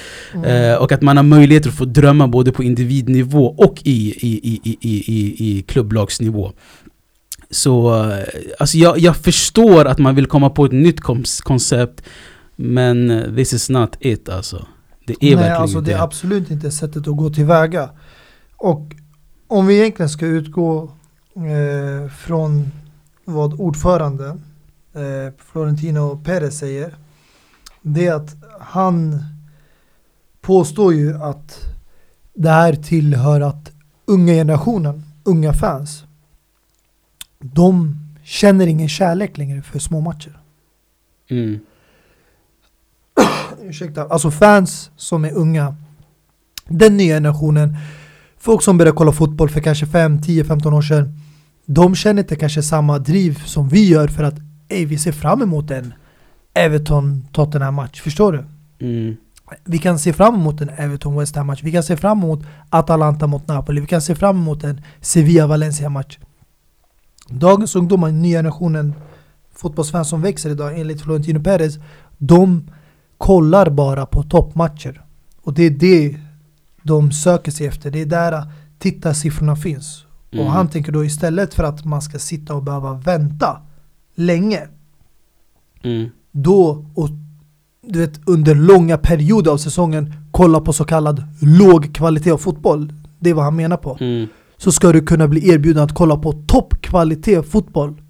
Eh, 0.46 0.74
och 0.74 0.92
att 0.92 1.02
man 1.02 1.16
har 1.16 1.24
möjlighet 1.24 1.66
att 1.66 1.74
få 1.74 1.84
drömma 1.84 2.28
både 2.28 2.52
på 2.52 2.62
individnivå 2.62 3.54
och 3.58 3.80
i, 3.84 4.14
i, 4.26 4.40
i, 4.42 4.60
i, 4.64 4.78
i, 4.80 5.14
i, 5.14 5.48
i 5.48 5.62
klubblagsnivå. 5.62 6.52
Så 7.50 8.04
eh, 8.10 8.24
alltså 8.58 8.78
jag, 8.78 8.98
jag 8.98 9.16
förstår 9.16 9.84
att 9.84 9.98
man 9.98 10.14
vill 10.14 10.26
komma 10.26 10.50
på 10.50 10.64
ett 10.64 10.72
nytt 10.72 11.00
koncept 11.42 12.02
Men 12.56 13.10
eh, 13.10 13.34
this 13.34 13.52
is 13.52 13.70
not 13.70 13.96
it 14.00 14.28
alltså. 14.28 14.66
Det 15.20 15.26
är 15.26 15.36
Nej, 15.36 15.36
verkligen 15.36 15.62
alltså 15.62 15.78
inte 15.78 15.90
det 15.90 15.96
är 15.96 16.02
absolut 16.02 16.50
inte 16.50 16.70
sättet 16.70 17.08
att 17.08 17.16
gå 17.16 17.30
tillväga. 17.30 17.90
Och 18.56 18.94
om 19.46 19.66
vi 19.66 19.80
egentligen 19.80 20.08
ska 20.08 20.26
utgå 20.26 20.90
eh, 21.34 22.10
från 22.10 22.72
vad 23.24 23.60
ordförande 23.60 24.38
eh, 24.92 25.34
Florentino 25.38 26.22
Perez 26.24 26.58
säger. 26.58 26.94
Det 27.82 28.06
är 28.06 28.14
att 28.14 28.36
han 28.60 29.24
påstår 30.40 30.94
ju 30.94 31.14
att 31.14 31.58
det 32.34 32.50
här 32.50 32.74
tillhör 32.74 33.40
att 33.40 33.72
unga 34.04 34.32
generationen, 34.32 35.02
unga 35.24 35.52
fans, 35.52 36.04
de 37.38 37.96
känner 38.22 38.66
ingen 38.66 38.88
kärlek 38.88 39.38
längre 39.38 39.62
för 39.62 39.78
små 39.78 40.00
matcher. 40.00 40.40
mm, 41.30 41.60
ursäkta, 43.68 44.06
alltså 44.06 44.30
fans 44.30 44.90
som 44.96 45.24
är 45.24 45.32
unga, 45.32 45.76
den 46.68 46.96
nya 46.96 47.16
generationen, 47.16 47.76
folk 48.38 48.62
som 48.62 48.78
började 48.78 48.96
kolla 48.96 49.12
fotboll 49.12 49.48
för 49.48 49.60
kanske 49.60 49.86
5, 49.86 50.22
10, 50.22 50.44
15 50.44 50.74
år 50.74 50.82
sedan, 50.82 51.18
de 51.66 51.94
känner 51.94 52.22
inte 52.22 52.36
kanske 52.36 52.62
samma 52.62 52.98
driv 52.98 53.42
som 53.44 53.68
vi 53.68 53.88
gör 53.88 54.08
för 54.08 54.24
att 54.24 54.34
ey, 54.68 54.86
vi 54.86 54.98
ser 54.98 55.12
fram 55.12 55.42
emot 55.42 55.70
en 55.70 55.94
Everton-Tottenham-match, 56.54 58.00
förstår 58.00 58.32
du? 58.32 58.44
mm, 58.86 59.16
Vi 59.64 59.78
kan 59.78 59.98
se 59.98 60.12
fram 60.12 60.34
emot 60.34 60.60
en 60.60 60.70
Everton-West 60.70 61.36
Ham-match, 61.36 61.62
vi 61.62 61.72
kan 61.72 61.82
se 61.82 61.96
fram 61.96 62.18
emot 62.18 62.42
Atalanta 62.70 63.26
mot 63.26 63.48
Napoli, 63.48 63.80
vi 63.80 63.86
kan 63.86 64.02
se 64.02 64.14
fram 64.14 64.36
emot 64.36 64.64
en 64.64 64.80
Sevilla-Valencia-match. 65.00 66.18
Dagens 67.28 67.76
ungdomar, 67.76 68.10
nya 68.10 68.38
generationen 68.38 68.94
fotbollsfans 69.54 70.08
som 70.08 70.22
växer 70.22 70.50
idag 70.50 70.80
enligt 70.80 71.00
Florentino 71.00 71.40
Perez, 71.40 71.78
de 72.18 72.70
kollar 73.20 73.70
bara 73.70 74.06
på 74.06 74.22
toppmatcher. 74.22 75.04
Och 75.42 75.54
det 75.54 75.62
är 75.62 75.70
det 75.70 76.16
de 76.82 77.12
söker 77.12 77.52
sig 77.52 77.66
efter, 77.66 77.90
det 77.90 78.00
är 78.00 78.06
där 78.06 78.52
tittarsiffrorna 78.78 79.56
finns. 79.56 80.04
Mm. 80.32 80.46
Och 80.46 80.52
han 80.52 80.68
tänker 80.68 80.92
då 80.92 81.04
istället 81.04 81.54
för 81.54 81.64
att 81.64 81.84
man 81.84 82.02
ska 82.02 82.18
sitta 82.18 82.54
och 82.54 82.62
behöva 82.62 82.94
vänta 82.94 83.60
länge, 84.14 84.60
mm, 85.82 86.10
då 86.32 86.84
och 86.94 87.08
du 87.86 87.98
vet 87.98 88.20
under 88.26 88.54
långa 88.54 88.98
perioder 88.98 89.50
av 89.50 89.56
säsongen 89.56 90.14
kolla 90.30 90.60
på 90.60 90.72
så 90.72 90.84
kallad 90.84 91.22
låg 91.40 91.94
kvalitet 91.94 92.30
av 92.30 92.38
fotboll. 92.38 92.92
Det 93.18 93.30
är 93.30 93.34
vad 93.34 93.44
han 93.44 93.56
menar 93.56 93.76
på. 93.76 93.96
mm. 94.00 94.28
Så 94.56 94.72
ska 94.72 94.92
du 94.92 95.00
kunna 95.00 95.28
bli 95.28 95.48
erbjuden 95.48 95.82
att 95.82 95.94
kolla 95.94 96.16
på 96.16 96.32
toppkvalitet 96.46 97.46
fotboll. 97.50 98.02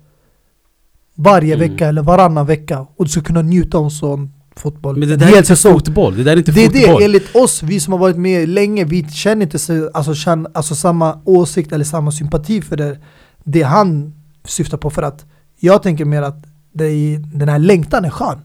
Varje 1.14 1.54
Mm. 1.54 1.70
vecka 1.70 1.86
eller 1.88 2.02
varannan 2.02 2.46
vecka. 2.46 2.86
Och 2.96 3.04
du 3.04 3.10
ska 3.10 3.20
kunna 3.20 3.42
njuta 3.42 3.78
av 3.78 3.88
sån 3.88 4.32
fotboll. 4.56 4.96
Men 4.96 5.08
det 5.08 5.16
där 5.16 5.26
är 5.26 5.36
inte 5.36 5.44
säsong. 5.44 5.72
fotboll, 5.72 6.16
det 6.16 6.22
där 6.24 6.32
är 6.32 6.36
inte 6.36 6.52
Det 6.52 6.64
är 6.64 6.70
fotboll. 6.70 6.98
det, 6.98 7.04
enligt 7.04 7.36
oss, 7.36 7.62
vi 7.62 7.80
som 7.80 7.92
har 7.92 7.98
varit 8.00 8.16
med 8.16 8.48
länge, 8.48 8.84
vi 8.84 9.08
känner 9.08 9.42
inte 9.42 9.58
så, 9.58 9.90
alltså, 9.94 10.14
känner, 10.14 10.50
alltså 10.54 10.74
samma 10.74 11.20
åsikt 11.24 11.72
eller 11.72 11.84
samma 11.84 12.12
sympati 12.12 12.62
för 12.62 12.76
det, 12.76 12.98
det 13.44 13.62
han 13.62 14.14
syftar 14.44 14.78
på. 14.78 14.90
För 14.90 15.02
att 15.02 15.24
jag 15.60 15.82
tänker 15.82 16.04
mer 16.04 16.22
att 16.22 16.44
det 16.72 16.84
är, 16.84 17.18
den 17.18 17.48
här 17.48 17.58
längtan 17.58 18.04
är 18.04 18.10
skön. 18.10 18.38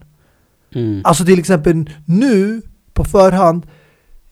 Mm. 0.74 1.00
Alltså 1.04 1.24
till 1.24 1.38
exempel 1.38 1.90
nu 2.04 2.62
på 2.94 3.04
förhand 3.04 3.66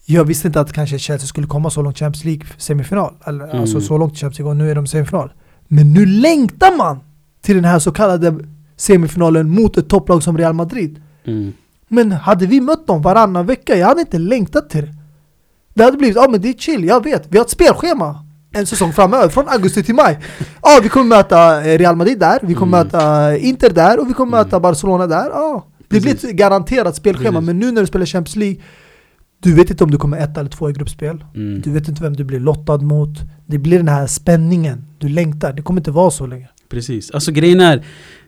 jag 0.06 0.24
visste 0.24 0.46
inte 0.46 0.60
att 0.60 0.72
kanske 0.72 0.98
Chelsea 0.98 1.26
skulle 1.26 1.46
komma 1.46 1.70
så 1.70 1.82
långt 1.82 1.98
Champions 1.98 2.24
League 2.24 2.46
semifinal. 2.58 3.14
Eller, 3.26 3.44
Mm. 3.44 3.60
Alltså 3.60 3.80
så 3.80 3.98
långt 3.98 4.12
Champions 4.18 4.38
League 4.38 4.50
och 4.50 4.56
nu 4.56 4.70
är 4.70 4.74
de 4.74 4.86
semifinal. 4.86 5.32
Men 5.68 5.92
nu 5.92 6.06
längtar 6.06 6.76
man 6.76 7.00
till 7.42 7.54
den 7.54 7.64
här 7.64 7.78
så 7.78 7.92
kallade 7.92 8.34
semifinalen 8.76 9.50
mot 9.50 9.76
ett 9.76 9.88
topplag 9.88 10.22
som 10.22 10.38
Real 10.38 10.52
Madrid. 10.54 11.02
Mm. 11.24 11.52
Men 11.94 12.12
hade 12.12 12.46
vi 12.46 12.60
mött 12.60 12.86
dem 12.86 13.02
varannan 13.02 13.46
vecka, 13.46 13.76
jag 13.76 13.86
hade 13.86 14.00
inte 14.00 14.18
längtat 14.18 14.70
till 14.70 14.84
det. 14.84 14.94
Det 15.74 15.84
hade 15.84 15.96
blivit, 15.96 16.16
ja 16.16 16.28
men 16.30 16.40
det 16.40 16.48
är 16.48 16.52
chill, 16.52 16.84
jag 16.84 17.04
vet. 17.04 17.26
Vi 17.28 17.38
har 17.38 17.44
ett 17.44 17.50
spelschema 17.50 18.20
en 18.56 18.66
säsong 18.66 18.92
framöver, 18.92 19.28
från 19.28 19.48
augusti 19.48 19.82
till 19.82 19.94
maj. 19.94 20.18
Ja, 20.62 20.80
vi 20.82 20.88
kommer 20.88 21.06
möta 21.06 21.64
eh, 21.64 21.78
Real 21.78 21.96
Madrid 21.96 22.18
där, 22.18 22.38
vi 22.42 22.54
kommer 22.54 22.78
Mm. 22.78 22.86
möta 22.86 23.36
Inter 23.36 23.70
där 23.70 24.00
och 24.00 24.08
vi 24.08 24.12
kommer 24.12 24.38
Mm. 24.38 24.46
möta 24.46 24.60
Barcelona 24.60 25.06
där. 25.06 25.30
Ja, 25.30 25.66
det 25.88 26.00
blir 26.00 26.12
ett 26.14 26.22
garanterat 26.22 26.96
spelschema, 26.96 27.30
Precis. 27.32 27.46
men 27.46 27.58
nu 27.58 27.72
när 27.72 27.80
du 27.80 27.86
spelar 27.86 28.06
Champions 28.06 28.36
League, 28.36 28.60
du 29.42 29.54
vet 29.54 29.70
inte 29.70 29.84
om 29.84 29.90
du 29.90 29.98
kommer 29.98 30.18
ett 30.18 30.38
eller 30.38 30.50
två 30.50 30.70
i 30.70 30.72
gruppspel. 30.72 31.24
Mm. 31.34 31.60
Du 31.60 31.70
vet 31.70 31.88
inte 31.88 32.02
vem 32.02 32.16
du 32.16 32.24
blir 32.24 32.40
lottad 32.40 32.78
mot. 32.78 33.18
Det 33.46 33.58
blir 33.58 33.76
den 33.78 33.88
här 33.88 34.06
spänningen, 34.06 34.86
du 34.98 35.08
längtar. 35.08 35.52
Det 35.52 35.62
kommer 35.62 35.80
inte 35.80 35.90
vara 35.90 36.10
så 36.10 36.26
länge. 36.26 36.48
Precis. 36.70 37.10
Alltså 37.10 37.32
grejen 37.32 37.60
är, 37.60 37.84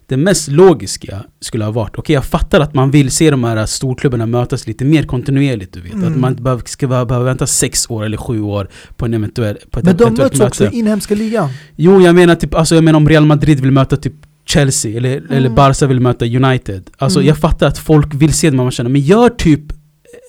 det 0.09 0.17
mest 0.17 0.49
logiska 0.49 1.25
skulle 1.41 1.65
ha 1.65 1.71
varit, 1.73 1.99
okej 1.99 2.15
jag 2.15 2.25
fattar 2.25 2.61
att 2.61 2.75
man 2.75 2.91
vill 2.91 3.11
se 3.11 3.31
de 3.31 3.45
här 3.45 3.67
storklubbarna 3.67 4.27
mötas 4.27 4.67
lite 4.67 4.85
mer 4.85 5.03
kontinuerligt 5.03 5.73
du 5.73 5.81
vet. 5.81 5.93
Mm. 5.93 6.13
Att 6.13 6.19
man 6.19 6.31
inte 6.33 6.43
behöver, 6.43 6.63
ska 6.67 6.87
behöva 6.89 7.19
vänta 7.21 7.47
sex 7.47 7.91
år 7.91 8.05
eller 8.05 8.17
sju 8.17 8.41
år 8.41 8.69
på, 8.97 9.05
en 9.07 9.15
eventuell, 9.15 9.57
på 9.71 9.79
ett 9.79 9.85
Men 9.85 9.97
de 9.97 10.15
möts 10.15 10.41
också 10.41 10.65
möte. 10.65 10.77
i 10.77 10.79
inhemska 10.79 11.15
ligan. 11.15 11.49
Jo 11.77 12.01
jag 12.01 12.15
menar 12.15 12.35
typ, 12.35 12.55
alltså 12.55 12.75
jag 12.75 12.85
menar 12.85 12.97
om 12.97 13.09
Real 13.09 13.27
Madrid 13.27 13.61
vill 13.61 13.71
möta 13.71 13.97
typ 13.97 14.13
Chelsea 14.49 14.97
eller, 14.97 15.23
eller 15.33 15.51
Barca 15.51 15.87
vill 15.87 16.01
möta 16.01 16.25
United. 16.25 16.83
Alltså 16.99 17.19
Mm. 17.19 17.29
jag 17.29 17.39
fattar 17.39 17.67
att 17.67 17.79
folk 17.79 18.15
vill 18.15 18.33
se 18.33 18.51
de 18.51 18.59
här 18.59 18.65
matcherna, 18.65 18.89
men 18.89 19.01
gör 19.01 19.29
typ 19.29 19.61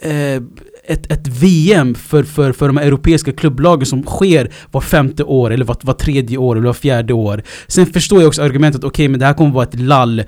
eh, 0.03 0.41
ett, 0.87 1.11
ett 1.11 1.27
VM 1.27 1.95
för, 1.95 2.23
för, 2.23 2.51
för 2.51 2.67
de 2.67 2.77
europeiska 2.77 3.31
klubblagen 3.31 3.85
som 3.85 4.03
sker 4.03 4.51
var 4.71 4.81
femte 4.81 5.23
år, 5.23 5.51
eller 5.53 5.65
var, 5.65 5.77
var 5.81 5.93
tredje 5.93 6.37
år, 6.37 6.55
eller 6.55 6.65
var 6.67 6.73
fjärde 6.73 7.13
år. 7.13 7.41
Sen 7.67 7.85
förstår 7.85 8.19
jag 8.21 8.27
också 8.27 8.41
argumentet, 8.43 8.83
okej 8.83 9.07
men 9.07 9.19
det 9.19 9.25
här 9.25 9.33
kommer 9.33 9.51
vara 9.51 9.63
ett 9.63 9.79
lall, 9.79 10.19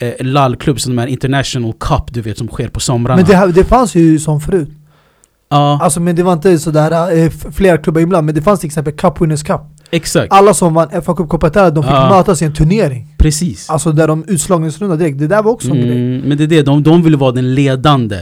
eh, 0.00 0.12
lallklubb 0.20 0.80
som 0.80 0.96
de 0.96 1.00
här 1.00 1.08
International 1.08 1.72
Cup 1.80 2.02
du 2.14 2.20
vet 2.20 2.38
som 2.38 2.48
sker 2.48 2.68
på 2.68 2.80
somrarna. 2.80 3.16
Men 3.16 3.50
det, 3.50 3.52
det 3.52 3.64
fanns 3.64 3.94
ju 3.94 4.18
som 4.18 4.40
förut. 4.40 4.68
ja, 5.50 5.78
Alltså 5.82 6.00
men 6.00 6.16
det 6.16 6.22
var 6.22 6.32
inte 6.32 6.58
sådär 6.58 7.18
eh, 7.24 7.30
flera 7.52 7.78
klubbar 7.78 8.00
ibland, 8.00 8.26
men 8.26 8.34
det 8.34 8.42
fanns 8.42 8.60
till 8.60 8.66
exempel 8.66 8.92
Cup 8.92 9.20
Winners 9.20 9.42
Cup. 9.42 9.60
exakt. 9.90 10.32
Alla 10.32 10.54
som 10.54 10.74
vann 10.74 11.02
fa 11.02 11.14
cup 11.16 11.28
kompeterade 11.28 11.70
de 11.70 11.82
fick 11.84 11.92
Ja. 11.92 12.08
mötas 12.10 12.42
i 12.42 12.44
en 12.44 12.52
turnering. 12.54 13.14
Precis. 13.18 13.70
Alltså 13.70 13.92
där 13.92 14.08
de 14.08 14.24
utslagningsrunda 14.28 14.96
direkt, 14.96 15.18
det 15.18 15.26
där 15.26 15.42
var 15.42 15.52
också 15.52 15.70
en 15.70 15.76
grej. 15.80 15.92
Mm, 16.14 16.28
men 16.28 16.38
det 16.38 16.44
är 16.44 16.48
det, 16.48 16.62
de, 16.62 16.82
de 16.82 17.02
vill 17.02 17.16
vara 17.16 17.32
den 17.32 17.54
ledande 17.54 18.16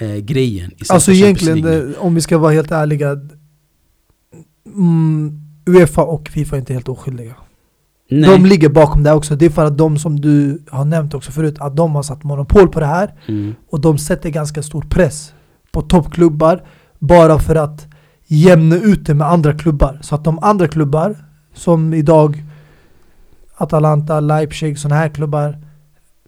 eh, 0.00 0.16
grejen. 0.16 0.70
Alltså 0.88 1.12
egentligen, 1.12 1.62
det, 1.62 1.96
om 1.98 2.14
vi 2.14 2.20
ska 2.20 2.38
vara 2.38 2.52
helt 2.52 2.70
ärliga, 2.70 3.16
mm, 4.66 5.40
Uefa 5.66 6.02
och 6.02 6.28
Fifa 6.28 6.56
är 6.56 6.60
inte 6.60 6.72
helt 6.72 6.88
oskyldiga. 6.88 7.34
Nej. 8.10 8.30
De 8.30 8.46
ligger 8.46 8.68
bakom 8.68 9.02
det 9.02 9.12
också. 9.12 9.36
Det 9.36 9.46
är 9.46 9.50
för 9.50 9.64
att 9.64 9.78
de 9.78 9.98
som 9.98 10.20
du 10.20 10.62
har 10.70 10.84
nämnt 10.84 11.14
också 11.14 11.32
förut, 11.32 11.56
att 11.58 11.76
de 11.76 11.94
har 11.94 12.02
satt 12.02 12.24
monopol 12.24 12.68
på 12.68 12.80
det 12.80 12.86
här. 12.86 13.14
Mm. 13.26 13.54
Och 13.70 13.80
de 13.80 13.98
sätter 13.98 14.30
ganska 14.30 14.62
stor 14.62 14.82
press 14.82 15.32
på 15.72 15.82
toppklubbar 15.82 16.62
bara 16.98 17.38
för 17.38 17.54
att 17.54 17.86
jämna 18.26 18.76
ut 18.76 19.06
det 19.06 19.14
med 19.14 19.26
andra 19.26 19.58
klubbar. 19.58 19.98
Så 20.02 20.14
att 20.14 20.24
de 20.24 20.38
andra 20.38 20.68
klubbar, 20.68 21.16
som 21.54 21.94
idag 21.94 22.44
Atalanta, 23.56 24.20
Leipzig, 24.20 24.78
sådana 24.78 25.00
här 25.00 25.08
klubbar 25.08 25.58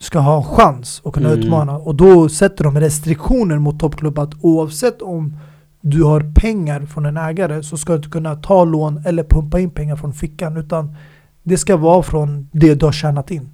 ska 0.02 0.18
ha 0.18 0.36
en 0.36 0.42
chans 0.44 1.02
att 1.04 1.12
kunna 1.12 1.28
Mm. 1.28 1.40
utmana. 1.40 1.76
Och 1.76 1.94
då 1.94 2.28
sätter 2.28 2.64
de 2.64 2.80
restriktioner 2.80 3.58
mot 3.58 3.80
toppklubbar 3.80 4.22
att 4.22 4.34
oavsett 4.40 5.02
om 5.02 5.36
du 5.80 6.02
har 6.02 6.32
pengar 6.34 6.80
från 6.86 7.06
en 7.06 7.16
ägare 7.16 7.62
så 7.62 7.76
ska 7.76 7.92
du 7.92 7.96
inte 7.96 8.08
kunna 8.08 8.34
ta 8.36 8.64
lån 8.64 9.02
eller 9.06 9.24
pumpa 9.24 9.60
in 9.60 9.70
pengar 9.70 9.96
från 9.96 10.12
fickan 10.12 10.56
utan 10.56 10.96
det 11.42 11.56
ska 11.58 11.76
vara 11.76 12.02
från 12.02 12.48
det 12.52 12.74
du 12.74 12.84
har 12.86 12.92
tjänat 12.92 13.30
in. 13.30 13.48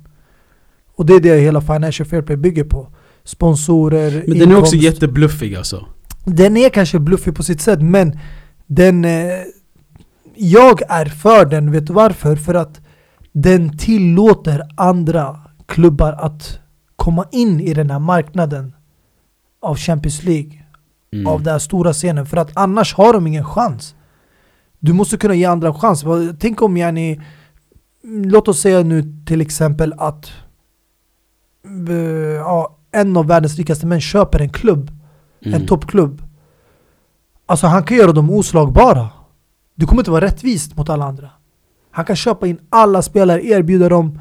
Och 0.96 1.06
det 1.06 1.14
är 1.14 1.20
det 1.20 1.38
hela 1.40 1.60
Financial 1.60 2.08
Fair 2.08 2.22
Play 2.22 2.36
bygger 2.36 2.64
på. 2.64 2.88
Sponsorer, 3.24 4.24
Men 4.26 4.38
den 4.38 4.50
är 4.50 4.56
också 4.58 4.74
inkomst. 4.76 4.94
jättebluffig 5.00 5.54
alltså. 5.54 5.86
Den 6.24 6.56
är 6.56 6.68
kanske 6.68 6.98
bluffig 6.98 7.34
på 7.36 7.42
sitt 7.42 7.60
sätt 7.60 7.82
men 7.82 8.18
den... 8.66 9.04
Eh, 9.04 9.10
jag 10.40 10.82
är 10.88 11.04
för 11.06 11.44
den, 11.46 11.72
vet 11.72 11.86
du 11.86 11.92
varför? 11.92 12.36
För 12.36 12.54
att 12.54 12.80
den 13.32 13.78
tillåter 13.78 14.62
andra 14.76 15.36
klubbar 15.68 16.12
att 16.12 16.58
komma 16.96 17.24
in 17.32 17.60
i 17.60 17.74
den 17.74 17.90
här 17.90 17.98
marknaden 17.98 18.74
av 19.60 19.76
Champions 19.76 20.22
League, 20.24 20.64
Mm. 21.12 21.26
av 21.26 21.42
den 21.42 21.52
här 21.52 21.58
stora 21.58 21.92
scenen. 21.92 22.26
För 22.26 22.36
att 22.36 22.50
annars 22.54 22.94
har 22.94 23.12
de 23.12 23.26
ingen 23.26 23.44
chans. 23.44 23.94
Du 24.78 24.92
måste 24.92 25.16
kunna 25.16 25.34
ge 25.34 25.44
andra 25.44 25.74
chans. 25.74 26.04
Tänk 26.38 26.62
om 26.62 26.76
yani, 26.76 27.20
låt 28.02 28.48
oss 28.48 28.60
säga 28.60 28.82
nu 28.82 29.22
till 29.26 29.40
exempel 29.40 29.94
att 29.98 30.30
eh, 31.88 31.94
ja, 32.36 32.76
en 32.92 33.16
av 33.16 33.26
världens 33.26 33.56
rikaste 33.56 33.86
män 33.86 34.00
köper 34.00 34.40
en 34.40 34.50
klubb 34.50 34.90
Mm. 35.44 35.60
en 35.60 35.66
toppklubb. 35.66 36.22
Alltså 37.46 37.66
han 37.66 37.82
kan 37.82 37.96
göra 37.96 38.12
dem 38.12 38.30
oslagbara. 38.30 39.08
Det 39.74 39.86
kommer 39.86 40.00
inte 40.02 40.10
vara 40.10 40.24
rättvist 40.24 40.76
mot 40.76 40.88
alla 40.88 41.04
andra. 41.04 41.30
Han 41.90 42.04
kan 42.04 42.16
köpa 42.16 42.46
in 42.46 42.58
alla 42.70 43.02
spelare, 43.02 43.44
erbjuda 43.46 43.88
dem 43.88 44.20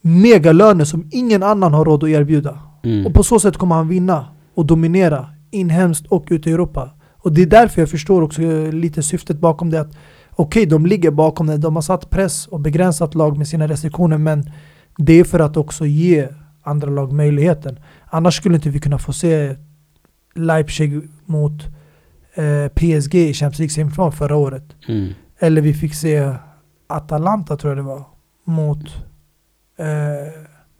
megalöner 0.00 0.84
som 0.84 1.08
ingen 1.10 1.42
annan 1.42 1.74
har 1.74 1.84
råd 1.84 2.04
att 2.04 2.10
erbjuda. 2.10 2.58
Mm. 2.84 3.06
Och 3.06 3.14
på 3.14 3.22
så 3.22 3.40
sätt 3.40 3.56
kommer 3.56 3.74
han 3.74 3.88
vinna 3.88 4.26
och 4.54 4.66
dominera 4.66 5.26
inhemskt 5.50 6.06
och 6.06 6.26
ute 6.30 6.50
i 6.50 6.52
Europa. 6.52 6.90
Och 7.16 7.32
det 7.32 7.42
är 7.42 7.46
därför 7.46 7.82
jag 7.82 7.90
förstår 7.90 8.22
också 8.22 8.42
eh, 8.42 8.72
lite 8.72 9.02
syftet 9.02 9.38
bakom 9.38 9.70
det. 9.70 9.80
att 9.80 9.96
Okej, 10.30 10.66
de 10.66 10.86
ligger 10.86 11.10
bakom 11.10 11.46
det. 11.46 11.56
De 11.56 11.74
har 11.74 11.82
satt 11.82 12.10
press 12.10 12.46
och 12.46 12.60
begränsat 12.60 13.14
lag 13.14 13.38
med 13.38 13.48
sina 13.48 13.68
restriktioner. 13.68 14.18
Men 14.18 14.50
det 14.96 15.12
är 15.12 15.24
för 15.24 15.40
att 15.40 15.56
också 15.56 15.86
ge 15.86 16.28
andra 16.62 16.90
lag 16.90 17.12
möjligheten. 17.12 17.78
Annars 18.06 18.36
skulle 18.36 18.54
inte 18.54 18.70
vi 18.70 18.80
kunna 18.80 18.98
få 18.98 19.12
se 19.12 19.56
Leipzig 20.34 21.00
mot 21.24 21.62
eh, 22.34 22.68
PSG 22.74 23.14
i 23.14 23.34
Champions 23.34 23.58
League 23.58 23.70
semifinal 23.70 24.12
förra 24.12 24.36
året. 24.36 24.64
Mm. 24.88 25.12
Eller 25.38 25.60
vi 25.60 25.74
fick 25.74 25.94
se 25.94 26.34
Atalanta 26.86 27.56
tror 27.56 27.70
jag 27.70 27.78
det 27.78 27.88
var 27.88 28.04
mot 28.44 29.07
eh, 29.78 30.32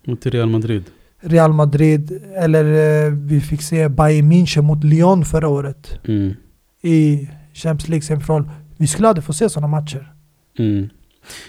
Mot 0.07 0.25
Real 0.25 0.49
Madrid. 0.49 0.83
Real 1.21 1.53
Madrid. 1.53 2.21
Eller 2.35 2.65
eh, 3.05 3.11
vi 3.13 3.41
fick 3.41 3.61
se 3.61 3.89
Bayern 3.89 4.31
München 4.31 4.61
mot 4.61 4.83
Lyon 4.83 5.25
förra 5.25 5.47
året 5.47 5.99
Mm. 6.07 6.33
i 6.81 7.29
Champions 7.53 7.89
League 7.89 8.01
semifinal. 8.03 8.49
Vi 8.77 8.87
skulle 8.87 9.07
aldrig 9.07 9.23
få 9.23 9.33
se 9.33 9.49
sådana 9.49 9.67
matcher. 9.67 10.13
Mm. 10.59 10.89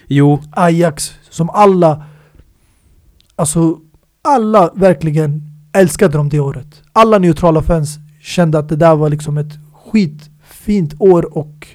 Jo, 0.06 0.40
Ajax 0.50 1.12
som 1.30 1.50
alla, 1.50 2.04
alltså 3.36 3.80
alla 4.22 4.70
verkligen 4.74 5.42
älskade 5.72 6.16
dem 6.18 6.28
det 6.28 6.40
året. 6.40 6.82
Alla 6.92 7.18
neutrala 7.18 7.62
fans 7.62 7.98
kände 8.22 8.58
att 8.58 8.68
det 8.68 8.76
där 8.76 8.94
var 8.96 9.08
liksom 9.08 9.38
ett 9.38 9.52
skitfint 9.72 10.94
år 10.98 11.38
och 11.38 11.66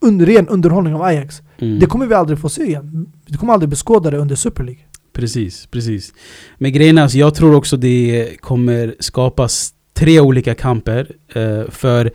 under, 0.00 0.26
ren 0.26 0.48
underhållning 0.48 0.94
av 0.94 1.02
Ajax. 1.02 1.42
mm. 1.58 1.78
Det 1.78 1.86
kommer 1.86 2.06
vi 2.06 2.14
aldrig 2.14 2.38
få 2.38 2.48
se 2.48 2.62
igen. 2.62 3.12
Vi 3.26 3.36
kommer 3.36 3.52
aldrig 3.52 3.68
beskåda 3.70 4.10
det 4.10 4.18
under 4.18 4.36
Super 4.36 4.64
League. 4.64 4.82
Precis, 5.14 5.66
precis. 5.66 6.12
Men 6.58 6.72
grejen 6.72 6.98
är, 6.98 7.02
alltså, 7.02 7.18
jag 7.18 7.34
tror 7.34 7.54
också 7.54 7.76
det 7.76 8.36
kommer 8.40 8.94
skapas 9.00 9.74
tre 9.94 10.20
olika 10.20 10.54
kamper. 10.54 11.10
Eh, 11.34 11.70
för 11.70 12.10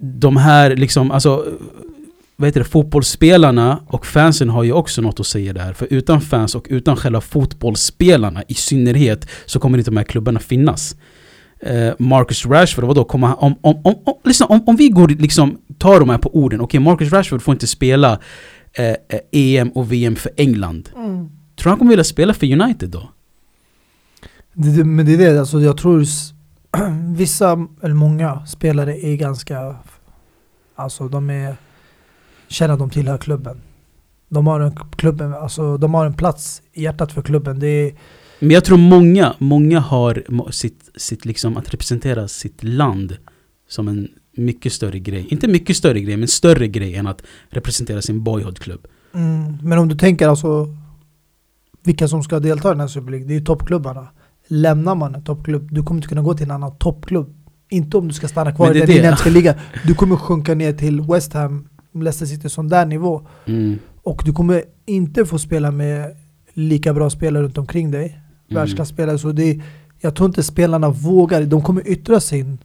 de 0.00 0.36
här 0.36 0.76
liksom, 0.76 1.10
alltså 1.10 1.44
vad 2.36 2.48
heter 2.48 2.60
det, 2.60 2.66
fotbollsspelarna 2.66 3.82
och 3.86 4.06
fansen 4.06 4.48
har 4.48 4.62
ju 4.62 4.72
också 4.72 5.02
något 5.02 5.20
att 5.20 5.26
säga 5.26 5.52
där. 5.52 5.72
För 5.72 5.88
utan 5.90 6.20
fans 6.20 6.54
och 6.54 6.66
utan 6.70 6.96
själva 6.96 7.20
fotbollsspelarna 7.20 8.42
i 8.48 8.54
synnerhet 8.54 9.28
så 9.46 9.58
kommer 9.60 9.78
inte 9.78 9.90
de 9.90 9.96
här 9.96 10.04
klubbarna 10.04 10.40
finnas. 10.40 10.96
Eh, 11.60 11.92
Marcus 11.98 12.46
Rashford, 12.46 12.84
vadå, 12.84 13.04
kommer 13.04 13.26
han, 13.26 13.36
om, 13.38 13.58
om, 13.60 13.80
om, 13.84 13.94
om, 14.04 14.14
lyssna, 14.24 14.46
om, 14.46 14.64
om 14.66 14.76
vi 14.76 14.88
går 14.88 15.08
liksom, 15.08 15.58
tar 15.78 16.00
de 16.00 16.08
här 16.08 16.18
på 16.18 16.36
orden, 16.36 16.60
okej 16.60 16.80
Marcus 16.80 17.12
Rashford 17.12 17.42
får 17.42 17.52
inte 17.54 17.66
spela 17.66 18.18
eh, 18.72 18.88
eh 18.88 18.96
EM 19.32 19.68
och 19.68 19.92
VM 19.92 20.16
för 20.16 20.32
England. 20.36 20.90
Mm. 20.96 21.37
Tror 21.58 21.64
du 21.64 21.70
han 21.70 21.78
kommer 21.78 21.90
vilja 21.90 22.04
spela 22.04 22.34
för 22.34 22.60
United 22.60 22.90
då? 22.90 23.10
Det, 24.52 24.84
men 24.84 25.06
det 25.06 25.14
är 25.14 25.18
det, 25.18 25.40
alltså 25.40 25.60
jag 25.60 25.76
tror 25.76 26.04
vissa, 27.16 27.66
eller 27.82 27.94
många 27.94 28.46
spelare 28.46 28.98
är 29.06 29.16
ganska, 29.16 29.76
alltså 30.74 31.08
de 31.08 31.30
är, 31.30 31.56
känner 32.48 32.74
att 32.74 32.80
de 32.80 32.90
tillhör 32.90 33.18
klubben. 33.18 33.60
De 34.28 34.46
har 34.46 34.60
en, 34.60 34.76
klubben, 34.96 35.34
alltså 35.34 35.76
de 35.76 35.94
har 35.94 36.06
en 36.06 36.14
plats 36.14 36.62
i 36.72 36.82
hjärtat 36.82 37.12
för 37.12 37.22
klubben. 37.22 37.58
Det 37.58 37.66
är, 37.66 37.94
Men 38.38 38.50
jag 38.50 38.64
tror 38.64 38.78
många, 38.78 39.34
många 39.38 39.80
har 39.80 40.22
sitt, 40.50 40.90
sitt 40.96 41.24
liksom 41.24 41.56
att 41.56 41.74
representera 41.74 42.28
sitt 42.28 42.64
land 42.64 43.16
som 43.68 43.88
en 43.88 44.08
mycket 44.36 44.72
större 44.72 44.98
grej. 44.98 45.26
Inte 45.30 45.48
mycket 45.48 45.76
större 45.76 46.00
grej, 46.00 46.16
men 46.16 46.28
större 46.28 46.68
grej 46.68 46.94
än 46.94 47.06
att 47.06 47.22
representera 47.48 48.02
sin 48.02 48.22
boyhoodklubb. 48.22 48.86
mm, 49.14 49.58
men 49.62 49.78
om 49.78 49.88
du 49.88 49.96
tänker 49.96 50.28
alltså 50.28 50.68
vilka 51.84 52.08
som 52.08 52.22
ska 52.22 52.40
delta 52.40 52.68
i 52.68 52.72
den 52.72 52.80
här 52.80 52.88
Super 52.88 53.10
League, 53.10 53.26
det 53.26 53.32
är 53.34 53.38
ju 53.38 53.44
toppklubbarna. 53.44 54.08
Lämnar 54.48 54.94
man 54.94 55.14
en 55.14 55.24
toppklubb, 55.24 55.68
du 55.70 55.82
kommer 55.82 55.98
inte 55.98 56.08
kunna 56.08 56.22
gå 56.22 56.34
till 56.34 56.44
en 56.44 56.50
annan 56.50 56.76
toppklubb. 56.76 57.34
Inte 57.70 57.96
om 57.96 58.08
du 58.08 58.14
ska 58.14 58.28
stanna 58.28 58.52
kvar 58.52 58.76
i 58.76 58.80
den 58.80 58.90
inhemska 58.90 59.30
ligan. 59.30 59.54
Du 59.86 59.94
kommer 59.94 60.16
sjunka 60.16 60.54
ner 60.54 60.72
till 60.72 61.00
West 61.00 61.32
Ham, 61.32 61.68
Leicester 61.94 62.26
City, 62.26 62.48
sån 62.48 62.68
där 62.68 62.86
nivå. 62.86 63.26
Mm. 63.46 63.78
Och 64.02 64.22
du 64.24 64.32
kommer 64.32 64.64
inte 64.86 65.26
få 65.26 65.38
spela 65.38 65.70
med 65.70 66.16
lika 66.52 66.94
bra 66.94 67.10
spelare 67.10 67.42
runt 67.42 67.58
omkring 67.58 67.90
dig. 67.90 68.06
Mm. 68.06 68.22
Världsklasspelare. 68.48 69.18
Så 69.18 69.32
det, 69.32 69.60
jag 70.00 70.14
tror 70.14 70.26
inte 70.26 70.42
spelarna 70.42 70.90
vågar. 70.90 71.42
De 71.42 71.62
kommer 71.62 71.88
yttra 71.88 72.20
sig. 72.20 72.58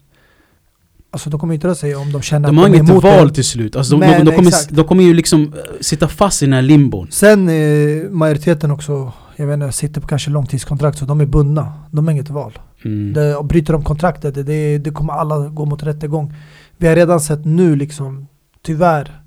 Alltså 1.13 1.30
de 1.30 1.39
kommer 1.39 1.56
yttra 1.56 1.76
sig 1.76 1.95
om 1.95 2.12
de 2.12 2.21
känner 2.21 2.47
De 2.49 2.58
att 2.58 2.62
har 2.63 2.69
de 2.69 2.73
är 2.76 2.78
inget 2.80 2.89
emot 2.89 3.04
val 3.04 3.28
det. 3.28 3.34
till 3.34 3.43
slut. 3.43 3.76
Alltså 3.76 3.91
de, 3.93 3.99
Men 3.99 4.12
de, 4.26 4.32
de, 4.32 4.36
kommer, 4.36 4.49
exakt. 4.49 4.69
de 4.76 4.86
kommer 4.86 5.04
ju 5.04 5.13
liksom 5.13 5.41
eh, 5.43 5.60
sitta 5.82 6.08
fast 6.08 6.41
i 6.43 6.45
den 6.45 6.54
här 6.54 6.62
limbon. 6.62 7.08
Sen 7.12 7.49
eh, 7.49 8.10
majoriteten 8.10 8.71
också, 8.71 9.12
jag 9.36 9.47
vet 9.47 9.54
inte, 9.54 9.71
sitter 9.71 10.02
på 10.02 10.08
kanske 10.08 10.30
långtidskontrakt 10.32 10.97
så 10.97 11.06
de 11.06 11.21
är 11.21 11.26
bundna. 11.26 11.73
De 11.91 12.06
har 12.08 12.12
inget 12.12 12.30
val. 12.30 12.60
Mm. 12.86 13.13
Det, 13.13 13.36
och 13.36 13.45
bryter 13.45 13.73
de 13.73 13.84
kontraktet, 13.84 14.36
det, 14.36 14.43
det, 14.43 14.78
det 14.78 14.91
kommer 14.91 15.13
alla 15.13 15.38
gå 15.49 15.65
mot 15.65 15.84
rättegång. 15.84 16.34
Vi 16.78 16.88
har 16.88 16.95
redan 16.95 17.19
sett 17.21 17.45
nu 17.45 17.76
liksom, 17.76 18.28
tyvärr, 18.65 19.21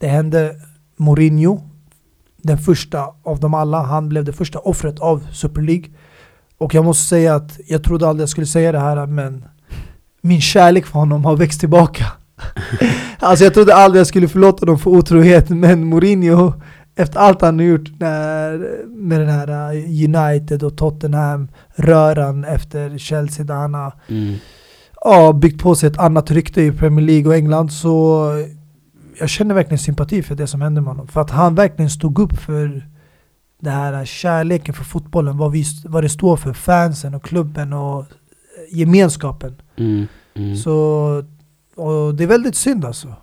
det 0.00 0.06
hände 0.08 0.54
Mourinho. 0.96 1.60
den 2.42 2.58
första 2.58 3.04
av 3.22 3.40
dem 3.40 3.54
alla. 3.54 3.82
Han 3.82 4.08
blev 4.08 4.24
det 4.24 4.32
första 4.32 4.58
offret 4.58 4.98
av 5.00 5.26
Super 5.32 5.62
League. 5.62 5.84
Och 6.58 6.74
jag 6.74 6.84
måste 6.84 7.04
säga 7.08 7.34
att 7.34 7.60
jag 7.68 7.82
trodde 7.84 8.08
aldrig 8.08 8.22
jag 8.22 8.28
skulle 8.28 8.46
säga 8.46 8.72
det 8.72 8.78
här 8.78 9.06
men 9.06 9.44
min 10.26 10.40
kärlek 10.40 10.86
för 10.86 10.98
honom 10.98 11.24
har 11.24 11.36
växt 11.36 11.60
tillbaka. 11.60 12.04
alltså 13.18 13.44
jag 13.44 13.54
trodde 13.54 13.74
aldrig 13.74 14.00
jag 14.00 14.06
skulle 14.06 14.28
förlåta 14.28 14.66
honom 14.66 14.78
för 14.78 14.90
otrohet 14.90 15.48
men 15.48 15.84
Mourinho 15.84 16.52
efter 16.96 17.18
allt 17.20 17.40
han 17.40 17.58
har 17.58 17.66
gjort 17.66 18.00
när, 18.00 18.58
med 18.88 19.20
den 19.20 19.28
här 19.28 19.74
uh, 19.74 20.04
United 20.04 20.62
och 20.62 20.76
Tottenham 20.76 21.48
röran 21.74 22.44
efter 22.44 22.98
Chelsea 22.98 23.44
där 23.44 23.54
han 23.54 23.74
har 23.74 23.94
Mm. 24.08 24.34
ja, 25.00 25.32
byggt 25.32 25.62
på 25.62 25.74
sig 25.74 25.86
ett 25.88 25.98
annat 25.98 26.30
rykte 26.30 26.62
i 26.62 26.72
Premier 26.72 27.06
League 27.06 27.28
och 27.28 27.34
England 27.34 27.72
så 27.72 28.28
jag 29.20 29.28
känner 29.28 29.54
verkligen 29.54 29.78
sympati 29.78 30.22
för 30.22 30.34
det 30.34 30.46
som 30.46 30.60
hände 30.60 30.80
med 30.80 30.88
honom. 30.88 31.08
För 31.08 31.20
att 31.20 31.30
han 31.30 31.54
verkligen 31.54 31.90
stod 31.90 32.18
upp 32.18 32.38
för 32.38 32.88
det 33.60 33.70
här 33.70 34.04
kärleken 34.04 34.74
för 34.74 34.84
fotbollen, 34.84 35.36
vad, 35.36 35.52
vi, 35.52 35.64
vad 35.84 36.04
det 36.04 36.08
står 36.08 36.36
för, 36.36 36.52
fansen 36.52 37.14
och 37.14 37.24
klubben 37.24 37.72
och 37.72 38.04
gemenskapen. 38.72 39.56
Mm. 39.76 40.06
Mm. 40.34 40.56
Så, 40.56 41.22
det 42.14 42.24
är 42.24 42.26
väldigt 42.28 42.56
synd 42.56 42.84
alltså. 42.84 43.14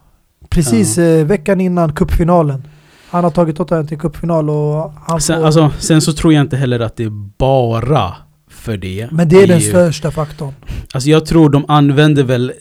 Precis 0.49 0.97
eh, 0.97 1.25
veckan 1.25 1.61
innan 1.61 1.93
cupfinalen. 1.95 2.63
Han 3.09 3.23
har 3.23 3.31
tagit 3.31 3.55
Tottenham 3.55 3.87
till 3.87 3.97
cupfinal 3.99 4.49
och 4.49 4.91
han 5.07 5.21
Sen, 5.21 5.39
får, 5.39 5.45
alltså, 5.45 5.71
sen 5.79 6.01
så 6.01 6.13
tror 6.13 6.33
jag 6.33 6.41
inte 6.41 6.57
heller 6.57 6.79
att 6.79 6.95
det 6.95 7.03
är 7.03 7.37
bara 7.37 8.13
för 8.49 8.77
det. 8.77 9.07
Men 9.11 9.29
det 9.29 9.43
är 9.43 9.47
den 9.47 9.59
ju- 9.59 9.69
största 9.69 10.11
faktorn. 10.11 10.53
Alltså 10.93 11.09
jag 11.09 11.25
tror 11.25 11.49
de 11.49 11.65
använder 11.67 12.23
väl 12.23 12.53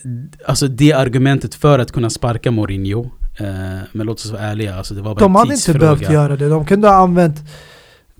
alltså 0.46 0.68
det 0.68 0.92
argumentet 0.92 1.54
för 1.54 1.78
att 1.78 1.92
kunna 1.92 2.10
sparka 2.10 2.50
Mourinho. 2.50 3.10
Eh, 3.38 3.46
men 3.92 4.06
låt 4.06 4.16
oss 4.18 4.30
vara 4.32 4.42
ärliga, 4.42 4.74
alltså 4.76 4.94
det 4.94 5.02
var 5.02 5.14
bara 5.14 5.20
De 5.20 5.34
hade 5.34 5.54
inte 5.54 5.74
behövt 5.78 6.10
göra 6.10 6.36
det. 6.36 6.48
De 6.48 6.64
kunde 6.66 6.88
ha 6.88 6.94
använt 6.94 7.36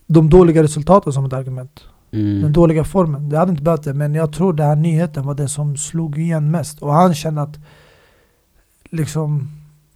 de 0.06 0.30
dåliga 0.30 0.62
resultaten 0.62 1.12
som 1.12 1.24
ett 1.24 1.32
argument. 1.32 1.84
Den 2.12 2.38
Mm. 2.38 2.52
dåliga 2.52 2.84
formen. 2.84 3.28
Det 3.28 3.38
hade 3.38 3.50
inte 3.50 3.62
behövt 3.62 3.82
det, 3.84 3.94
men 3.94 4.14
jag 4.14 4.32
tror 4.32 4.52
den 4.52 4.66
här 4.66 4.76
nyheten 4.76 5.26
var 5.26 5.34
det 5.34 5.48
som 5.48 5.76
slog 5.76 6.18
igen 6.18 6.50
mest. 6.50 6.82
Och 6.82 6.92
han 6.92 7.14
kände 7.14 7.42
att 7.42 7.58
liksom 8.90 9.48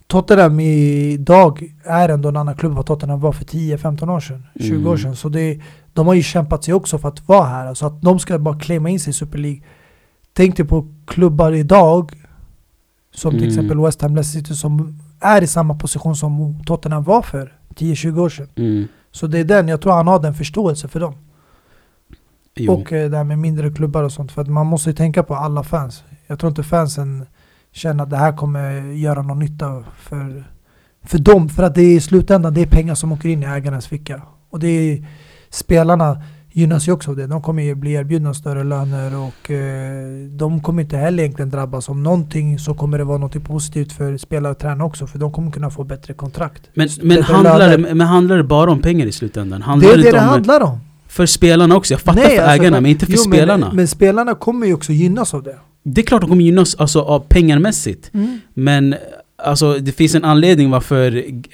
Tottenham 0.07 0.59
idag 0.59 1.73
är 1.83 2.09
ändå 2.09 2.29
en 2.29 2.37
annan 2.37 2.55
klubb 2.55 2.71
än 2.71 2.75
vad 2.75 2.85
Tottenham 2.85 3.19
var 3.19 3.31
för 3.31 3.45
10-15 3.45 4.09
år 4.09 4.19
sedan, 4.19 4.43
20 4.59 4.75
år 4.75 4.93
Mm. 4.93 4.97
sedan. 4.97 5.15
Så 5.15 5.29
det, 5.29 5.61
de 5.93 6.07
har 6.07 6.13
ju 6.13 6.23
kämpat 6.23 6.63
sig 6.63 6.73
också 6.73 6.97
för 6.97 7.07
att 7.09 7.27
vara 7.27 7.45
här. 7.45 7.73
Så 7.73 7.85
att 7.87 8.01
de 8.01 8.19
ska 8.19 8.39
bara 8.39 8.59
klämma 8.59 8.89
in 8.89 8.99
sig 8.99 9.09
i 9.11 9.13
Super 9.13 9.37
League. 9.37 9.61
Tänk 10.33 10.57
dig 10.57 10.65
på 10.65 10.87
klubbar 11.05 11.51
idag, 11.51 12.11
som 13.15 13.31
till 13.31 13.39
Mm. 13.39 13.49
exempel 13.49 13.79
West 13.79 14.01
Ham, 14.01 14.15
Leicester 14.15 14.39
City, 14.39 14.55
som 14.55 14.99
är 15.19 15.41
i 15.41 15.47
samma 15.47 15.75
position 15.75 16.15
som 16.15 16.63
Tottenham 16.65 17.03
var 17.03 17.21
för 17.21 17.53
10-20 17.75 18.21
år 18.21 18.29
sedan. 18.29 18.47
Mm. 18.55 18.87
Så 19.11 19.27
det 19.27 19.39
är 19.39 19.43
den, 19.43 19.67
jag 19.67 19.81
tror 19.81 19.93
han 19.93 20.07
har 20.07 20.19
den 20.19 20.33
förståelse 20.33 20.87
för 20.87 20.99
dem. 20.99 21.13
Jo. 22.59 22.73
Och 22.73 22.93
eh, 22.93 23.09
det 23.09 23.17
här 23.17 23.23
med 23.23 23.39
mindre 23.39 23.71
klubbar 23.71 24.03
och 24.03 24.11
sånt. 24.11 24.31
För 24.31 24.41
att 24.41 24.47
man 24.47 24.67
måste 24.67 24.89
ju 24.89 24.95
tänka 24.95 25.23
på 25.23 25.35
alla 25.35 25.63
fans. 25.63 26.03
Jag 26.27 26.39
tror 26.39 26.49
inte 26.49 26.63
fansen 26.63 27.25
känner 27.71 28.03
att 28.03 28.09
det 28.09 28.17
här 28.17 28.37
kommer 28.37 28.81
göra 28.81 29.21
någon 29.21 29.39
nytta 29.39 29.83
för, 29.97 30.43
för 31.03 31.17
dem. 31.17 31.49
För 31.49 31.63
att 31.63 31.75
det 31.75 31.81
är 31.81 31.95
i 31.95 31.99
slutändan 31.99 32.53
det 32.53 32.61
är 32.61 32.67
pengar 32.67 32.95
som 32.95 33.11
åker 33.11 33.29
in 33.29 33.43
i 33.43 33.45
ägarens 33.45 33.87
ficka. 33.87 34.21
Och 34.49 34.59
det 34.59 34.67
är 34.67 35.05
spelarna 35.49 36.21
gynnas 36.57 36.87
ju 36.87 36.91
också 36.91 37.11
av 37.11 37.17
det. 37.17 37.27
De 37.27 37.41
kommer 37.41 37.63
ju 37.63 37.75
bli 37.75 37.93
erbjudna 37.93 38.33
större 38.33 38.63
löner 38.63 39.15
och 39.17 39.51
eh, 39.51 40.27
de 40.29 40.61
kommer 40.61 40.81
inte 40.81 40.97
heller 40.97 41.23
egentligen 41.23 41.49
drabbas. 41.49 41.89
Om 41.89 42.03
någonting 42.03 42.59
så 42.59 42.73
kommer 42.73 42.97
det 42.97 43.03
vara 43.03 43.17
något 43.17 43.43
positivt 43.43 43.91
för 43.91 44.17
spelare 44.17 44.51
och 44.51 44.59
tränare 44.59 44.87
också. 44.87 45.07
För 45.07 45.19
de 45.19 45.31
kommer 45.31 45.51
kunna 45.51 45.69
få 45.69 45.83
bättre 45.83 46.13
kontrakt. 46.13 46.61
men, 46.73 46.89
men, 47.01 47.23
handlar 47.23 47.77
det, 47.77 47.95
men 47.95 48.07
handlar 48.07 48.37
det 48.37 48.43
bara 48.43 48.71
om 48.71 48.81
pengar 48.81 49.05
i 49.05 49.11
slutändan? 49.11 49.59
Det 49.59 49.65
Handlar 49.65 49.89
är 49.89 49.97
det 49.97 50.11
det 50.11 50.19
om, 50.19 50.25
handlar 50.25 50.61
om. 50.61 50.79
För 51.07 51.25
spelarna 51.25 51.75
också, 51.75 51.93
jag 51.93 52.01
fattar 52.01 52.21
för 52.21 52.29
alltså, 52.29 52.61
ägarna 52.61 52.81
men 52.81 52.91
inte 52.91 53.05
för 53.05 53.13
jo, 53.13 53.19
spelarna. 53.19 53.67
Men, 53.67 53.75
men 53.75 53.87
spelarna 53.87 54.35
kommer 54.35 54.67
ju 54.67 54.73
också 54.73 54.91
gynnas 54.91 55.33
av 55.33 55.43
det. 55.43 55.55
det 55.83 56.01
är 56.01 56.05
klart 56.05 56.21
de 56.21 56.29
kommer 56.29 56.43
gynnas 56.43 56.75
alltså, 56.75 57.01
av 57.01 57.19
pengarmässigt. 57.19 58.11
Men 58.53 58.95
alltså, 59.43 59.73
det 59.73 59.91
finns 59.91 60.15
en 60.15 60.23
anledning 60.23 60.69
varför 60.69 61.11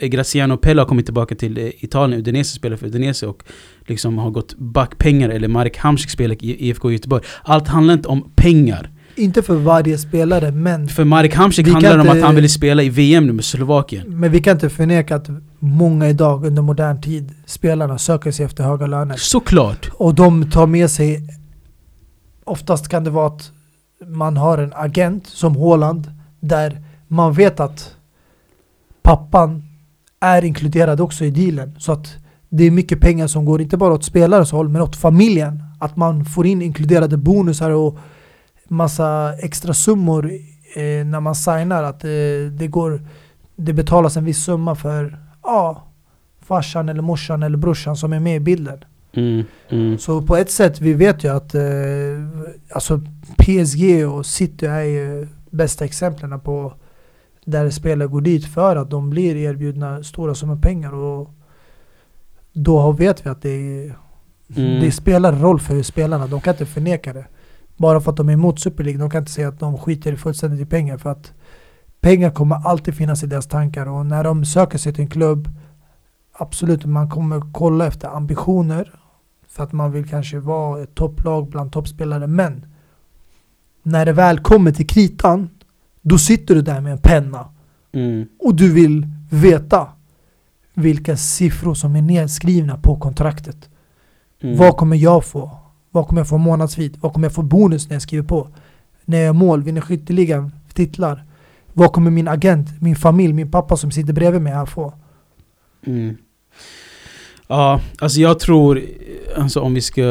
Graziano 0.07 0.57
Pelle 0.57 0.81
har 0.81 0.87
kommit 0.87 1.05
tillbaka 1.05 1.35
till 1.35 1.57
eh, 1.57 1.83
Italien, 1.83 2.19
Udinese 2.19 2.55
spelar 2.55 2.77
för 2.77 2.87
Udinese 2.87 3.27
och 3.27 3.43
liksom 3.87 4.17
har 4.17 4.29
gått 4.29 4.55
back 4.57 4.97
pengar, 4.97 5.29
eller 5.29 5.47
Marek 5.47 5.77
Hamsik 5.77 6.09
spelar 6.09 6.43
i 6.43 6.69
IFK 6.69 6.91
Göteborg. 6.91 7.23
Allt 7.43 7.67
handlar 7.67 7.93
inte 7.93 8.07
om 8.07 8.31
pengar. 8.35 8.89
Inte 9.15 9.41
för 9.41 9.55
varje 9.55 9.97
spelare, 9.97 10.51
men, 10.51 10.87
För 10.87 11.03
Marek 11.03 11.35
Hamsik 11.35 11.67
handlar 11.67 11.89
det 11.93 12.01
om 12.01 12.07
inte- 12.07 12.19
att 12.19 12.25
han 12.25 12.35
ville 12.35 12.49
spela 12.49 12.83
i 12.83 12.89
VM 12.89 13.27
nu 13.27 13.33
med 13.33 13.45
Slovakien. 13.45 14.19
men 14.19 14.31
vi 14.31 14.39
kan 14.41 14.53
inte 14.53 14.69
förneka 14.69 15.15
att 15.15 15.29
många 15.59 16.09
idag 16.09 16.45
under 16.45 16.61
modern 16.61 17.01
tid, 17.01 17.31
spelarna 17.45 17.97
söker 17.97 18.31
sig 18.31 18.45
efter 18.45 18.63
höga 18.63 18.87
löner. 18.87 19.15
Såklart! 19.17 19.89
Och 19.93 20.15
de 20.15 20.51
tar 20.51 20.67
med 20.67 20.89
sig, 20.89 21.27
oftast 22.43 22.87
kan 22.87 23.03
det 23.03 23.09
vara 23.09 23.27
att 23.27 23.51
man 24.07 24.37
har 24.37 24.57
en 24.57 24.71
agent 24.75 25.27
som 25.27 25.55
Håland, 25.55 26.11
där 26.39 26.81
man 27.07 27.33
vet 27.33 27.59
att 27.59 27.95
pappan 29.01 29.63
är 30.19 30.43
inkluderad 30.45 31.01
också 31.01 31.25
i 31.25 31.31
dealen. 31.31 31.75
Så 31.79 31.91
att 31.91 32.15
det 32.49 32.63
är 32.63 32.71
mycket 32.71 32.99
pengar 33.01 33.27
som 33.27 33.45
går 33.45 33.61
inte 33.61 33.77
bara 33.77 33.93
åt 33.93 34.03
spelarens 34.03 34.51
håll, 34.51 34.69
men 34.69 34.81
åt 34.81 34.95
familjen. 34.95 35.63
Att 35.79 35.95
man 35.97 36.25
får 36.25 36.45
in 36.45 36.61
inkluderade 36.61 37.17
bonusar 37.17 37.69
och 37.69 37.97
massa 38.73 39.33
extra 39.39 39.73
summor 39.73 40.31
eh, 40.75 41.05
när 41.05 41.19
man 41.19 41.35
signar. 41.35 41.83
Att 41.83 42.03
eh, 42.03 42.09
det, 42.51 42.67
går, 42.69 43.01
det 43.55 43.73
betalas 43.73 44.17
en 44.17 44.25
viss 44.25 44.43
summa 44.43 44.75
för 44.75 45.17
ja, 45.43 45.83
farsan 46.41 46.89
eller 46.89 47.01
morsan 47.01 47.43
eller 47.43 47.57
brorsan 47.57 47.95
som 47.95 48.13
är 48.13 48.19
med 48.19 48.35
i 48.35 48.39
bilden. 48.39 48.83
Mm, 49.13 49.43
mm, 49.69 49.97
Så 49.97 50.21
på 50.21 50.35
ett 50.37 50.51
sätt, 50.51 50.81
vi 50.81 50.93
vet 50.93 51.23
ju 51.23 51.35
att 51.35 51.55
eh, 51.55 51.61
alltså 52.73 53.01
PSG 53.37 54.07
och 54.07 54.25
City 54.25 54.65
är 54.65 54.81
ju 54.83 55.27
bästa 55.49 55.85
exemplen 55.85 56.39
på 56.39 56.73
där 57.45 57.69
spelare 57.69 58.07
går 58.07 58.21
dit 58.21 58.45
för 58.53 58.75
att 58.75 58.89
de 58.89 59.09
blir 59.09 59.35
erbjudna 59.35 60.03
stora 60.03 60.35
summor 60.35 60.55
pengar 60.55 60.93
och 60.93 61.29
då 62.53 62.91
vet 62.91 63.25
vi 63.25 63.29
att 63.29 63.41
det, 63.41 63.91
Mm. 64.57 64.79
det 64.81 64.91
spelar 64.91 65.33
roll 65.33 65.59
för 65.59 65.81
spelarna. 65.81 66.27
De 66.27 66.41
kan 66.41 66.53
inte 66.53 66.65
förneka 66.65 67.13
det. 67.13 67.25
Bara 67.83 68.01
för 68.01 68.11
att 68.11 68.17
de 68.17 68.29
är 68.29 68.33
emot 68.33 68.59
Super 68.59 68.83
League, 68.83 68.99
de 68.99 69.09
kan 69.09 69.19
inte 69.19 69.31
säga 69.31 69.47
att 69.47 69.59
de 69.59 69.77
skiter 69.77 70.15
fullständigt 70.15 70.61
i 70.61 70.65
pengar 70.65 70.97
för 70.97 71.09
att 71.09 71.33
pengar 71.99 72.31
kommer 72.31 72.55
alltid 72.55 72.95
finnas 72.95 73.23
i 73.23 73.27
deras 73.27 73.47
tankar 73.47 73.85
och 73.85 74.05
när 74.05 74.23
de 74.23 74.45
söker 74.45 74.77
sig 74.77 74.93
till 74.93 75.01
en 75.01 75.09
klubb 75.09 75.49
absolut, 76.33 76.85
man 76.85 77.09
kommer 77.09 77.41
kolla 77.51 77.87
efter 77.87 78.07
ambitioner 78.07 78.99
för 79.47 79.63
att 79.63 79.71
man 79.71 79.91
vill 79.91 80.09
kanske 80.09 80.39
vara 80.39 80.83
ett 80.83 80.95
topplag 80.95 81.49
bland 81.49 81.71
toppspelare 81.71 82.27
men 82.27 82.65
när 83.83 84.05
det 84.05 84.13
väl 84.13 84.39
kommer 84.39 84.71
till 84.71 84.87
kritan 84.87 85.49
då 86.01 86.17
sitter 86.17 86.55
du 86.55 86.61
där 86.61 86.81
med 86.81 86.91
en 86.91 86.97
penna 86.97 87.47
mm, 87.91 88.27
och 88.39 88.55
du 88.55 88.73
vill 88.73 89.07
veta 89.29 89.87
vilka 90.73 91.17
siffror 91.17 91.73
som 91.73 91.95
är 91.95 92.01
nedskrivna 92.01 92.77
på 92.77 92.99
kontraktet. 92.99 93.69
mm. 94.41 94.57
Vad 94.57 94.77
kommer 94.77 94.95
jag 94.95 95.25
få? 95.25 95.62
Vad 95.93 96.07
kommer 96.07 96.21
jag 96.21 96.27
få 96.27 96.37
månadsvis? 96.37 96.91
Vad 97.01 97.13
kommer 97.13 97.25
jag 97.25 97.35
få 97.35 97.41
bonus 97.41 97.89
när 97.89 97.95
jag 97.95 98.01
skriver 98.01 98.27
på? 98.27 98.47
När 99.05 99.17
jag 99.17 99.25
gör 99.25 99.33
mål, 99.33 99.63
vinner 99.63 99.81
skytteligan, 99.81 100.51
titlar? 100.73 101.23
Vad 101.73 101.93
kommer 101.93 102.11
min 102.11 102.27
agent, 102.27 102.81
min 102.81 102.95
familj, 102.95 103.33
min 103.33 103.51
pappa 103.51 103.77
som 103.77 103.91
sitter 103.91 104.13
bredvid 104.13 104.41
mig 104.41 104.53
här 104.53 104.65
få? 104.65 104.93
Mm. 105.85 106.17
Ja, 107.47 107.81
alltså 107.99 108.19
jag 108.19 108.39
tror, 108.39 108.81
alltså 109.37 109.59
om 109.59 109.73
vi 109.73 109.81
ska 109.81 110.03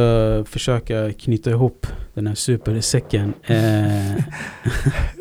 försöka 0.48 1.12
knyta 1.12 1.50
ihop 1.50 1.86
den 2.14 2.26
här 2.26 2.34
supersäcken. 2.34 3.34
Eh, 3.46 3.56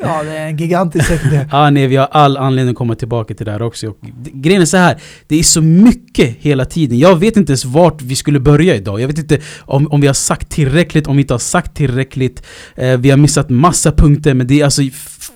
Ja, 0.00 0.22
det 0.22 0.30
är 0.30 0.46
en 0.46 0.56
gigantisk 0.56 1.06
säck 1.06 1.22
det. 1.30 1.48
Ja, 1.50 1.70
nej, 1.70 1.86
vi 1.86 1.96
har 1.96 2.06
all 2.06 2.36
anledning 2.36 2.72
att 2.72 2.78
komma 2.78 2.94
tillbaka 2.94 3.34
till 3.34 3.46
det 3.46 3.52
här 3.52 3.62
också. 3.62 3.88
Och 3.88 3.96
grejen 4.32 4.62
är 4.62 4.66
så 4.66 4.76
här, 4.76 5.00
det 5.26 5.38
är 5.38 5.42
så 5.42 5.60
mycket 5.60 6.36
hela 6.38 6.64
tiden. 6.64 6.98
Jag 6.98 7.16
vet 7.16 7.36
inte 7.36 7.52
ens 7.52 7.64
vart 7.64 8.02
vi 8.02 8.16
skulle 8.16 8.40
börja 8.40 8.76
idag. 8.76 9.00
Jag 9.00 9.08
vet 9.08 9.18
inte 9.18 9.40
om, 9.60 9.86
om 9.92 10.00
vi 10.00 10.06
har 10.06 10.14
sagt 10.14 10.50
tillräckligt, 10.50 11.06
om 11.06 11.16
vi 11.16 11.22
inte 11.22 11.34
har 11.34 11.38
sagt 11.38 11.76
tillräckligt. 11.76 12.42
Eh, 12.74 12.96
vi 12.96 13.10
har 13.10 13.16
missat 13.16 13.50
massa 13.50 13.92
punkter, 13.92 14.34
men 14.34 14.46
det 14.46 14.60
är 14.60 14.64
alltså 14.64 14.82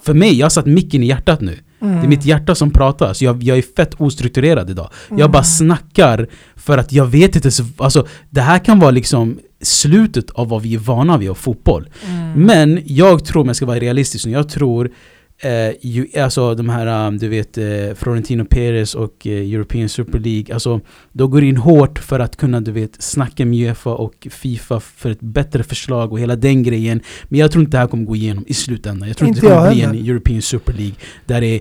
för 0.02 0.14
mig, 0.14 0.38
jag 0.38 0.44
har 0.44 0.50
satt 0.50 0.66
micken 0.66 1.02
i 1.02 1.07
hjärtat 1.07 1.40
nu. 1.40 1.59
Det 1.87 2.07
är 2.07 2.09
mitt 2.09 2.25
hjärta 2.25 2.55
som 2.55 2.70
pratar, 2.70 3.12
så 3.12 3.25
jag, 3.25 3.42
jag 3.42 3.59
är 3.59 3.62
fett 3.77 3.94
ostrukturerad 4.01 4.70
idag. 4.70 4.90
Jag 5.16 5.31
bara 5.31 5.44
snackar 5.44 6.29
för 6.57 6.79
att 6.79 6.92
jag 6.92 7.07
vet 7.07 7.37
inte, 7.37 7.51
så, 7.51 7.64
alltså 7.77 8.07
det 8.31 8.40
här 8.40 8.59
kan 8.59 8.79
vara 8.79 8.90
liksom 8.90 9.38
slutet 9.62 10.31
av 10.31 10.49
vad 10.49 10.62
vi 10.62 10.75
är 10.75 10.79
vana 10.79 11.18
vid 11.18 11.31
av 11.31 11.35
fotboll. 11.35 11.88
Men 12.37 12.83
jag 12.85 13.25
tror, 13.25 13.42
om 13.42 13.46
jag 13.46 13.57
ska 13.57 13.66
vara 13.66 13.79
realistisk 13.79 14.27
nu, 14.27 14.33
jag 14.33 14.49
tror 14.49 14.90
eh, 15.38 15.75
ju, 15.81 16.07
alltså 16.20 16.55
de 16.55 16.68
här, 16.68 17.07
um, 17.07 17.18
du 17.18 17.29
vet, 17.29 17.59
eh, 17.59 17.94
Florentino 17.94 18.44
Perez 18.44 18.94
och 18.94 19.27
eh, 19.27 19.55
European 19.55 19.88
Super 19.88 20.18
League, 20.18 20.55
alltså 20.55 20.81
de 21.12 21.31
går 21.31 21.44
in 21.44 21.57
hårt 21.57 21.99
för 21.99 22.20
att 22.20 22.37
kunna, 22.37 22.61
du 22.61 22.72
vet, 22.72 23.03
snacka 23.03 23.46
med 23.46 23.59
Uefa 23.59 23.90
och 23.90 24.29
Fifa 24.31 24.81
för 24.81 25.11
ett 25.11 25.20
bättre 25.20 25.62
förslag 25.62 26.12
och 26.12 26.20
hela 26.20 26.37
den 26.37 26.62
grejen. 26.62 27.01
Men 27.25 27.40
jag 27.40 27.51
tror 27.51 27.64
inte 27.64 27.77
det 27.77 27.81
här 27.81 27.87
kommer 27.87 28.05
gå 28.05 28.16
igenom 28.16 28.44
i 28.46 28.55
slutändan. 28.55 29.09
Jag 29.09 29.16
tror 29.16 29.29
inte, 29.29 29.38
Inte 29.38 29.49
det 29.49 29.57
kommer 29.57 29.72
bli 29.72 29.83
en. 29.83 30.09
European 30.09 30.42
Super 30.42 30.72
League 30.72 30.94
där 31.27 31.40
det 31.40 31.46
är 31.46 31.61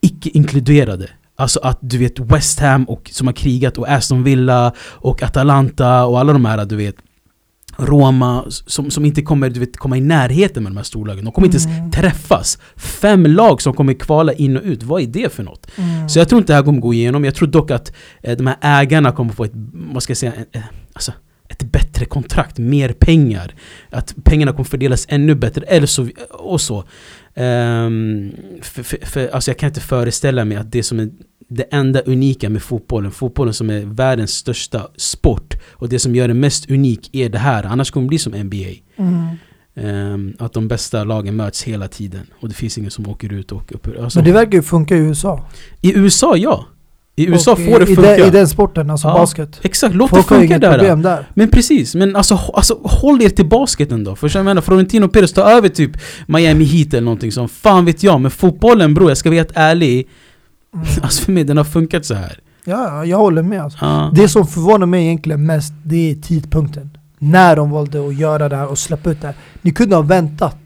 icke-inkluderade. 0.00 1.08
Alltså 1.36 1.60
att 1.60 1.78
du 1.80 1.98
vet 1.98 2.18
West 2.18 2.60
Ham 2.60 2.84
och, 2.84 3.10
som 3.12 3.26
har 3.26 3.34
krigat 3.34 3.78
och 3.78 3.88
Aston 3.88 4.24
Villa 4.24 4.72
och 4.80 5.22
Atalanta 5.22 6.04
och 6.04 6.20
alla 6.20 6.32
de 6.32 6.44
här 6.44 6.64
du 6.64 6.76
vet 6.76 6.96
Roma 7.76 8.44
som, 8.48 8.90
som 8.90 9.04
inte 9.04 9.22
kommer 9.22 9.50
du 9.50 9.60
vet, 9.60 9.76
komma 9.76 9.96
i 9.96 10.00
närheten 10.00 10.62
med 10.62 10.72
de 10.72 10.76
här 10.76 10.84
storlagen. 10.84 11.24
De 11.24 11.32
kommer 11.32 11.46
inte 11.48 11.58
Mm. 11.58 11.76
ens 11.76 11.94
träffas. 11.96 12.58
Fem 12.76 13.26
lag 13.26 13.62
som 13.62 13.72
kommer 13.74 13.94
kvala 13.94 14.32
in 14.32 14.56
och 14.56 14.62
ut. 14.64 14.82
Vad 14.82 15.02
är 15.02 15.06
det 15.06 15.32
för 15.32 15.42
något? 15.42 15.66
Mm. 15.78 16.08
Så 16.08 16.18
jag 16.18 16.28
tror 16.28 16.38
inte 16.38 16.52
det 16.52 16.56
här 16.56 16.62
kommer 16.64 16.80
gå 16.80 16.94
igenom. 16.94 17.24
Jag 17.24 17.34
tror 17.34 17.48
dock 17.48 17.70
att 17.70 17.92
eh, 18.22 18.36
de 18.36 18.46
här 18.46 18.56
ägarna 18.60 19.12
kommer 19.12 19.32
få 19.32 19.44
ett, 19.44 19.52
vad 19.72 20.02
ska 20.02 20.10
jag 20.10 20.18
säga, 20.18 20.32
eh, 20.52 20.62
alltså 20.92 21.12
ett 21.48 21.62
bättre 21.72 22.04
kontrakt, 22.04 22.58
mer 22.58 22.92
pengar. 22.92 23.54
Att 23.90 24.14
pengarna 24.24 24.52
kommer 24.52 24.64
fördelas 24.64 25.06
ännu 25.08 25.34
bättre, 25.34 25.64
eller 25.66 25.86
så, 25.86 26.08
och 26.30 26.60
så. 26.60 26.84
Ehm, 27.34 28.32
för, 28.62 28.82
för, 28.82 28.98
för, 29.06 29.28
alltså 29.28 29.50
jag 29.50 29.58
kan 29.58 29.68
inte 29.68 29.80
föreställa 29.80 30.44
mig 30.44 30.56
att 30.56 30.72
det 30.72 30.82
som 30.82 31.00
är 31.00 31.10
det 31.54 31.62
enda 31.70 32.00
unika 32.00 32.50
med 32.50 32.62
fotbollen, 32.62 33.10
fotbollen 33.10 33.54
som 33.54 33.70
är 33.70 33.80
världens 33.80 34.30
största 34.30 34.88
sport 34.96 35.54
och 35.70 35.88
det 35.88 35.98
som 35.98 36.14
gör 36.14 36.28
det 36.28 36.34
mest 36.34 36.70
unik 36.70 37.10
är 37.12 37.28
det 37.28 37.38
här, 37.38 37.64
annars 37.64 37.90
kommer 37.90 38.04
det 38.04 38.08
bli 38.08 38.18
som 38.18 38.32
NBA. 38.32 38.56
Mm. 38.96 39.26
Ehm, 39.74 40.34
att 40.38 40.52
de 40.52 40.68
bästa 40.68 41.04
lagen 41.04 41.36
möts 41.36 41.62
hela 41.62 41.88
tiden 41.88 42.26
och 42.40 42.48
det 42.48 42.54
finns 42.54 42.78
ingen 42.78 42.90
som 42.90 43.08
åker 43.08 43.32
ut 43.32 43.52
och 43.52 43.72
upp. 43.74 43.88
Alltså, 44.00 44.18
Men 44.18 44.24
det 44.26 44.32
verkar 44.32 44.52
ju 44.52 44.62
funka 44.62 44.96
i 44.96 44.98
USA. 44.98 45.44
I 45.80 45.98
USA 45.98 46.36
ja! 46.36 46.66
I 47.16 47.26
USA 47.26 47.52
Och 47.52 47.58
får 47.58 47.78
det 47.78 47.92
i, 47.92 47.94
funka. 47.94 48.14
I 48.16 48.18
den, 48.18 48.28
I 48.28 48.30
den 48.30 48.48
sporten, 48.48 48.90
alltså 48.90 49.08
Ja. 49.08 49.14
basket. 49.14 49.60
Exakt, 49.62 49.94
låt 49.94 50.10
Folk 50.10 50.28
det 50.28 50.34
funka 50.34 50.58
där. 50.58 50.96
där. 50.96 51.28
Men 51.34 51.48
precis, 51.48 51.94
men 51.94 52.16
alltså, 52.16 52.34
alltså 52.54 52.78
håll 52.84 53.22
er 53.22 53.28
till 53.28 53.46
basketen 53.48 54.04
då. 54.04 54.16
För 54.16 54.30
jag 54.34 54.44
menar, 54.44 54.62
Florentino 54.62 55.08
Perez 55.08 55.32
tar 55.32 55.50
över 55.50 55.68
typ 55.68 55.90
Miami 56.26 56.64
Heat 56.64 56.94
eller 56.94 57.04
någonting 57.04 57.32
som 57.32 57.48
fan 57.48 57.84
vet 57.84 58.02
jag. 58.02 58.20
Men 58.20 58.30
fotbollen 58.30 58.94
bror, 58.94 59.10
jag 59.10 59.18
ska 59.18 59.28
vara 59.28 59.36
helt 59.38 59.52
ärlig. 59.54 60.08
Mm. 60.74 60.86
Alltså 61.02 61.24
för 61.24 61.32
mig, 61.32 61.44
den 61.44 61.56
har 61.56 61.64
funkat 61.64 62.04
så 62.06 62.14
här. 62.14 62.40
Ja, 62.64 62.88
ja, 62.88 63.04
jag 63.04 63.18
håller 63.18 63.42
med 63.42 63.62
alltså. 63.62 63.78
Ja. 63.80 64.10
Det 64.14 64.28
som 64.28 64.46
förvånar 64.46 64.86
mig 64.86 65.04
egentligen 65.04 65.46
mest, 65.46 65.72
det 65.84 66.10
är 66.10 66.14
tidpunkten. 66.14 66.90
När 67.18 67.56
de 67.56 67.70
valde 67.70 68.08
att 68.08 68.14
göra 68.18 68.48
det 68.48 68.56
här 68.56 68.66
och 68.66 68.78
släppa 68.78 69.10
ut 69.10 69.20
det 69.20 69.26
här. 69.26 69.36
Ni 69.62 69.70
kunde 69.70 69.96
ha 69.96 70.02
väntat 70.02 70.56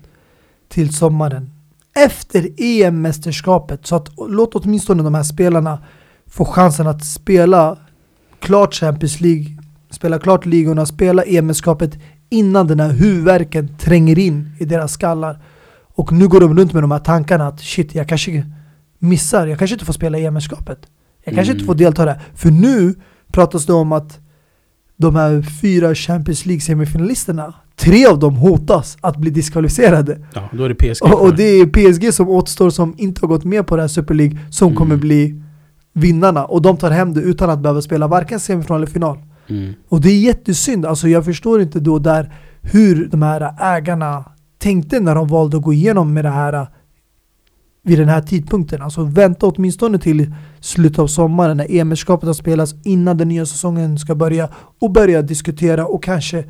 till 0.68 0.94
sommaren. 0.94 1.50
Efter 1.94 2.48
EM-mästerskapet. 2.56 3.86
Så 3.86 3.96
att 3.96 4.08
låt 4.28 4.54
åtminstone 4.54 5.02
de 5.02 5.14
här 5.14 5.22
spelarna 5.22 5.78
få 6.26 6.44
chansen 6.44 6.86
att 6.86 7.04
spela 7.04 7.78
klart 8.40 8.74
Champions 8.74 9.20
League, 9.20 9.46
spela 9.90 10.18
klart 10.18 10.46
ligorna, 10.46 10.86
spela 10.86 11.22
EM-mästerskapet 11.22 11.98
innan 12.30 12.66
den 12.66 12.80
här 12.80 12.92
huvudvärken 12.92 13.76
tränger 13.78 14.18
in 14.18 14.56
i 14.58 14.64
deras 14.64 14.92
skallar. 14.92 15.38
Och 15.94 16.12
nu 16.12 16.28
går 16.28 16.40
de 16.40 16.58
runt 16.58 16.72
med 16.72 16.82
de 16.82 16.90
här 16.90 16.98
tankarna 16.98 17.46
att 17.46 17.60
shit, 17.60 17.94
jag 17.94 18.08
kanske 18.08 18.44
missar, 19.08 19.46
jag 19.46 19.58
kanske 19.58 19.74
inte 19.74 19.84
får 19.84 19.92
spela 19.92 20.18
EM-mästerskapet. 20.18 20.78
Jag 21.24 21.34
kanske 21.34 21.52
Mm. 21.52 21.56
inte 21.56 21.66
får 21.66 21.74
delta 21.74 22.04
där. 22.04 22.20
För 22.34 22.50
nu 22.50 22.94
pratas 23.32 23.66
det 23.66 23.72
om 23.72 23.92
att 23.92 24.18
de 24.96 25.16
här 25.16 25.42
fyra 25.60 25.94
Champions 25.94 26.46
League 26.46 26.60
semifinalisterna, 26.60 27.54
tre 27.76 28.06
av 28.06 28.18
dem 28.18 28.36
hotas 28.36 28.96
att 29.00 29.16
bli 29.16 29.30
diskvalificerade. 29.30 30.18
ja, 30.34 30.48
då 30.52 30.64
är 30.64 30.68
det 30.68 30.74
PSG 30.74 31.02
Och, 31.04 31.22
och 31.22 31.36
det 31.36 31.42
är 31.42 31.66
PSG 31.66 32.14
som 32.14 32.28
återstår 32.28 32.70
som 32.70 32.94
inte 32.98 33.20
har 33.20 33.28
gått 33.28 33.44
med 33.44 33.66
på 33.66 33.76
det 33.76 33.82
här 33.82 33.88
Super 33.88 34.14
League 34.14 34.38
som 34.50 34.66
Mm. 34.68 34.76
kommer 34.78 34.96
bli 34.96 35.42
vinnarna. 35.92 36.44
Och 36.44 36.62
de 36.62 36.76
tar 36.76 36.90
hem 36.90 37.14
det 37.14 37.20
utan 37.20 37.50
att 37.50 37.58
behöva 37.60 37.82
spela 37.82 38.06
varken 38.08 38.40
semifinal 38.40 38.76
eller 38.82 38.92
final. 38.92 39.18
Mm. 39.48 39.72
Och 39.88 40.00
det 40.00 40.08
är 40.10 40.18
jättesynd, 40.20 40.86
alltså 40.86 41.08
jag 41.08 41.24
förstår 41.24 41.62
inte 41.62 41.80
då 41.80 41.98
där 41.98 42.34
hur 42.62 43.08
de 43.08 43.22
här 43.22 43.54
ägarna 43.76 44.24
tänkte 44.58 45.00
när 45.00 45.14
de 45.14 45.28
valde 45.28 45.56
att 45.56 45.62
gå 45.62 45.72
igenom 45.72 46.14
med 46.14 46.24
det 46.24 46.30
här 46.30 46.66
vid 47.86 47.98
den 47.98 48.08
här 48.08 48.20
tidpunkten. 48.20 48.82
Alltså 48.82 49.04
vänta 49.04 49.46
åtminstone 49.46 49.98
till 49.98 50.34
slutet 50.60 50.98
av 50.98 51.06
sommaren 51.06 51.56
när 51.56 51.66
EM-mästerskapet 51.70 52.26
har 52.26 52.34
spelats 52.34 52.74
innan 52.84 53.16
den 53.16 53.28
nya 53.28 53.46
säsongen 53.46 53.98
ska 53.98 54.14
börja 54.14 54.48
och 54.80 54.90
börja 54.90 55.22
diskutera 55.22 55.86
och 55.86 56.02
kanske 56.02 56.44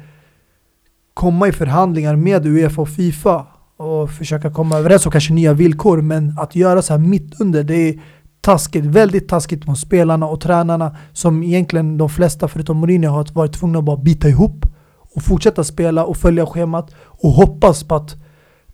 komma 1.15 1.49
i 1.49 1.53
förhandlingar 1.53 2.17
med 2.17 2.47
Uefa 2.47 2.83
och 2.83 2.89
Fifa 2.89 3.47
och 3.77 4.11
försöka 4.11 4.51
komma 4.51 4.79
överens 4.79 5.07
om 5.07 5.13
kanske 5.13 5.33
nya 5.33 5.53
villkor 5.53 6.01
men 6.01 6.39
att 6.39 6.57
göra 6.57 6.83
så 6.83 6.93
här 6.93 7.01
mitt 7.01 7.41
under 7.41 7.65
det 7.65 7.89
är 7.89 8.01
taskigt, 8.41 8.85
väldigt 8.85 9.29
taskigt 9.29 9.67
mot 9.67 9.79
spelarna 9.79 10.27
och 10.27 10.41
tränarna 10.41 10.97
som 11.13 11.43
egentligen 11.43 11.99
de 11.99 12.09
flesta 12.09 12.49
förutom 12.49 12.77
Mourinho 12.77 13.11
har 13.11 13.27
varit 13.33 13.53
tvungna 13.53 13.79
att 13.79 13.85
bara 13.85 13.97
bita 13.97 14.29
ihop 14.29 14.67
och 15.15 15.23
fortsätta 15.23 15.65
spela 15.65 16.05
och 16.05 16.17
följa 16.17 16.47
schemat 16.47 16.95
och 16.99 17.31
hoppas 17.31 17.85
på 17.85 17.95
att 17.95 18.17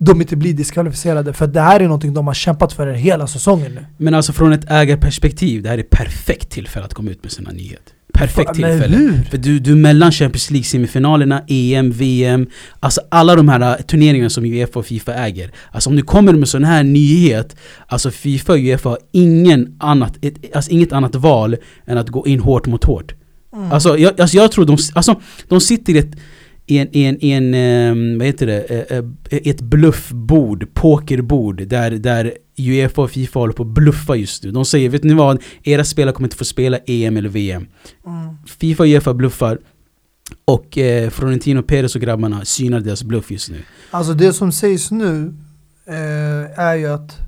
de 0.05 0.21
inte 0.21 0.37
blir 0.37 0.55
diskvalificerade 0.55 1.33
för 1.33 1.47
det 1.47 1.61
här 1.61 1.81
är 1.81 1.85
någonting 1.85 2.15
de 2.15 2.27
har 2.27 2.35
kämpat 2.35 2.73
för 2.73 2.87
hela 2.87 3.27
säsongen 3.27 3.73
nu. 3.75 3.87
Men 3.97 4.15
alltså 4.15 4.33
från 4.33 4.53
ett 4.53 4.71
ägarperspektiv, 4.71 5.63
det 5.63 5.69
här 5.69 5.79
är 5.79 5.83
perfekt 5.83 6.51
tillfälle 6.51 6.85
att 6.85 6.95
komma 6.95 7.11
ut 7.11 7.23
med 7.23 7.33
sina 7.33 7.51
nyheter. 7.51 7.93
Perfekt 8.13 8.47
Fan, 8.47 8.55
tillfälle. 8.55 8.97
hur? 8.97 9.23
För 9.31 9.39
du, 9.39 9.59
du 9.59 9.73
är 9.73 9.77
mellan 9.77 10.13
Champions 10.13 10.51
League-semifinalerna, 10.51 11.43
EM, 11.49 11.91
VM, 11.91 12.47
alltså 12.81 13.01
alla 13.11 13.37
de 13.37 13.49
här 13.49 13.61
äh, 13.61 13.83
turneringarna 13.83 14.31
som 14.31 14.45
Uefa 14.45 14.79
och 14.79 14.87
Fifa 14.87 15.15
äger. 15.15 15.51
Alltså 15.71 15.91
om 15.91 15.97
du 15.97 16.03
kommer 16.03 16.33
med 16.33 16.49
sån 16.49 16.65
här 16.65 16.83
nyhet, 16.83 17.57
alltså 17.87 18.11
Fifa 18.11 18.53
och 18.53 18.59
Uefa 18.59 18.89
har 18.89 18.99
ingen 19.13 19.77
annat, 19.79 20.25
ett, 20.25 20.57
alltså 20.57 20.71
inget 20.71 20.93
annat 20.93 21.15
val 21.15 21.57
än 21.87 21.99
att 21.99 22.09
gå 22.09 22.27
in 22.27 22.41
hårt 22.41 22.67
mot 22.67 22.85
hårt. 22.85 23.15
Mm. 23.57 23.73
Alltså, 23.73 23.99
jag, 23.99 24.21
alltså 24.21 24.37
jag 24.37 24.53
tror 24.53 24.65
de, 24.65 24.79
alltså, 24.95 25.21
de 25.49 25.61
sitter 25.61 25.95
i 25.95 25.99
ett 25.99 26.17
en, 26.67 26.89
en, 26.93 27.19
en 27.21 27.55
ehm, 27.55 28.19
vad 28.19 28.27
heter 28.27 28.47
det, 28.47 28.63
Eh, 28.91 28.99
eh, 28.99 29.05
ett 29.31 29.61
bluffbord, 29.61 30.75
pokerbord 30.75 31.63
där, 31.67 31.91
där 31.91 32.33
Uefa 32.59 33.03
och 33.03 33.11
Fifa 33.11 33.39
håller 33.39 33.53
på 33.53 33.63
att 33.63 33.69
bluffa 33.69 34.17
just 34.17 34.45
nu. 34.45 34.51
De 34.51 34.65
säger, 34.65 34.89
vet 34.89 35.05
ni 35.05 35.15
vad? 35.15 35.43
Era 35.63 35.85
spelare 35.85 36.15
kommer 36.15 36.27
inte 36.27 36.37
få 36.37 36.45
spela 36.45 36.79
EM 36.87 37.17
eller 37.17 37.29
VM. 37.29 37.67
Mm. 38.07 38.37
Fifa 38.47 38.83
och 38.83 38.89
Uefa 38.89 39.15
bluffar 39.15 39.59
och 40.45 40.79
eh, 40.79 41.11
Florentino 41.11 41.63
Perez 41.63 41.95
och 41.95 42.01
grabbarna 42.01 42.45
synar 42.45 42.81
deras 42.81 43.03
bluff 43.03 43.31
just 43.31 43.51
nu. 43.51 43.63
Alltså 43.91 44.15
det 44.15 44.33
som 44.33 44.53
sägs 44.53 44.91
nu 44.91 45.35
eh, 45.87 46.59
är 46.59 46.75
ju 46.75 46.87
att 46.87 47.19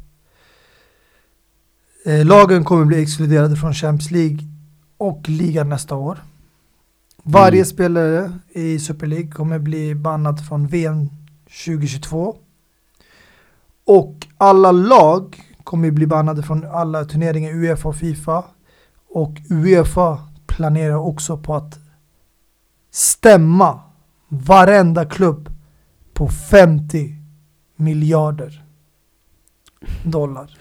eh, 2.05 2.25
lagen 2.25 2.65
kommer 2.65 2.85
bli 2.85 3.03
exkluderade 3.03 3.57
från 3.57 3.75
Champions 3.75 4.11
League 4.11 4.39
och 4.97 5.29
ligan 5.29 5.69
nästa 5.69 5.95
år. 5.95 6.19
Varje 7.27 7.59
Mm. 7.61 7.65
spelare 7.65 8.33
i 8.53 8.79
Super 8.79 9.07
League 9.07 9.31
kommer 9.31 9.59
bli 9.59 9.95
bannad 9.95 10.49
från 10.49 10.67
VM 10.67 11.09
2022. 11.67 12.37
Och 13.87 14.27
alla 14.39 14.73
lag 14.73 15.43
kommer 15.65 15.91
bli 15.91 16.07
bannade 16.07 16.43
från 16.43 16.65
alla 16.67 17.05
turneringar 17.05 17.53
Uefa 17.53 17.89
och 17.89 17.97
Fifa. 17.97 18.45
Och 19.09 19.35
Uefa 19.51 20.29
planerar 20.47 20.97
också 20.97 21.39
på 21.39 21.55
att 21.55 21.79
stämma 22.91 23.81
varenda 24.29 25.05
klubb 25.05 25.51
på 26.13 26.29
50 26.29 27.15
miljarder 27.77 28.65
dollar. 30.05 30.59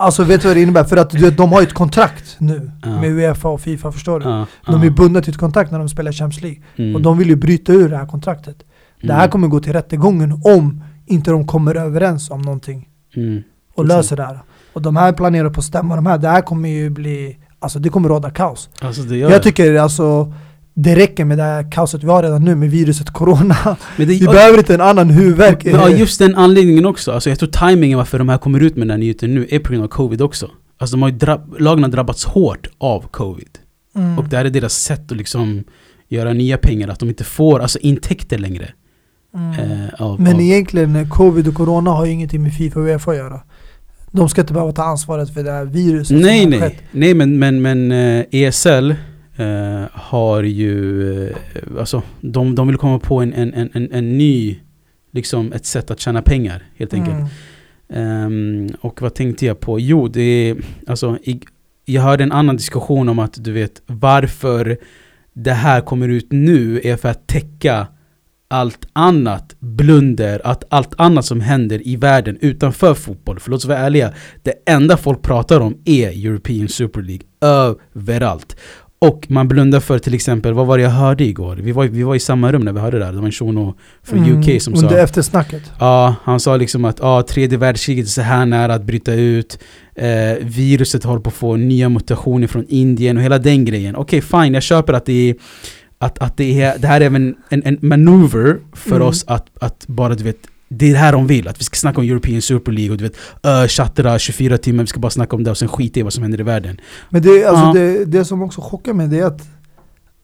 Alltså 0.00 0.24
vet 0.24 0.42
du 0.42 0.48
vad 0.48 0.56
det 0.56 0.60
innebär? 0.62 0.84
För 0.84 0.96
att 0.96 1.10
du 1.10 1.18
vet, 1.18 1.36
de 1.36 1.52
har 1.52 1.60
ju 1.60 1.66
ett 1.66 1.72
kontrakt 1.74 2.36
nu 2.38 2.70
Ja. 2.82 3.00
med 3.00 3.10
Uefa 3.10 3.48
och 3.48 3.60
Fifa, 3.60 3.92
förstår 3.92 4.20
du? 4.20 4.28
Ja, 4.28 4.46
De 4.66 4.82
är 4.82 4.90
bundna 4.90 5.20
till 5.20 5.30
ett 5.32 5.38
kontrakt 5.38 5.70
när 5.70 5.78
de 5.78 5.88
spelar 5.88 6.12
Champions 6.12 6.42
League. 6.42 6.60
Mm. 6.76 6.94
Och 6.94 7.02
de 7.02 7.18
vill 7.18 7.28
ju 7.28 7.36
bryta 7.36 7.72
ur 7.72 7.88
det 7.88 7.96
här 7.96 8.06
kontraktet. 8.06 8.56
Det 9.02 9.12
här 9.12 9.20
Mm. 9.20 9.30
kommer 9.30 9.48
gå 9.48 9.60
till 9.60 9.72
rättegången 9.72 10.32
om 10.44 10.84
inte 11.06 11.30
de 11.30 11.46
kommer 11.46 11.74
överens 11.74 12.30
om 12.30 12.42
någonting 12.42 12.88
Mm. 13.16 13.42
och 13.74 13.84
Exakt. 13.84 13.96
löser 13.98 14.16
det 14.16 14.24
här. 14.24 14.38
Och 14.72 14.82
de 14.82 14.96
här 14.96 15.12
planerar 15.12 15.50
på 15.50 15.58
att 15.60 15.64
stämma 15.64 15.96
de 15.96 16.06
här. 16.06 16.18
Det 16.18 16.28
här 16.28 16.40
kommer 16.40 16.68
ju 16.68 16.90
bli, 16.90 17.38
alltså 17.58 17.78
det 17.78 17.88
kommer 17.88 18.08
råda 18.08 18.30
kaos. 18.30 18.68
Alltså 18.80 19.14
Jag 19.14 19.42
tycker 19.42 19.74
alltså 19.78 20.32
det 20.74 20.96
räcker 20.96 21.24
med 21.24 21.38
det 21.38 21.42
här 21.42 21.72
kaoset 21.72 22.04
vi 22.04 22.08
har 22.08 22.22
redan 22.22 22.44
nu 22.44 22.54
med 22.54 22.70
viruset 22.70 23.10
corona. 23.10 23.76
Det, 23.96 24.04
Vi 24.04 24.20
behöver 24.20 24.58
inte 24.58 24.74
en 24.74 24.80
annan 24.80 25.10
huvudvärk. 25.10 25.64
Men, 25.64 25.74
ja, 25.74 25.88
just 25.88 26.18
den 26.18 26.34
anledningen 26.34 26.86
också. 26.86 27.12
Alltså 27.12 27.30
jag 27.30 27.38
tror 27.38 27.48
timingen 27.48 27.98
varför 27.98 28.18
de 28.18 28.28
här 28.28 28.38
kommer 28.38 28.60
ut 28.60 28.76
med 28.76 28.86
den 28.86 28.90
här 28.90 28.98
nyheten 28.98 29.34
nu 29.34 29.46
är 29.50 29.58
på 29.58 29.72
grund 29.72 29.84
av 29.84 29.88
covid 29.88 30.22
också. 30.22 30.50
Alltså 30.78 30.96
de 30.96 31.02
har 31.02 31.08
ju 31.08 31.16
drabb- 31.16 31.56
lagen 31.58 31.82
har 31.82 31.90
drabbats 31.90 32.24
hårt 32.24 32.68
av 32.78 33.08
covid. 33.10 33.58
Mm. 33.96 34.18
Och 34.18 34.28
det 34.28 34.36
här 34.36 34.44
är 34.44 34.50
deras 34.50 34.74
sätt 34.74 35.12
att 35.12 35.16
liksom 35.16 35.64
göra 36.08 36.32
nya 36.32 36.58
pengar, 36.58 36.88
att 36.88 36.98
de 36.98 37.08
inte 37.08 37.24
får 37.24 37.60
alltså 37.60 37.78
intäkter 37.78 38.38
längre. 38.38 38.68
Mm. 39.34 39.52
Eh, 39.52 40.02
av, 40.02 40.20
Men 40.20 40.34
av, 40.34 40.40
egentligen, 40.40 40.96
eh, 40.96 41.08
covid 41.08 41.48
och 41.48 41.54
corona 41.54 41.90
har 41.90 42.06
ju 42.06 42.12
ingenting 42.12 42.42
med 42.42 42.54
Fifa 42.54 42.80
och 42.80 42.86
Uefa 42.86 43.10
att 43.10 43.16
göra. 43.16 43.40
De 44.10 44.28
ska 44.28 44.40
inte 44.40 44.52
behöva 44.52 44.72
ta 44.72 44.84
ansvaret 44.84 45.34
för 45.34 45.42
det 45.44 45.50
här 45.52 45.64
viruset 45.64 46.16
nej 46.20 46.42
som 46.42 46.52
har 46.52 46.60
nej, 46.60 46.70
skett. 46.70 46.82
nej 46.90 47.14
men, 47.14 47.38
men, 47.38 47.62
men 47.62 47.92
eh, 47.92 48.24
ESL 48.30 48.92
eh, 49.36 49.84
har 49.92 50.42
ju, 50.42 51.28
eh, 51.28 51.36
alltså 51.78 52.02
de, 52.20 52.54
de 52.54 52.66
vill 52.66 52.76
komma 52.76 52.98
på 52.98 53.20
en, 53.20 53.32
en, 53.32 53.70
en, 53.74 53.92
en, 53.92 54.18
ny, 54.18 54.58
liksom 55.10 55.52
ett 55.52 55.66
sätt 55.66 55.90
att 55.90 56.00
tjäna 56.00 56.22
pengar 56.22 56.62
helt 56.76 56.94
enkelt. 56.94 57.16
Mm. 57.16 57.28
Ehm, 57.92 58.74
och 58.80 59.02
vad 59.02 59.14
tänkte 59.14 59.46
jag 59.46 59.60
på? 59.60 59.80
Jo, 59.80 60.08
det 60.08 60.22
är, 60.22 60.56
alltså, 60.86 61.18
i, 61.22 61.40
jag 61.84 62.02
hörde 62.02 62.24
en 62.24 62.32
annan 62.32 62.56
diskussion 62.56 63.08
om 63.08 63.18
att 63.18 63.44
du 63.44 63.52
vet 63.52 63.82
varför 63.86 64.78
det 65.32 65.52
här 65.52 65.80
kommer 65.80 66.08
ut 66.08 66.26
nu 66.30 66.80
är 66.84 66.96
för 66.96 67.08
att 67.08 67.26
täcka 67.26 67.86
allt 68.50 68.88
annat 68.92 69.56
blunder, 69.58 70.40
att 70.44 70.64
allt 70.68 70.94
annat 70.96 71.24
som 71.24 71.40
händer 71.40 71.86
i 71.88 71.96
världen 71.96 72.38
utanför 72.40 72.94
fotboll, 72.94 73.40
för 73.40 73.50
låt 73.50 73.58
oss 73.58 73.64
vara 73.64 73.78
ärliga, 73.78 74.12
det 74.42 74.54
enda 74.66 74.96
folk 74.96 75.22
pratar 75.22 75.60
om 75.60 75.82
är 75.84 76.08
European 76.26 76.68
Super 76.68 77.02
League 77.02 77.26
överallt. 77.40 78.56
Och 79.02 79.26
man 79.28 79.48
blundar 79.48 79.80
för 79.80 79.98
till 79.98 80.14
exempel, 80.14 80.52
vad 80.52 80.66
var 80.66 80.78
det 80.78 80.84
jag 80.84 80.90
hörde 80.90 81.24
igår? 81.24 81.56
Vi 81.56 81.72
var, 81.72 81.84
vi 81.84 82.02
var 82.02 82.14
i 82.14 82.20
samma 82.20 82.52
rum 82.52 82.62
när 82.64 82.72
vi 82.72 82.80
hörde 82.80 82.98
det 82.98 83.04
där, 83.04 83.12
det 83.12 83.18
var 83.18 83.26
en 83.26 83.32
shuno 83.32 83.74
från 84.02 84.18
Mm, 84.18 84.38
UK 84.40 84.62
som 84.62 84.76
sa 84.76 84.82
Under 84.82 84.98
eftersnacket. 85.04 85.62
Ja, 85.78 86.14
han 86.24 86.40
sa 86.40 86.56
liksom 86.56 86.84
att 86.84 86.98
ja, 86.98 87.22
tredje 87.22 87.58
världskriget 87.58 88.04
är 88.06 88.10
så 88.10 88.22
här 88.22 88.46
nära 88.46 88.74
att 88.74 88.82
bryta 88.82 89.14
ut. 89.14 89.58
Eh, 89.94 90.08
viruset 90.40 91.04
håller 91.04 91.20
på 91.20 91.28
att 91.28 91.34
få 91.34 91.56
nya 91.56 91.88
mutationer 91.88 92.46
från 92.46 92.64
Indien 92.68 93.16
och 93.16 93.22
hela 93.22 93.38
den 93.38 93.64
grejen. 93.64 93.96
Okej, 93.96 94.20
fine, 94.20 94.54
jag 94.54 94.62
köper 94.62 94.92
att 94.92 95.06
det 95.06 95.30
är 95.30 95.34
att, 95.98 96.18
att 96.18 96.36
det, 96.36 96.62
är, 96.62 96.78
det 96.78 96.86
här 96.88 97.00
är 97.00 97.04
även 97.04 97.34
en, 97.48 97.62
en 97.64 97.78
manöver 97.80 98.56
för 98.72 98.96
Mm. 98.96 99.08
oss 99.08 99.24
att, 99.26 99.46
att 99.60 99.86
bara 99.86 100.14
du 100.14 100.24
vet 100.24 100.36
det 100.70 100.86
är 100.88 100.92
det 100.92 100.98
här 100.98 101.12
de 101.12 101.26
vill, 101.26 101.48
att 101.48 101.60
vi 101.60 101.64
ska 101.64 101.74
snacka 101.76 102.00
om 102.00 102.06
European 102.06 102.42
Super 102.42 102.72
League 102.72 102.90
och 102.92 102.96
du 102.98 103.04
vet 103.04 103.16
uh, 103.46 103.68
chattra 103.68 104.18
24 104.18 104.58
timmar, 104.58 104.82
vi 104.82 104.86
ska 104.86 105.00
bara 105.00 105.10
snacka 105.10 105.36
om 105.36 105.44
det 105.44 105.50
och 105.50 105.58
sen 105.58 105.68
skita 105.68 106.00
i 106.00 106.02
vad 106.02 106.12
som 106.12 106.22
händer 106.22 106.40
i 106.40 106.42
världen. 106.42 106.80
Men 107.10 107.22
det, 107.22 107.44
alltså 107.44 107.64
Ja. 107.64 107.72
det, 107.72 108.04
det 108.04 108.24
som 108.24 108.42
också 108.42 108.60
chockar 108.60 108.92
mig 108.92 109.08
det 109.08 109.18
är 109.18 109.24
att 109.26 109.48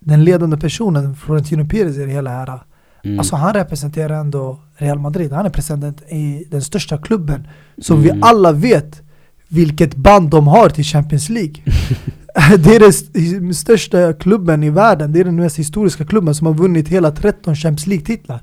den 0.00 0.24
ledande 0.24 0.56
personen, 0.56 1.16
Florentino 1.16 1.68
Perez 1.68 1.96
i 1.96 2.04
det 2.04 2.12
hela 2.12 2.30
här, 2.30 2.60
Mm. 3.04 3.18
alltså 3.18 3.36
han 3.36 3.54
representerar 3.54 4.20
ändå 4.20 4.60
Real 4.76 4.98
Madrid. 4.98 5.32
Han 5.32 5.46
är 5.46 5.50
president 5.50 6.02
i 6.08 6.44
den 6.50 6.62
största 6.62 6.98
klubben. 6.98 7.48
Som 7.82 8.00
Mm. 8.02 8.14
vi 8.16 8.22
alla 8.22 8.52
vet 8.52 9.02
vilket 9.48 9.94
band 9.96 10.30
de 10.30 10.46
har 10.48 10.68
till 10.68 10.84
Champions 10.84 11.28
League. 11.28 11.54
det 12.58 12.74
är 12.76 12.80
den 12.80 12.88
st- 12.88 13.54
största 13.54 14.12
klubben 14.12 14.62
i 14.62 14.70
världen, 14.70 15.12
det 15.12 15.20
är 15.20 15.24
den 15.24 15.36
mest 15.36 15.58
historiska 15.58 16.04
klubben 16.04 16.34
som 16.34 16.46
har 16.46 16.54
vunnit 16.54 16.88
hela 16.88 17.10
13 17.10 17.56
Champions 17.56 17.86
League-titlar. 17.86 18.40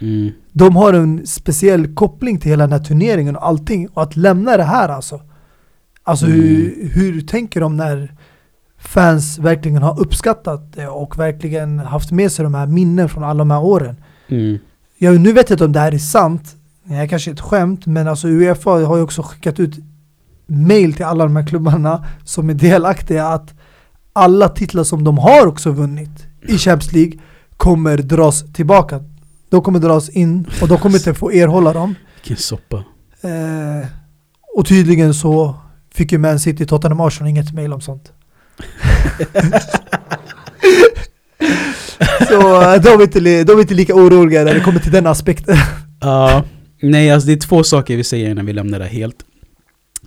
Mm. 0.00 0.30
De 0.52 0.76
har 0.76 0.92
en 0.92 1.26
speciell 1.26 1.94
koppling 1.94 2.38
till 2.40 2.50
hela 2.50 2.64
den 2.66 2.72
här 2.72 2.84
turneringen 2.86 3.36
och 3.36 3.46
allting. 3.46 3.88
Och 3.88 4.02
att 4.02 4.16
lämna 4.16 4.56
det 4.56 4.62
här 4.64 4.88
alltså. 4.88 5.20
Alltså 6.02 6.26
Mm. 6.26 6.40
hur, 6.40 6.90
hur 6.94 7.20
tänker 7.20 7.60
de 7.60 7.76
när 7.76 8.14
fans 8.78 9.38
verkligen 9.38 9.82
har 9.82 10.00
uppskattat 10.00 10.72
det 10.72 10.88
och 10.88 11.18
verkligen 11.18 11.78
haft 11.78 12.10
med 12.10 12.32
sig 12.32 12.42
de 12.42 12.54
här 12.54 12.66
minnen 12.66 13.08
från 13.08 13.24
alla 13.24 13.38
de 13.38 13.50
här 13.50 13.64
åren. 13.64 13.96
Mm. 14.28 14.58
Ja, 14.98 15.10
nu 15.10 15.32
vet 15.32 15.50
jag 15.50 15.54
inte 15.54 15.64
om 15.64 15.72
det 15.72 15.80
här 15.80 15.94
är 15.94 15.98
sant. 15.98 16.56
Det 16.84 16.94
här 16.94 17.06
kanske 17.06 17.30
är 17.30 17.32
ett 17.32 17.40
skämt, 17.40 17.86
men 17.86 18.08
alltså 18.08 18.28
Uefa 18.28 18.70
har 18.70 18.96
ju 18.96 19.02
också 19.02 19.22
skickat 19.22 19.60
ut 19.60 19.74
mail 20.46 20.94
till 20.94 21.04
alla 21.04 21.24
de 21.24 21.36
här 21.36 21.46
klubbarna 21.46 22.04
som 22.24 22.50
är 22.50 22.54
delaktiga 22.54 23.26
att 23.26 23.54
alla 24.12 24.48
titlar 24.48 24.84
som 24.84 25.04
de 25.04 25.18
har 25.18 25.46
också 25.46 25.70
vunnit 25.70 26.26
i 26.42 26.58
Champions 26.58 26.92
League 26.92 27.12
kommer 27.56 27.98
dras 27.98 28.52
tillbaka. 28.52 29.00
De 29.48 29.62
kommer 29.62 29.78
dras 29.78 30.08
in 30.08 30.48
och 30.62 30.68
de 30.68 30.78
kommer 30.78 30.96
inte 30.96 31.14
få 31.14 31.32
erhålla 31.32 31.72
dem. 31.72 31.94
Vilken 32.14 32.36
soppa. 32.36 32.76
Eh, 33.20 33.86
och 34.56 34.66
tydligen 34.66 35.14
så 35.14 35.54
fick 35.94 36.12
ju 36.12 36.18
Man 36.18 36.38
City, 36.38 36.66
Tottenham, 36.66 37.00
Arsenal 37.00 37.30
inget 37.30 37.52
mail 37.52 37.72
om 37.72 37.80
sånt. 37.80 38.12
så 42.28 42.62
eh, 42.62 42.82
de 42.82 42.88
är, 42.88 43.02
inte, 43.02 43.20
de 43.20 43.52
är 43.52 43.60
inte 43.60 43.74
lika 43.74 43.94
oroliga 43.94 44.44
när 44.44 44.54
det 44.54 44.60
kommer 44.60 44.80
till 44.80 44.92
den 44.92 45.06
aspekten. 45.06 45.56
Ja, 46.00 46.44
nej 46.82 47.10
alltså 47.10 47.26
det 47.26 47.32
är 47.32 47.36
två 47.36 47.64
saker 47.64 47.96
vi 47.96 48.04
säger 48.04 48.30
innan 48.30 48.46
vi 48.46 48.52
lämnar 48.52 48.78
det 48.78 48.84
helt. 48.84 49.16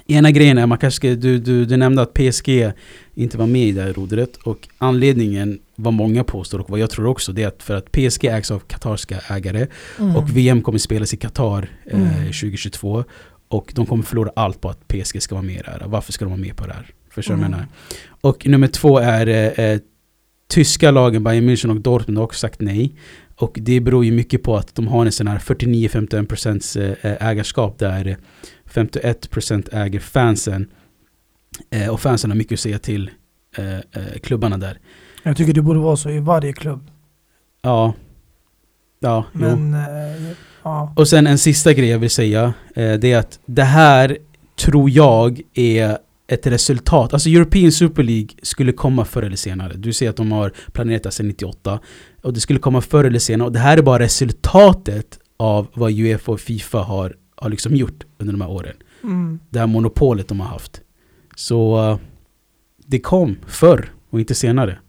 Ena 0.07 0.31
grejen 0.31 0.57
är, 0.57 0.65
man 0.65 0.77
kanske 0.77 1.15
du, 1.15 1.39
du, 1.39 1.65
du 1.65 1.77
nämnde 1.77 2.01
att 2.01 2.13
PSG 2.13 2.71
inte 3.19 3.37
var 3.37 3.47
med 3.47 3.67
i 3.67 3.71
det 3.71 3.81
här 3.81 3.93
rodret 3.93 4.37
och 4.37 4.67
anledningen, 4.77 5.59
vad 5.75 5.93
många 5.93 6.23
påstår 6.23 6.59
och 6.59 6.69
vad 6.69 6.79
jag 6.79 6.89
tror 6.89 7.05
också, 7.07 7.31
det 7.31 7.43
är 7.43 7.47
att 7.47 7.63
för 7.63 7.75
att 7.75 7.91
PSG 7.91 8.25
ägs 8.25 8.51
av 8.51 8.59
katarska 8.59 9.19
ägare 9.29 9.67
och 10.15 10.37
VM 10.37 10.61
kommer 10.61 10.79
spelas 10.79 11.13
i 11.13 11.17
Qatar 11.17 11.69
eh, 11.85 11.99
Mm. 12.01 12.13
2022 12.25 13.03
och 13.47 13.71
de 13.75 13.85
kommer 13.85 14.03
förlora 14.03 14.31
allt 14.35 14.61
på 14.61 14.69
att 14.69 14.87
PSG 14.87 15.21
ska 15.21 15.35
vara 15.35 15.45
med 15.45 15.55
i 15.55 15.61
det 15.65 15.71
här. 15.71 15.83
Varför 15.87 16.11
ska 16.11 16.25
de 16.25 16.29
vara 16.31 16.41
med 16.41 16.55
på 16.55 16.67
det 16.67 16.73
här? 16.73 16.85
Förstår 17.11 17.33
du 17.33 17.39
Mm. 17.39 17.51
menar? 17.51 17.67
Och 18.21 18.47
nummer 18.47 18.67
två 18.67 18.97
är 18.99 19.27
eh, 19.27 19.65
eh, 19.65 19.79
tyska 20.47 20.91
lagen 20.91 21.23
Bayern 21.23 21.49
München 21.49 21.69
och 21.69 21.81
Dortmund 21.81 22.17
har 22.17 22.25
också 22.25 22.39
sagt 22.39 22.61
nej. 22.61 22.93
Och 23.35 23.57
det 23.61 23.79
beror 23.79 24.05
ju 24.05 24.11
mycket 24.11 24.43
på 24.43 24.57
att 24.57 24.75
de 24.75 24.87
har 24.87 25.05
en 25.05 25.11
sån 25.11 25.27
här 25.27 25.39
49-51% 25.39 26.95
eh, 27.01 27.27
ägarskap 27.29 27.79
där 27.79 28.07
eh, 28.07 28.15
51% 28.73 29.75
äger 29.75 29.99
fansen. 29.99 30.67
Eh, 31.69 31.89
och 31.89 31.99
fansen 31.99 32.31
har 32.31 32.37
mycket 32.37 32.53
att 32.53 32.59
säga 32.59 32.79
till 32.79 33.11
eh, 33.57 33.73
eh, 33.73 34.19
klubbarna 34.23 34.57
där. 34.57 34.79
Jag 35.23 35.37
tycker 35.37 35.53
det 35.53 35.61
borde 35.61 35.79
vara 35.79 35.95
så 35.95 36.09
i 36.09 36.19
varje 36.19 36.53
klubb. 36.53 36.91
Ja. 37.61 37.93
Ja. 38.99 39.25
Men 39.31 39.73
eh, 39.73 40.31
ja. 40.63 40.93
Och 40.95 41.07
sen 41.07 41.27
en 41.27 41.37
sista 41.37 41.73
grej 41.73 41.89
jag 41.89 41.99
vill 41.99 42.09
säga, 42.09 42.53
eh, 42.75 42.93
det 42.93 43.11
är 43.11 43.17
att 43.17 43.39
det 43.45 43.63
här 43.63 44.17
tror 44.55 44.89
jag 44.89 45.41
är 45.53 45.97
ett 46.27 46.47
resultat. 46.47 47.13
Alltså 47.13 47.29
European 47.29 47.71
Super 47.71 48.03
League 48.03 48.29
skulle 48.41 48.71
komma 48.71 49.05
förr 49.05 49.23
eller 49.23 49.35
senare. 49.35 49.73
Du 49.73 49.93
ser 49.93 50.09
att 50.09 50.15
de 50.15 50.31
har 50.31 50.53
planerat 50.71 51.03
det 51.03 51.11
sedan 51.11 51.27
98. 51.27 51.79
Och 52.23 52.33
det 52.33 52.39
skulle 52.39 52.59
komma 52.59 52.81
förr 52.81 53.03
eller 53.03 53.19
senare. 53.19 53.45
Och 53.45 53.53
det 53.53 53.59
här 53.59 53.77
är 53.77 53.81
bara 53.81 53.99
resultatet 53.99 55.19
av 55.37 55.67
vad 55.73 55.91
Uefa 55.91 56.31
och 56.31 56.39
Fifa 56.39 56.77
har, 56.77 57.15
har 57.35 57.49
liksom 57.49 57.75
gjort 57.75 58.03
under 58.17 58.33
de 58.33 58.41
här 58.41 58.51
åren. 58.51 58.75
Mm. 59.03 59.39
Det 59.49 59.59
här 59.59 59.67
monopolet 59.67 60.27
de 60.27 60.39
har 60.39 60.47
haft. 60.47 60.81
Så 61.39 61.91
eh, 61.91 61.97
det 62.85 62.99
kom 62.99 63.37
förr 63.47 63.91
och 64.09 64.19
inte 64.19 64.35
senare. 64.35 64.79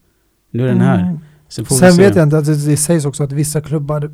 Nu 0.51 0.63
är 0.63 0.69
den 0.69 0.81
här. 0.81 1.03
Mm. 1.03 1.19
Sen 1.49 1.65
Sen 1.65 1.93
se. 1.93 2.03
vet 2.03 2.17
jag 2.17 2.23
inte, 2.23 2.39
att 2.39 2.45
det, 2.45 2.67
det 2.67 2.77
sägs 2.77 3.05
också 3.05 3.23
att 3.23 3.33
vissa 3.33 3.61
klubbar 3.61 4.11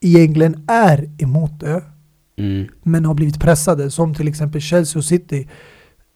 egentligen 0.00 0.64
är 0.68 1.10
emot 1.18 1.60
det. 1.60 1.82
Mm. 2.38 2.68
men 2.82 3.04
har 3.04 3.14
blivit 3.14 3.40
pressade 3.40 3.90
som 3.90 4.14
till 4.14 4.28
exempel 4.28 4.60
Chelsea 4.60 4.98
och 4.98 5.04
City 5.04 5.48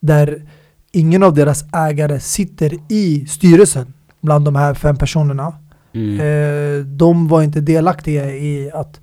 där 0.00 0.48
ingen 0.92 1.22
av 1.22 1.34
deras 1.34 1.64
ägare 1.72 2.20
sitter 2.20 2.78
i 2.88 3.26
styrelsen 3.26 3.92
bland 4.20 4.44
de 4.44 4.56
här 4.56 4.74
fem 4.74 4.96
personerna. 4.96 5.54
Mm. 5.92 6.20
Eh, 6.20 6.84
de 6.84 7.28
var 7.28 7.42
inte 7.42 7.60
delaktiga 7.60 8.34
i 8.34 8.70
att 8.74 9.00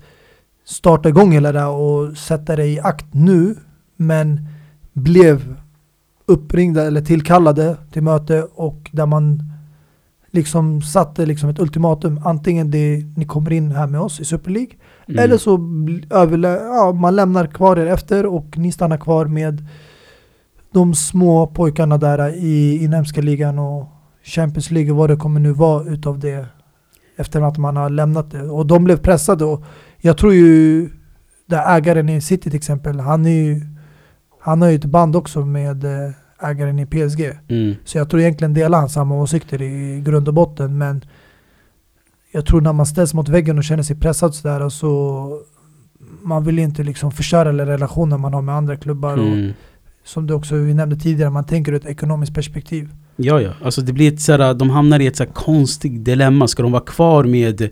starta 0.64 1.08
igång 1.08 1.32
hela 1.32 1.52
det 1.52 1.64
och 1.64 2.16
sätta 2.16 2.56
det 2.56 2.66
i 2.66 2.80
akt 2.80 3.06
nu 3.14 3.56
men 3.96 4.48
blev 4.92 5.56
uppringda 6.28 6.84
eller 6.86 7.00
tillkallade 7.00 7.76
till 7.92 8.02
möte 8.02 8.42
och 8.54 8.90
där 8.92 9.06
man 9.06 9.42
liksom 10.30 10.82
satte 10.82 11.26
liksom 11.26 11.48
ett 11.50 11.58
ultimatum 11.58 12.20
antingen 12.24 12.70
det, 12.70 13.04
ni 13.16 13.24
kommer 13.24 13.52
in 13.52 13.70
här 13.70 13.86
med 13.86 14.00
oss 14.00 14.20
i 14.20 14.24
Super 14.24 14.50
League 14.50 14.72
Mm. 15.08 15.24
eller 15.24 15.38
så 15.38 15.56
överlä- 16.10 16.64
ja, 16.64 16.92
man 16.92 17.16
lämnar 17.16 17.46
kvar 17.46 17.76
er 17.76 17.86
efter 17.86 18.26
och 18.26 18.58
ni 18.58 18.72
stannar 18.72 18.96
kvar 18.96 19.26
med 19.26 19.66
de 20.72 20.94
små 20.94 21.46
pojkarna 21.46 21.98
där 21.98 22.34
i 22.34 22.84
inhemska 22.84 23.20
ligan 23.20 23.58
och 23.58 23.86
Champions 24.24 24.70
League 24.70 24.92
vad 24.92 25.10
det 25.10 25.16
kommer 25.16 25.40
nu 25.40 25.52
vara 25.52 25.84
utav 25.84 26.18
det 26.18 26.46
efter 27.16 27.40
att 27.42 27.58
man 27.58 27.76
har 27.76 27.90
lämnat 27.90 28.30
det. 28.30 28.42
Och 28.42 28.66
de 28.66 28.84
blev 28.84 28.96
pressade 28.96 29.44
och 29.44 29.64
jag 29.98 30.18
tror 30.18 30.34
ju 30.34 30.90
där 31.46 31.76
ägaren 31.76 32.08
i 32.08 32.20
City 32.20 32.50
till 32.50 32.56
exempel, 32.56 33.00
han 33.00 33.26
är 33.26 33.30
ju 33.30 33.60
han 34.40 34.62
har 34.62 34.68
ju 34.68 34.74
ett 34.76 34.84
band 34.84 35.16
också 35.16 35.44
med 35.44 35.84
eh, 35.84 36.10
ägaren 36.40 36.78
i 36.78 36.86
PSG. 36.86 37.20
Mm. 37.48 37.74
Så 37.84 37.98
jag 37.98 38.10
tror 38.10 38.20
egentligen 38.20 38.54
delar 38.54 38.78
han 38.78 38.88
samma 38.88 39.14
åsikter 39.14 39.62
i 39.62 40.00
grund 40.00 40.28
och 40.28 40.34
botten 40.34 40.78
men 40.78 41.04
jag 42.32 42.46
tror 42.46 42.60
när 42.60 42.72
man 42.72 42.86
ställs 42.86 43.14
mot 43.14 43.28
väggen 43.28 43.58
och 43.58 43.64
känner 43.64 43.82
sig 43.82 43.96
pressad 43.96 44.34
sådär 44.34 44.62
och 44.62 44.72
så 44.72 45.42
man 46.22 46.44
vill 46.44 46.58
inte 46.58 46.82
liksom 46.82 47.12
förstöra 47.12 47.66
relationen 47.66 48.20
man 48.20 48.34
har 48.34 48.42
med 48.42 48.54
andra 48.54 48.76
klubbar 48.76 49.12
och 49.16 49.26
Mm. 49.26 49.52
som 50.04 50.26
du 50.26 50.34
också 50.34 50.54
vi 50.54 50.74
nämnde 50.74 50.96
tidigare, 50.96 51.30
man 51.30 51.46
tänker 51.46 51.72
ur 51.72 51.76
ett 51.76 51.86
ekonomiskt 51.86 52.34
perspektiv. 52.34 52.88
Ja, 53.16 53.40
ja. 53.40 53.52
Alltså 53.64 53.80
det 53.80 53.92
blir 53.92 54.12
ett 54.12 54.20
såhär, 54.20 54.54
de 54.54 54.70
hamnar 54.70 55.00
i 55.00 55.06
ett 55.06 55.16
såhär 55.16 55.30
konstigt 55.32 56.04
dilemma. 56.04 56.48
Ska 56.48 56.62
de 56.62 56.72
vara 56.72 56.84
kvar 56.84 57.24
med, 57.24 57.70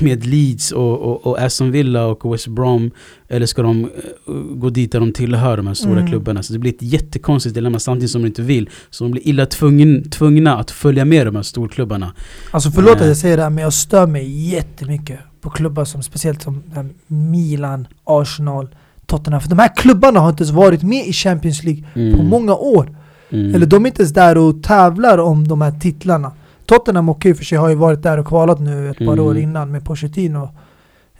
med, 0.00 0.26
Leeds 0.26 0.72
och, 0.72 0.98
och, 1.00 1.26
och 1.26 1.38
Aston 1.38 1.70
Villa 1.70 2.06
och 2.06 2.32
West 2.34 2.46
Brom? 2.48 2.90
Eller 3.28 3.46
ska 3.46 3.62
de 3.62 3.84
eh, 3.84 4.32
gå 4.34 4.70
dit 4.70 4.92
där 4.92 5.00
de 5.00 5.12
tillhör 5.12 5.56
de 5.56 5.66
här 5.66 5.74
stora 5.74 5.92
Mm. 5.98 6.06
klubbarna? 6.08 6.42
Så 6.42 6.52
det 6.52 6.58
blir 6.58 6.72
ett 6.72 6.82
jättekonstigt 6.82 7.54
dilemma 7.54 7.78
samtidigt 7.78 8.10
som 8.10 8.22
de 8.22 8.26
inte 8.28 8.42
vill. 8.42 8.70
Så 8.90 9.04
de 9.04 9.10
blir 9.10 9.28
illa 9.28 9.46
tvungen, 9.46 10.10
tvungna 10.10 10.56
att 10.58 10.70
följa 10.70 11.04
med 11.04 11.26
de 11.26 11.36
här 11.36 11.42
storklubbarna. 11.42 12.12
Alltså 12.50 12.70
förlåt 12.70 12.92
Nej. 12.92 13.00
att 13.02 13.08
jag 13.08 13.16
säger 13.16 13.36
det 13.36 13.42
här 13.42 13.50
men 13.50 13.64
jag 13.64 13.72
stör 13.72 14.06
mig 14.06 14.48
jättemycket 14.50 15.18
på 15.40 15.50
klubbar 15.50 15.84
som 15.84 16.02
speciellt 16.02 16.42
som 16.42 16.62
eh, 16.76 16.82
Milan, 17.06 17.86
Arsenal, 18.04 18.68
Tottenham. 19.06 19.40
För 19.40 19.48
de 19.48 19.58
här 19.58 19.76
klubbarna 19.76 20.20
har 20.20 20.30
inte 20.30 20.42
ens 20.42 20.54
varit 20.56 20.82
med 20.82 21.06
i 21.06 21.12
Champions 21.12 21.64
League 21.64 21.84
Mm. 21.94 22.16
på 22.18 22.22
många 22.22 22.54
år. 22.54 22.96
Mm. 23.30 23.54
Eller 23.54 23.66
de 23.66 23.84
är 23.84 23.88
inte 23.88 24.02
ens 24.02 24.12
där 24.12 24.38
och 24.38 24.62
tävlar 24.62 25.18
om 25.18 25.48
de 25.48 25.60
här 25.60 25.70
titlarna. 25.80 26.32
Tottenham 26.70 27.08
okej 27.08 27.34
för 27.34 27.44
sig 27.44 27.58
har 27.58 27.68
ju 27.68 27.74
varit 27.74 28.02
där 28.02 28.18
och 28.18 28.26
kvalat 28.26 28.60
nu 28.60 28.90
ett 28.90 28.98
par 28.98 29.12
Mm. 29.12 29.24
år 29.26 29.36
innan 29.38 29.70
med 29.70 29.84
Pochettino 29.84 30.48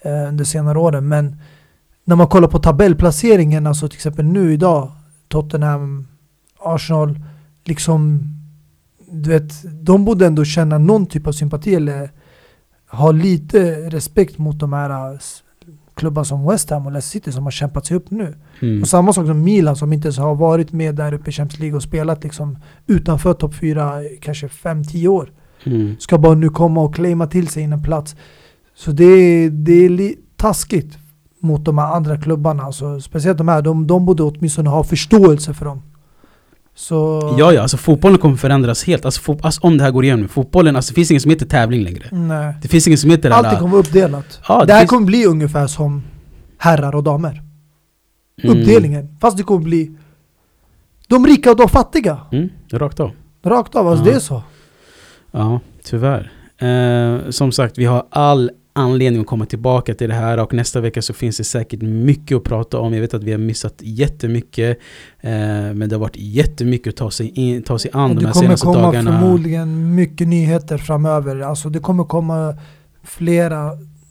eh, 0.02 0.28
under 0.28 0.44
senare 0.44 0.78
åren. 0.78 1.08
Men 1.08 1.36
när 2.04 2.16
man 2.16 2.26
kollar 2.26 2.48
på 2.48 2.58
tabellplaceringen, 2.58 3.66
alltså 3.66 3.88
till 3.88 3.96
exempel 3.96 4.24
nu 4.24 4.52
idag, 4.52 4.92
Tottenham, 5.28 6.06
Arsenal, 6.58 7.18
liksom 7.64 8.20
du 9.12 9.30
vet, 9.30 9.52
de 9.84 10.04
borde 10.04 10.26
ändå 10.26 10.44
känna 10.44 10.78
någon 10.78 11.06
typ 11.06 11.26
av 11.26 11.32
sympati 11.32 11.74
eller 11.74 12.10
ha 12.90 13.10
lite 13.12 13.90
respekt 13.90 14.38
mot 14.38 14.58
de 14.58 14.72
här 14.72 15.12
eh, 15.12 15.18
klubbar 15.94 16.24
som 16.24 16.46
West 16.46 16.70
Ham 16.70 16.86
och 16.86 16.92
Leicester 16.92 17.18
City 17.18 17.32
som 17.32 17.44
har 17.44 17.50
kämpat 17.50 17.86
sig 17.86 17.96
upp 17.96 18.10
nu. 18.10 18.34
Mm. 18.60 18.82
Och 18.82 18.88
samma 18.88 19.12
sak 19.12 19.26
som 19.26 19.42
Milan 19.44 19.76
som 19.76 19.92
inte 19.92 20.08
ens 20.08 20.18
har 20.18 20.34
varit 20.34 20.72
med 20.72 20.94
där 20.94 21.14
uppe 21.14 21.30
i 21.30 21.32
Champions 21.32 21.60
League 21.60 21.76
och 21.76 21.82
spelat 21.82 22.22
liksom 22.24 22.58
utanför 22.86 23.34
topp 23.34 23.54
4 23.54 23.92
kanske 24.20 24.46
5-10 24.46 25.06
år. 25.08 25.32
Mm. 25.64 25.96
Ska 25.98 26.18
bara 26.18 26.34
nu 26.34 26.48
komma 26.48 26.80
och 26.80 26.94
claima 26.94 27.26
till 27.26 27.48
sig 27.48 27.62
en 27.62 27.82
plats. 27.82 28.16
Så 28.76 28.90
det 28.90 29.04
är, 29.04 29.50
det 29.50 29.72
är 29.86 30.14
taskigt 30.36 30.98
mot 31.40 31.64
de 31.64 31.78
här 31.78 31.86
andra 31.94 32.16
klubbarna. 32.20 32.62
Alltså, 32.62 33.00
speciellt 33.00 33.38
de 33.38 33.48
här, 33.48 33.62
de, 33.62 33.86
de 33.86 34.06
borde 34.06 34.22
åtminstone 34.22 34.70
ha 34.70 34.84
förståelse 34.84 35.54
för 35.54 35.64
dem. 35.64 35.82
Så... 36.74 37.20
Ja, 37.38 37.52
ja, 37.52 37.62
alltså 37.62 37.76
fotbollen 37.76 38.18
kommer 38.18 38.36
förändras 38.36 38.84
helt. 38.84 39.04
Alltså, 39.04 39.36
alltså 39.42 39.60
om 39.62 39.78
det 39.78 39.84
här 39.84 39.90
går 39.90 40.04
igenom. 40.04 40.28
Fotbollen, 40.28 40.76
alltså 40.76 40.90
det 40.90 40.94
finns 40.94 41.10
ingen 41.10 41.20
som 41.20 41.30
heter 41.30 41.46
tävling 41.46 41.82
längre. 41.82 42.08
Nej. 42.10 42.54
Det 42.62 42.68
finns 42.68 42.86
ingen 42.86 42.98
som 42.98 43.10
heter 43.10 43.30
Allt 43.30 43.46
alla... 43.46 43.58
kommer 43.58 43.70
vara 43.72 43.80
uppdelat. 43.80 44.40
Ja, 44.48 44.60
det 44.60 44.66
det 44.66 44.72
här 44.72 44.80
finns- 44.80 44.90
kommer 44.90 45.06
bli 45.06 45.26
ungefär 45.26 45.66
som 45.66 46.02
herrar 46.58 46.94
och 46.94 47.02
damer. 47.02 47.42
Mm. 48.42 48.58
Uppdelningen. 48.60 49.16
Fast 49.20 49.36
det 49.36 49.42
kommer 49.42 49.64
bli 49.64 49.96
de 51.08 51.26
rika 51.26 51.50
och 51.50 51.56
de 51.56 51.68
fattiga. 51.68 52.18
Mm, 52.32 52.48
rakt 52.72 53.00
av. 53.00 53.10
Rakt 53.44 53.74
av, 53.76 53.88
alltså 53.88 54.04
Ja. 54.04 54.10
det 54.10 54.16
är 54.16 54.20
så. 54.20 54.42
Ja, 55.32 55.60
tyvärr. 55.84 56.30
Eh, 56.58 57.30
som 57.30 57.52
sagt, 57.52 57.78
vi 57.78 57.84
har 57.84 58.06
all 58.10 58.50
anledning 58.72 59.20
att 59.20 59.26
komma 59.26 59.46
tillbaka 59.46 59.94
till 59.94 60.08
det 60.08 60.14
här 60.14 60.38
och 60.38 60.54
nästa 60.54 60.80
vecka 60.80 61.02
så 61.02 61.12
finns 61.12 61.36
det 61.36 61.44
säkert 61.44 61.82
mycket 61.82 62.36
att 62.36 62.44
prata 62.44 62.78
om. 62.78 62.94
Jag 62.94 63.00
vet 63.00 63.14
att 63.14 63.24
vi 63.24 63.30
har 63.32 63.38
missat 63.38 63.74
jättemycket. 63.78 64.78
Eh, 65.20 65.30
men 65.74 65.78
det 65.88 65.94
har 65.94 66.00
varit 66.00 66.16
jättemycket 66.16 66.88
att 66.88 66.96
ta 66.96 67.10
sig, 67.10 67.28
in, 67.34 67.62
ta 67.62 67.78
sig 67.78 67.90
an 67.94 68.10
Och 68.10 68.16
de 68.16 68.20
det 68.20 68.26
här 68.26 68.32
kommer 68.32 68.46
senaste 68.46 68.66
komma 68.66 68.80
dagarna. 68.82 69.20
förmodligen 69.20 69.94
mycket 69.94 70.28
nyheter 70.28 70.78
framöver. 70.78 71.40
Alltså 71.40 71.68
det 71.68 71.78
kommer 71.78 72.04
komma 72.04 72.54
flera 73.02 73.70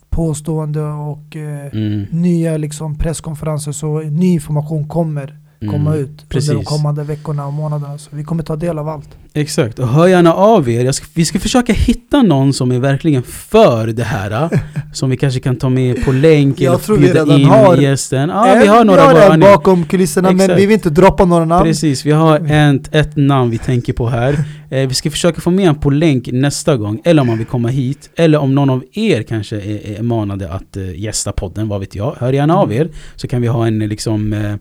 påstående 0.09 0.81
och 0.83 1.35
eh, 1.35 1.73
Mm, 1.73 2.05
nya 2.11 2.57
liksom 2.57 2.95
presskonferenser 2.97 3.71
så 3.71 3.99
ny 3.99 4.33
information 4.33 4.87
kommer 4.87 5.37
komma 5.59 5.89
mm. 5.89 6.03
ut 6.03 6.29
precis. 6.29 6.49
under 6.49 6.63
de 6.63 6.65
kommande 6.65 7.03
veckorna 7.03 7.47
och 7.47 7.53
månaderna. 7.53 7.97
Så 7.97 8.09
vi 8.11 8.23
kommer 8.23 8.43
ta 8.43 8.55
del 8.55 8.79
av 8.79 8.89
allt. 8.89 9.09
Exakt, 9.33 9.79
och 9.79 9.87
hör 9.87 10.07
gärna 10.07 10.33
av 10.33 10.69
er. 10.69 10.91
Ska, 10.91 11.05
vi 11.13 11.25
ska 11.25 11.39
försöka 11.39 11.73
hitta 11.73 12.21
någon 12.21 12.53
som 12.53 12.71
är 12.71 12.79
verkligen 12.79 13.23
för 13.23 13.87
det 13.87 14.03
här. 14.03 14.49
som 14.93 15.09
vi 15.09 15.17
kanske 15.17 15.39
kan 15.39 15.55
ta 15.55 15.69
med 15.69 16.05
på 16.05 16.11
länk 16.11 16.61
Jag 16.61 16.73
eller 16.73 16.83
tror 16.83 16.97
vi 16.97 17.03
bjuda 17.03 17.19
redan 17.25 17.39
in 17.39 17.47
har 17.47 17.77
gästen. 17.77 18.29
Ja, 18.29 18.57
vi 18.61 18.67
har 18.67 18.85
några 18.85 19.13
bara 19.13 19.33
en 19.33 19.39
nu. 19.39 19.45
bakom 19.45 19.85
kulisserna 19.85 20.31
men 20.31 20.41
Exakt. 20.41 20.59
vi 20.59 20.65
vill 20.65 20.73
inte 20.73 20.89
droppa 20.89 21.25
några 21.25 21.45
namn. 21.45 21.65
Precis, 21.65 22.05
vi 22.05 22.11
har 22.11 22.51
ett, 22.51 22.95
ett 22.95 23.15
namn 23.15 23.51
vi 23.51 23.57
tänker 23.57 23.93
på 23.93 24.09
här. 24.09 24.35
Eh, 24.71 24.87
vi 24.87 24.93
ska 24.93 25.11
försöka 25.11 25.41
få 25.41 25.51
med 25.51 25.67
honom 25.67 25.81
på 25.81 25.89
länk 25.89 26.29
nästa 26.31 26.77
gång, 26.77 27.01
eller 27.03 27.21
om 27.21 27.29
han 27.29 27.37
vill 27.37 27.47
komma 27.47 27.67
hit. 27.67 28.09
Eller 28.15 28.37
om 28.37 28.55
någon 28.55 28.69
av 28.69 28.83
er 28.93 29.23
kanske 29.23 29.55
är, 29.55 29.97
är 29.97 30.01
manade 30.01 30.53
att 30.53 30.77
eh, 30.77 30.99
gästa 30.99 31.31
podden, 31.31 31.67
vad 31.67 31.79
vet 31.79 31.95
jag. 31.95 32.15
Hör 32.19 32.33
gärna 32.33 32.57
av 32.57 32.73
er, 32.73 32.89
så 33.15 33.27
kan 33.27 33.41
vi 33.41 33.47
ha 33.47 33.67
en, 33.67 33.81
eh, 33.81 33.87
liksom, 33.87 34.33
eh, 34.33 34.55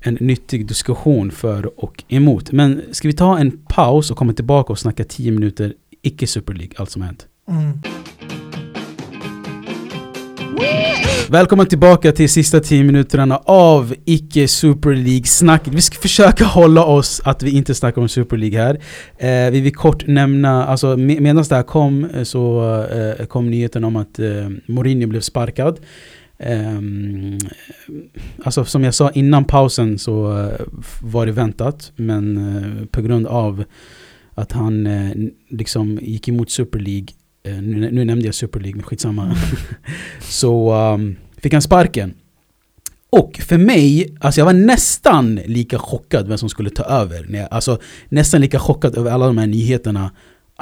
en 0.00 0.18
nyttig 0.20 0.66
diskussion 0.66 1.30
för 1.30 1.80
och 1.84 2.04
emot. 2.08 2.52
Men 2.52 2.82
ska 2.92 3.08
vi 3.08 3.14
ta 3.14 3.38
en 3.38 3.50
paus 3.68 4.10
och 4.10 4.16
komma 4.16 4.32
tillbaka 4.32 4.72
och 4.72 4.78
snacka 4.78 5.04
10 5.04 5.32
minuter 5.32 5.74
icke 6.02 6.26
Super 6.26 6.54
League, 6.54 6.72
allt 6.76 6.90
som 6.90 7.02
hänt. 7.02 7.26
Mm. 7.48 7.72
Välkommen 11.30 11.66
tillbaka 11.66 12.12
till 12.12 12.28
sista 12.28 12.60
10 12.60 12.84
minuterna 12.84 13.36
av 13.44 13.94
icke 14.04 14.48
Super 14.48 14.94
League-snacket. 14.94 15.74
Vi 15.74 15.80
ska 15.80 15.96
försöka 16.00 16.44
hålla 16.44 16.84
oss 16.84 17.20
att 17.24 17.42
vi 17.42 17.50
inte 17.50 17.74
snackar 17.74 18.02
om 18.02 18.08
Super 18.08 18.36
League 18.36 18.58
här. 18.58 18.74
Eh, 19.18 19.50
vi 19.52 19.60
vill 19.60 19.74
kort 19.74 20.06
nämna, 20.06 20.66
alltså 20.66 20.96
med, 20.96 21.22
medan 21.22 21.44
det 21.48 21.54
här 21.54 21.62
kom 21.62 22.04
eh, 22.04 22.22
så 22.22 22.62
eh, 23.18 23.26
kom 23.26 23.50
nyheten 23.50 23.84
om 23.84 23.96
att 23.96 24.18
eh, 24.18 24.26
Mourinho 24.66 25.06
blev 25.06 25.20
sparkad. 25.20 25.78
Um, 26.46 27.38
alltså 28.44 28.64
som 28.64 28.84
jag 28.84 28.94
sa 28.94 29.10
innan 29.10 29.44
pausen 29.44 29.98
så 29.98 30.38
eh, 30.38 30.60
var 31.02 31.26
det 31.26 31.32
väntat 31.32 31.92
men 31.96 32.38
uh, 32.38 32.84
på 32.86 33.02
grund 33.02 33.26
av 33.26 33.64
att 34.34 34.52
han 34.52 34.86
uh, 34.86 35.28
liksom 35.50 35.98
gick 36.02 36.28
emot 36.28 36.50
Super 36.50 36.78
League 36.78 37.06
Uh, 37.48 37.62
nu, 37.62 37.90
nu 37.90 38.04
nämnde 38.04 38.26
jag 38.26 38.34
Super 38.34 38.60
League 38.60 38.76
men 38.76 38.82
skitsamma 38.82 39.36
så 40.20 40.74
um, 40.94 41.16
fick 41.36 41.52
han 41.52 41.62
sparken. 41.62 42.14
Och 43.10 43.36
för 43.36 43.58
mig, 43.58 44.14
alltså 44.20 44.40
jag 44.40 44.46
var 44.46 44.52
nästan 44.52 45.34
lika 45.34 45.78
chockad 45.78 46.28
vem 46.28 46.38
som 46.38 46.48
skulle 46.48 46.70
ta 46.70 46.82
över. 46.82 47.48
Alltså 47.50 47.78
nästan 48.08 48.40
lika 48.40 48.58
chockad 48.58 48.98
över 48.98 49.10
alla 49.10 49.26
de 49.26 49.38
här 49.38 49.46
nyheterna 49.46 50.10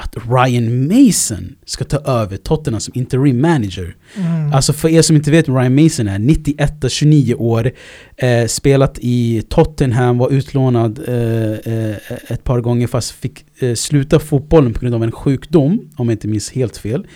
att 0.01 0.15
Ryan 0.29 0.87
Mason 0.87 1.55
ska 1.65 1.83
ta 1.83 1.97
över 1.97 2.37
Tottenham 2.37 2.81
som 2.81 2.91
interim 2.95 3.41
manager. 3.41 3.95
Mm. 4.15 4.53
Alltså 4.53 4.73
för 4.73 4.89
er 4.89 5.01
som 5.01 5.15
inte 5.15 5.31
vet 5.31 5.49
Ryan 5.49 5.83
Mason 5.83 6.07
är, 6.07 6.19
91, 6.19 6.73
29 6.91 7.35
år, 7.35 7.71
eh, 8.17 8.45
spelat 8.47 8.97
i 9.01 9.43
Tottenham, 9.49 10.17
var 10.17 10.29
utlånad 10.29 10.99
eh, 11.07 11.73
eh, 11.73 11.95
ett 12.27 12.43
par 12.43 12.61
gånger 12.61 12.87
fast 12.87 13.11
fick 13.11 13.45
eh, 13.59 13.73
sluta 13.73 14.19
fotbollen 14.19 14.73
på 14.73 14.79
grund 14.79 14.95
av 14.95 15.03
en 15.03 15.11
sjukdom, 15.11 15.89
om 15.95 16.07
jag 16.09 16.13
inte 16.13 16.27
minns 16.27 16.51
helt 16.51 16.77
fel. 16.77 17.07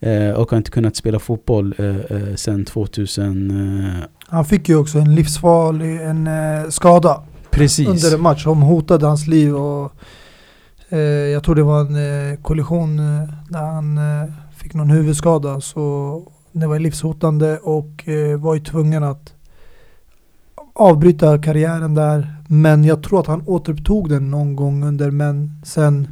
Eh, 0.00 0.30
och 0.30 0.50
har 0.50 0.58
inte 0.58 0.70
kunnat 0.70 0.96
spela 0.96 1.18
fotboll 1.18 1.74
eh, 1.78 2.34
sedan 2.34 2.64
2000. 2.64 3.50
Eh, 3.50 4.04
Han 4.28 4.44
fick 4.44 4.68
ju 4.68 4.76
också 4.76 4.98
en 4.98 5.14
livsfarlig 5.14 6.02
en, 6.02 6.28
skada 6.72 7.22
precis. 7.50 7.88
under 7.88 8.14
en 8.14 8.22
match 8.22 8.42
som 8.42 8.62
hotade 8.62 9.06
hans 9.06 9.26
liv. 9.26 9.56
Och, 9.56 9.92
jag 11.32 11.44
tror 11.44 11.54
det 11.54 11.62
var 11.62 11.80
en 11.80 12.30
eh, 12.30 12.40
kollision 12.42 12.98
eh, 12.98 13.28
där 13.48 13.62
han 13.62 13.98
eh, 13.98 14.32
fick 14.56 14.74
någon 14.74 14.90
huvudskada. 14.90 15.60
Så 15.60 16.22
det 16.52 16.66
var 16.66 16.78
livshotande 16.78 17.58
och 17.58 18.08
eh, 18.08 18.38
var 18.38 18.54
ju 18.54 18.60
tvungen 18.60 19.04
att 19.04 19.34
avbryta 20.74 21.38
karriären 21.38 21.94
där. 21.94 22.36
Men 22.48 22.84
jag 22.84 23.02
tror 23.02 23.20
att 23.20 23.26
han 23.26 23.42
återupptog 23.46 24.08
den 24.08 24.30
någon 24.30 24.56
gång 24.56 24.84
under 24.84 25.10
men 25.10 25.62
sen 25.64 26.08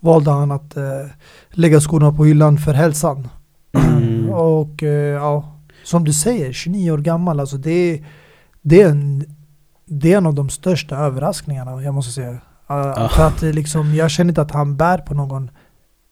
valde 0.00 0.30
han 0.30 0.50
att 0.50 0.76
eh, 0.76 1.06
lägga 1.50 1.80
skorna 1.80 2.12
på 2.12 2.24
hyllan 2.24 2.58
för 2.58 2.72
hälsan. 2.72 3.28
Mm. 3.72 4.30
Och 4.34 4.82
eh, 4.82 5.14
ja, 5.14 5.58
som 5.84 6.04
du 6.04 6.12
säger, 6.12 6.52
29 6.52 6.90
år 6.90 6.98
gammal, 6.98 7.40
alltså 7.40 7.56
det 7.56 8.04
det 8.68 8.82
är, 8.82 8.88
en, 8.88 9.24
det 9.84 10.12
är 10.12 10.18
en 10.18 10.26
av 10.26 10.34
de 10.34 10.48
största 10.48 10.96
överraskningarna, 10.96 11.82
jag 11.82 11.94
måste 11.94 12.12
säga. 12.12 12.38
Uh. 12.70 13.08
För 13.08 13.26
att 13.26 13.42
liksom, 13.42 13.94
jag 13.94 14.10
känner 14.10 14.28
inte 14.28 14.42
att 14.42 14.50
han 14.50 14.76
bär 14.76 14.98
på 14.98 15.14
någon 15.14 15.50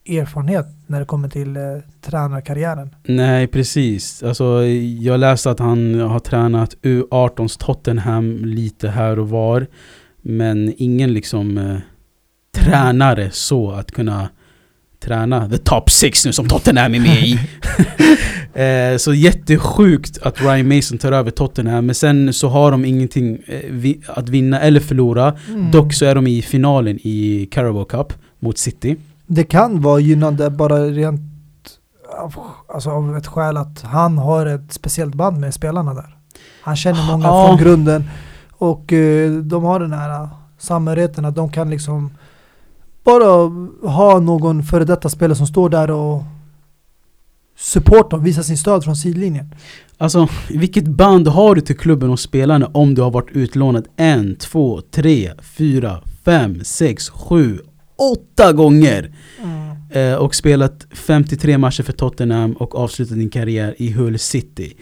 erfarenhet 0.08 0.66
när 0.86 1.00
det 1.00 1.06
kommer 1.06 1.28
till 1.28 1.56
eh, 1.56 1.62
tränarkarriären. 2.00 2.94
Nej, 3.04 3.46
precis. 3.46 4.22
Alltså, 4.22 4.64
jag 5.00 5.20
läste 5.20 5.50
att 5.50 5.58
han 5.58 6.00
har 6.00 6.18
tränat 6.18 6.76
U18s 6.82 7.58
Tottenham 7.58 8.44
lite 8.44 8.88
här 8.88 9.18
och 9.18 9.28
var. 9.28 9.66
Men 10.22 10.74
ingen 10.76 11.12
liksom 11.12 11.58
eh, 11.58 11.76
tränare 12.54 13.30
så 13.30 13.70
att 13.70 13.92
kunna 13.92 14.28
träna 15.04 15.48
the 15.48 15.58
top 15.58 15.90
six 15.90 16.26
nu 16.26 16.32
som 16.32 16.48
Tottenham 16.48 16.94
är 16.94 17.00
med 17.00 17.22
i. 17.22 17.38
eh, 18.92 18.96
så 18.96 19.14
jättesjukt 19.14 20.18
att 20.22 20.40
Ryan 20.40 20.76
Mason 20.76 20.98
tar 20.98 21.12
över 21.12 21.30
Tottenham. 21.30 21.86
Men 21.86 21.94
sen 21.94 22.32
så 22.32 22.48
har 22.48 22.70
de 22.70 22.84
ingenting 22.84 23.38
eh, 23.46 23.60
vi, 23.70 24.00
att 24.06 24.28
vinna 24.28 24.60
eller 24.60 24.80
förlora. 24.80 25.34
Mm. 25.48 25.70
Dock 25.70 25.92
så 25.94 26.04
är 26.04 26.14
de 26.14 26.26
i 26.26 26.42
finalen 26.42 26.98
i 27.02 27.48
Carabao 27.52 27.84
Cup 27.84 28.12
mot 28.40 28.58
City. 28.58 28.96
Det 29.26 29.44
kan 29.44 29.80
vara 29.80 30.00
gynnande 30.00 30.50
bara 30.50 30.78
rent 30.84 31.20
av, 32.18 32.34
alltså 32.68 32.90
av 32.90 33.16
ett 33.16 33.26
skäl 33.26 33.56
att 33.56 33.82
han 33.82 34.18
har 34.18 34.46
ett 34.46 34.72
speciellt 34.72 35.14
band 35.14 35.40
med 35.40 35.54
spelarna 35.54 35.94
där. 35.94 36.16
Han 36.62 36.76
känner 36.76 37.06
många 37.06 37.26
Ja. 37.26 37.46
från 37.48 37.58
grunden 37.58 38.04
och 38.52 38.92
eh, 38.92 39.30
de 39.32 39.64
har 39.64 39.80
den 39.80 39.92
här 39.92 40.22
uh, 40.22 40.28
samhörigheten 40.58 41.24
att 41.24 41.34
de 41.34 41.52
kan 41.52 41.70
liksom 41.70 42.10
bara 43.04 43.48
ha 43.88 44.20
någon 44.20 44.62
före 44.62 44.84
detta 44.84 45.08
spelare 45.08 45.36
som 45.36 45.46
står 45.46 45.68
där 45.68 45.90
och 45.90 46.22
supporta 47.56 48.16
och 48.16 48.26
visa 48.26 48.42
sin 48.42 48.56
stöd 48.56 48.84
från 48.84 48.96
sidlinjen. 48.96 49.54
Alltså, 49.98 50.28
vilket 50.50 50.86
band 50.86 51.28
har 51.28 51.54
du 51.54 51.60
till 51.60 51.76
klubben 51.76 52.10
och 52.10 52.20
spelarna 52.20 52.66
om 52.66 52.94
du 52.94 53.02
har 53.02 53.10
varit 53.10 53.30
utlånad 53.32 53.88
en, 53.96 54.36
två, 54.36 54.80
tre, 54.80 55.32
fyra, 55.42 56.02
fem, 56.24 56.64
sex, 56.64 57.10
sju, 57.10 57.58
åtta 57.96 58.52
gånger? 58.52 59.14
Eh, 59.90 60.14
och 60.14 60.34
spelat 60.34 60.86
53 60.90 61.58
matcher 61.58 61.82
för 61.82 61.92
Tottenham 61.92 62.52
och 62.52 62.74
avslutat 62.74 63.18
din 63.18 63.30
karriär 63.30 63.74
i 63.78 63.90
Hull 63.90 64.18
City. 64.18 64.76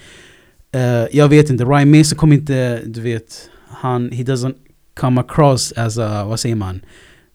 Eh, 0.73 1.07
jag 1.13 1.29
vet 1.29 1.51
inte, 1.51 1.65
Ryan 1.65 1.91
Mason 1.91 2.19
kommer 2.19 2.37
inte, 2.37 2.81
du 2.87 3.01
vet, 3.01 3.51
han, 3.69 4.11
he 4.11 4.23
doesn't 4.23 4.55
come 4.95 5.21
across 5.21 5.73
as 5.73 5.99
a, 5.99 6.25
vad 6.25 6.41
säger 6.41 6.57
man, 6.57 6.81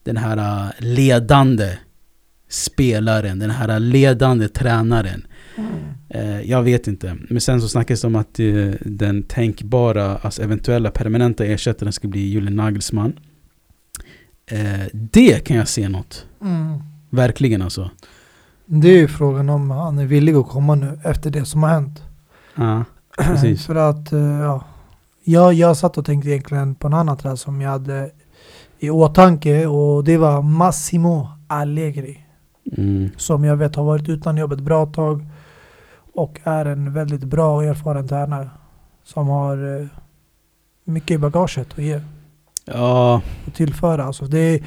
den 0.08 0.18
här 0.18 0.38
uh, 0.38 0.72
ledande 0.80 1.78
spelaren, 2.50 3.40
den 3.40 3.50
här 3.50 3.80
ledande 3.80 4.48
tränaren. 4.48 5.28
Eh, 6.10 6.42
jag 6.42 6.64
vet 6.64 6.88
inte. 6.88 7.18
Men 7.30 7.42
sen 7.42 7.62
så 7.62 7.68
snackas 7.68 8.02
det 8.02 8.08
om 8.08 8.16
att 8.16 8.40
eh, 8.40 8.46
den 8.82 9.24
tänkbara, 9.24 10.18
alltså 10.18 10.42
eventuella 10.42 10.92
permanenta 10.92 11.46
ersättaren 11.46 11.94
ska 11.94 12.08
bli 12.08 12.20
Julian 12.20 12.56
Nagelsmann. 12.56 13.20
Eh, 14.46 14.88
det 14.94 15.46
kan 15.46 15.58
jag 15.58 15.68
se 15.68 15.90
något. 15.90 16.26
Mm. 16.42 16.80
Verkligen 17.10 17.62
alltså. 17.62 17.90
Det 18.66 18.88
är 18.88 18.98
ju 18.98 19.08
frågan 19.08 19.50
om 19.50 19.72
han 19.72 20.00
är 20.00 20.06
villig 20.06 20.36
att 20.36 20.48
komma 20.48 20.76
nu 20.76 21.00
efter 21.04 21.30
det 21.30 21.46
som 21.46 21.64
har 21.64 21.70
hänt. 21.70 22.02
Ja, 22.56 22.86
precis. 23.18 23.66
För 23.68 23.76
att, 23.76 24.12
ja. 24.42 24.66
Jag, 25.24 25.54
jag 25.54 25.78
satt 25.78 25.98
och 25.98 26.06
tänkte 26.06 26.30
egentligen 26.30 26.76
på 26.76 26.88
en 26.88 26.94
annan 26.94 27.18
trä 27.18 27.38
som 27.38 27.62
jag 27.62 27.70
hade 27.70 28.12
i 28.80 28.90
åtanke 28.90 29.66
och 29.68 30.04
det 30.04 30.18
var 30.18 30.42
Massimo 30.42 31.28
Allegri. 31.48 32.20
Mm. 32.78 33.10
Som 33.18 33.44
jag 33.44 33.56
vet 33.58 33.76
har 33.76 33.84
varit 33.84 34.10
utan 34.10 34.38
jobb 34.38 34.52
ett 34.52 34.60
bra 34.60 34.86
tag 34.86 35.26
och 36.16 36.40
är 36.44 36.66
en 36.66 36.94
väldigt 36.94 37.24
bra 37.24 37.56
och 37.56 37.64
erfaren 37.64 38.08
tränare. 38.08 38.50
Som 39.04 39.28
har 39.28 39.80
eh, 39.82 39.88
mycket 40.86 41.12
i 41.12 41.18
bagaget 41.18 41.68
att 41.72 41.78
ge 41.84 42.02
Ja, 42.66 43.22
och 43.48 43.54
tillföra. 43.54 44.04
Alltså 44.04 44.26
det, 44.26 44.64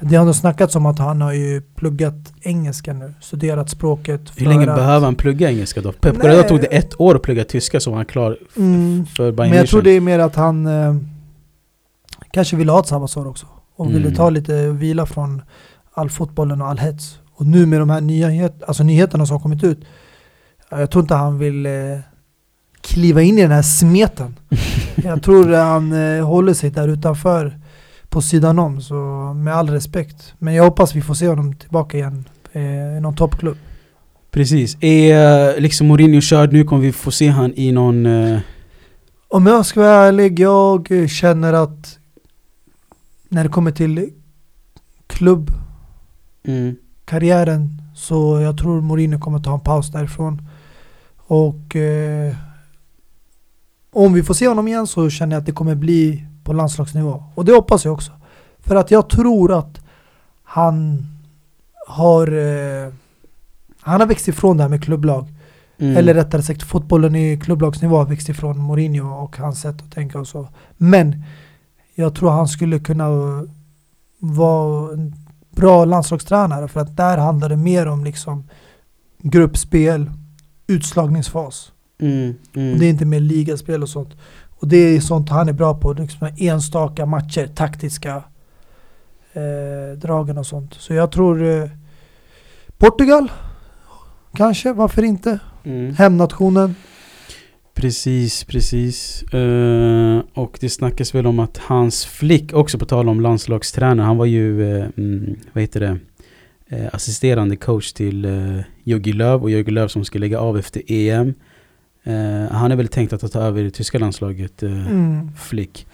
det 0.00 0.14
har 0.16 0.20
ändå 0.20 0.34
snackats 0.34 0.76
om 0.76 0.86
att 0.86 0.98
han 0.98 1.20
har 1.20 1.32
ju 1.32 1.60
pluggat 1.74 2.14
engelska 2.42 2.92
nu, 2.92 3.14
studerat 3.20 3.70
språket. 3.70 4.20
hur 4.36 4.46
länge 4.46 4.70
att- 4.70 4.76
behöver 4.76 5.04
han 5.06 5.14
plugga 5.14 5.50
engelska 5.50 5.80
då? 5.80 5.92
Pep. 5.92 6.16
Guardiola 6.20 6.42
tog 6.48 6.60
det 6.60 6.66
ett 6.66 7.00
år 7.00 7.14
att 7.14 7.22
plugga 7.22 7.44
tyska 7.44 7.80
så 7.80 7.90
var 7.90 7.96
han 7.96 8.06
klar 8.06 8.36
Mm. 8.56 9.06
för 9.06 9.32
Bayern 9.32 9.50
Men 9.50 9.58
jag 9.58 9.68
tror 9.68 9.82
det 9.82 9.90
är 9.90 10.00
mer 10.00 10.18
att 10.18 10.34
han 10.36 10.66
eh, 10.66 10.94
kanske 12.32 12.56
ville 12.56 12.72
ha 12.72 12.80
ett 12.80 12.86
sabbatsår 12.86 13.26
också. 13.28 13.46
Och 13.76 13.88
ville 13.88 13.98
Mm. 14.06 14.14
ta 14.14 14.30
lite 14.30 14.68
vila 14.68 15.06
från 15.06 15.42
all 15.94 16.10
fotbollen 16.10 16.62
och 16.62 16.68
all 16.68 16.78
hets. 16.78 17.18
Och 17.34 17.46
nu 17.46 17.66
med 17.66 17.80
de 17.80 17.90
här 17.90 18.00
nyhet, 18.00 18.62
alltså 18.66 18.82
nyheterna 18.82 19.26
som 19.26 19.34
har 19.34 19.40
kommit 19.42 19.64
ut. 19.64 19.78
ja, 20.70 20.80
Jag 20.80 20.90
tror 20.90 21.02
inte 21.04 21.14
han 21.14 21.38
vill 21.38 21.66
eh, 21.66 21.72
kliva 22.80 23.22
in 23.22 23.38
i 23.38 23.42
den 23.42 23.50
här 23.50 23.62
smeten. 23.62 24.38
jag 25.04 25.22
tror 25.22 25.52
han 25.52 25.92
eh, 25.92 26.26
håller 26.26 26.54
sig 26.54 26.70
där 26.70 26.88
utanför 26.88 27.58
på 28.08 28.22
sidan 28.22 28.58
om. 28.58 28.80
Så 28.80 28.94
med 29.36 29.54
all 29.56 29.70
respekt. 29.70 30.34
Men 30.38 30.54
jag 30.54 30.64
hoppas 30.64 30.94
vi 30.94 31.02
får 31.02 31.14
se 31.14 31.28
honom 31.28 31.54
tillbaka 31.54 31.96
igen 31.96 32.28
eh, 32.52 32.96
i 32.96 33.00
någon 33.00 33.14
toppklubb. 33.16 33.56
Precis. 34.30 34.76
Är 34.80 35.50
eh, 35.54 35.60
liksom 35.60 35.86
Mourinho 35.86 36.20
körd 36.20 36.52
nu? 36.52 36.64
Kommer 36.64 36.82
vi 36.82 36.92
få 36.92 37.10
se 37.10 37.28
han 37.28 37.52
i 37.56 37.72
någon... 37.72 38.06
eh, 38.06 38.38
Om 39.28 39.46
jag 39.46 39.66
ska 39.66 39.80
vara 39.80 39.90
ärlig, 40.06 40.38
jag 40.40 40.88
känner 41.10 41.52
att 41.52 41.98
när 43.32 43.44
det 43.44 43.50
kommer 43.50 43.70
till 43.70 44.10
klubbkarriären 45.06 47.62
mm, 47.62 47.78
så 47.94 48.40
jag 48.40 48.58
tror 48.58 48.80
Mourinho 48.80 49.20
kommer 49.20 49.38
ta 49.38 49.54
en 49.54 49.60
paus 49.60 49.92
därifrån. 49.92 50.48
Och 51.16 51.76
eh, 51.76 52.34
om 53.92 54.12
vi 54.12 54.22
får 54.22 54.34
se 54.34 54.48
honom 54.48 54.68
igen 54.68 54.86
så 54.86 55.10
känner 55.10 55.36
jag 55.36 55.40
att 55.40 55.46
det 55.46 55.52
kommer 55.52 55.74
bli 55.74 56.26
på 56.44 56.52
landslagsnivå. 56.52 57.24
Och 57.34 57.44
det 57.44 57.52
hoppas 57.52 57.84
jag 57.84 57.94
också. 57.94 58.12
För 58.58 58.76
att 58.76 58.90
jag 58.90 59.08
tror 59.08 59.58
att 59.58 59.80
han 60.42 61.06
har 61.88 62.26
eh, 62.26 62.92
han 63.80 64.00
har 64.00 64.06
växt 64.06 64.28
ifrån 64.28 64.56
det 64.56 64.62
här 64.62 64.70
med 64.70 64.84
klubblag. 64.84 65.28
mm. 65.78 65.96
Eller 65.96 66.14
rättare 66.14 66.42
sagt 66.42 66.62
fotbollen 66.62 67.16
i 67.16 67.40
klubblagsnivå 67.40 67.96
har 67.96 68.06
växt 68.06 68.28
ifrån 68.28 68.58
Mourinho 68.58 69.24
och 69.24 69.36
hans 69.36 69.60
sätt 69.60 69.82
att 69.82 69.92
tänka 69.92 70.18
och 70.18 70.28
så. 70.28 70.48
Men 70.76 71.24
jag 71.94 72.14
tror 72.14 72.30
han 72.30 72.48
skulle 72.48 72.78
kunna 72.78 73.08
vara 74.18 74.92
en 74.92 75.14
bra 75.50 75.84
landslagstränare 75.84 76.68
för 76.68 76.80
att 76.80 76.96
där 76.96 77.18
handlar 77.18 77.48
det 77.48 77.56
mer 77.56 77.86
om 77.88 78.04
liksom 78.04 78.48
gruppspel, 79.18 80.10
utslagningsfas. 80.66 81.72
Mm, 82.00 82.34
mm. 82.54 82.78
Det 82.78 82.86
är 82.86 82.90
inte 82.90 83.04
mer 83.04 83.20
ligaspel 83.20 83.82
och 83.82 83.88
sånt. 83.88 84.16
Och 84.58 84.68
det 84.68 84.76
är 84.76 85.00
sånt 85.00 85.28
han 85.28 85.48
är 85.48 85.52
bra 85.52 85.74
på, 85.74 85.92
liksom 85.92 86.28
enstaka 86.36 87.06
matcher, 87.06 87.46
taktiska 87.46 88.22
eh, 89.32 89.98
dragen 89.98 90.38
och 90.38 90.46
sånt. 90.46 90.74
Så 90.74 90.94
jag 90.94 91.12
tror 91.12 91.42
eh, 91.42 91.68
Portugal, 92.78 93.32
kanske, 94.34 94.72
varför 94.72 95.02
inte? 95.02 95.38
Mm. 95.64 95.94
Hemnationen. 95.94 96.74
Precis, 97.74 98.44
precis. 98.44 99.22
Eh, 99.22 100.22
och 100.34 100.58
det 100.60 100.68
snackas 100.68 101.14
väl 101.14 101.26
om 101.26 101.38
att 101.38 101.58
hans 101.58 102.04
flick, 102.06 102.52
också 102.52 102.78
på 102.78 102.84
tal 102.84 103.08
om 103.08 103.20
landslagstränare, 103.20 104.06
han 104.06 104.16
var 104.16 104.26
ju, 104.26 104.62
mm, 104.80 105.36
vad 105.52 105.62
heter 105.62 105.80
det, 105.80 105.98
eh, 106.76 106.88
assisterande 106.92 107.56
coach 107.56 107.92
till 107.92 108.24
uh, 108.24 108.60
Jogi 108.84 109.12
Löw 109.12 109.42
och 109.42 109.50
Jogi 109.50 109.70
Löw 109.70 109.88
som 109.88 110.04
ska 110.04 110.18
lägga 110.18 110.40
av 110.40 110.58
efter 110.58 110.82
EM. 110.86 111.34
Han 112.50 112.72
är 112.72 112.76
väl 112.76 112.88
tänkt 112.88 113.12
att 113.12 113.32
ta 113.32 113.40
över 113.40 113.62
det 113.62 113.70
tyska 113.70 113.98
landslaget, 113.98 114.62
uh, 114.62 114.86
Mm. 114.86 115.30
flick. 115.36 115.86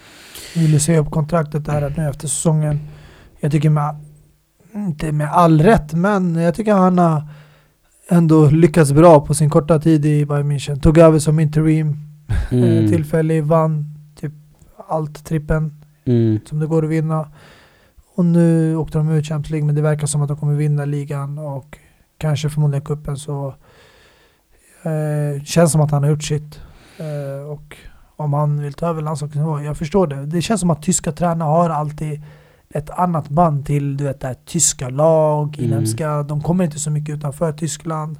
Ville 0.57 0.81
se 0.81 0.99
upp 0.99 1.11
kontraktet 1.11 1.64
där 1.64 1.95
nu 1.97 2.09
efter 2.09 2.29
säsongen. 2.29 2.81
Jag 3.41 3.53
tycker 3.53 3.70
med, 3.70 3.97
inte 4.74 5.12
med 5.12 5.33
all 5.33 5.62
rätt, 5.62 5.93
men 5.93 6.35
jag 6.35 6.55
tycker 6.55 6.72
han 6.72 6.99
har 6.99 7.22
ändå 8.11 8.51
lyckats 8.51 8.93
bra 8.93 9.21
på 9.27 9.35
sin 9.35 9.51
korta 9.51 9.79
tid 9.79 10.07
i 10.07 10.27
Bayern 10.27 10.53
München. 10.53 10.81
Tog 10.81 10.99
över 10.99 11.19
som 11.19 11.41
interim, 11.41 11.97
Mm. 12.51 12.65
mm. 12.65 12.89
tillfällig, 12.89 13.45
vann 13.45 13.95
typ 14.21 14.33
allt, 14.89 15.25
trippen 15.25 15.73
Mm. 16.05 16.39
som 16.45 16.59
det 16.61 16.67
går 16.67 16.85
att 16.85 16.91
vinna. 16.91 17.29
Och 18.15 18.25
nu 18.25 18.77
åkte 18.77 18.99
de 18.99 19.11
ut 19.11 19.27
Champions 19.27 19.51
League, 19.51 19.67
men 19.67 19.75
det 19.75 19.83
verkar 19.83 20.07
som 20.07 20.23
att 20.23 20.29
de 20.29 20.37
kommer 20.37 20.55
vinna 20.55 20.85
ligan 20.85 21.39
och 21.39 21.79
kanske 22.19 22.51
förmodligen 22.51 22.85
kuppen 22.85 23.17
så 23.17 23.55
eh, 24.83 25.43
känns 25.45 25.73
som 25.73 25.81
att 25.81 25.91
han 25.91 26.03
har 26.03 26.11
gjort 26.11 26.23
sitt. 26.25 26.61
Eh, 26.99 27.51
och 27.51 27.77
om 28.17 28.33
han 28.33 28.63
vill 28.63 28.73
ta 28.73 28.87
över 28.87 29.03
landslagsnivå, 29.03 29.61
jag 29.61 29.77
förstår 29.77 30.07
det. 30.07 30.27
Det 30.27 30.43
känns 30.43 30.61
som 30.61 30.71
att 30.71 30.83
tyska 30.83 31.13
tränare 31.13 31.47
har 31.49 31.71
alltid 31.71 32.23
ett 32.75 32.91
annat 32.91 33.29
band 33.29 33.66
till 33.66 33.97
du 33.97 34.05
vet, 34.05 34.21
det 34.21 34.27
här, 34.27 34.37
tyska 34.47 34.89
lag, 34.89 35.55
Mm. 35.59 35.64
inhemska. 35.71 36.23
De 36.23 36.41
kommer 36.43 36.64
inte 36.64 36.79
så 36.79 36.91
mycket 36.91 37.16
utanför 37.16 37.53
Tyskland. 37.53 38.19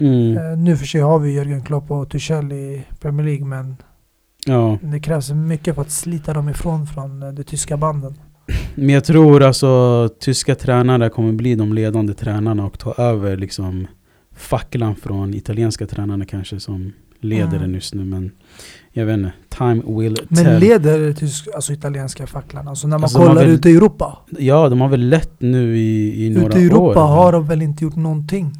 Mm. 0.00 0.36
Eh, 0.36 0.58
nu 0.58 0.76
för 0.76 0.86
sig 0.86 1.00
har 1.00 1.18
vi 1.18 1.32
Jörgen 1.34 1.62
Klopp 1.62 1.90
och 1.90 2.10
Tuchel 2.10 2.52
i 2.52 2.84
Premier 3.00 3.26
League, 3.26 3.44
men 3.44 3.76
Ja, 4.46 4.78
det 4.82 5.00
krävs 5.00 5.30
mycket 5.30 5.74
för 5.74 5.82
att 5.82 5.90
slita 5.90 6.32
dem 6.32 6.48
ifrån 6.48 6.86
från 6.86 7.22
eh, 7.22 7.28
de 7.32 7.42
tyska 7.44 7.76
banden. 7.76 8.14
men 8.74 8.88
jag 8.88 9.04
tror 9.04 9.42
alltså 9.42 10.08
tyska 10.20 10.54
tränare 10.54 11.08
kommer 11.08 11.32
bli 11.32 11.54
de 11.54 11.72
ledande 11.72 12.14
tränarna 12.14 12.66
och 12.66 12.78
ta 12.78 12.92
över 12.94 13.36
liksom 13.36 13.86
facklan 14.36 14.96
från 14.96 15.34
italienska 15.34 15.86
tränarna 15.86 16.24
kanske 16.24 16.60
som 16.60 16.92
leder 17.22 17.46
Mm. 17.46 17.60
den 17.60 17.74
just 17.74 17.94
nu. 17.94 18.04
Men 18.04 18.30
jag 18.92 19.06
vet 19.06 19.14
inte, 19.18 19.32
time 19.58 19.82
will 20.00 20.16
Men 20.28 20.44
tell. 20.44 20.60
leder 20.60 21.12
tysk, 21.12 21.48
alltså 21.54 21.72
italienska 21.72 22.26
facklan? 22.26 22.68
Alltså 22.68 22.88
när 22.88 22.98
man 22.98 23.02
Alltså, 23.04 23.18
har 23.18 23.26
kollar 23.26 23.42
väl- 23.42 23.50
ute 23.50 23.70
i 23.70 23.76
Europa. 23.76 24.18
Ja, 24.38 24.68
de 24.68 24.80
har 24.80 24.88
väl 24.88 25.08
lett 25.08 25.40
nu 25.40 25.78
i, 25.78 26.26
i 26.26 26.30
några 26.30 26.48
Ute 26.48 26.58
i 26.58 26.66
Europa 26.66 27.04
år. 27.04 27.08
har 27.08 27.32
de 27.32 27.46
väl 27.46 27.62
inte 27.62 27.84
gjort 27.84 27.96
någonting? 27.96 28.52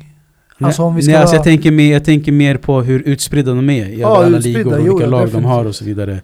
Alltså 0.61 0.83
om 0.83 0.95
vi 0.95 1.03
ska 1.03 1.13
nej, 1.13 1.21
alltså 1.21 1.37
jag, 1.37 1.45
tänker 1.45 1.71
mer, 1.71 1.93
jag 1.93 2.05
tänker 2.05 2.33
mer 2.33 2.57
på 2.57 2.83
hur 2.83 3.01
utspridda 3.03 3.55
de 3.55 3.71
är 3.71 3.87
i 3.87 4.01
Ja, 4.01 4.25
alla 4.25 4.39
ligor, 4.39 4.73
och 4.73 4.79
jo, 4.87 4.93
vilka 4.93 5.05
ja, 5.05 5.11
lag 5.11 5.31
de 5.33 5.45
har 5.45 5.65
och 5.65 5.75
så 5.75 5.85
vidare. 5.85 6.21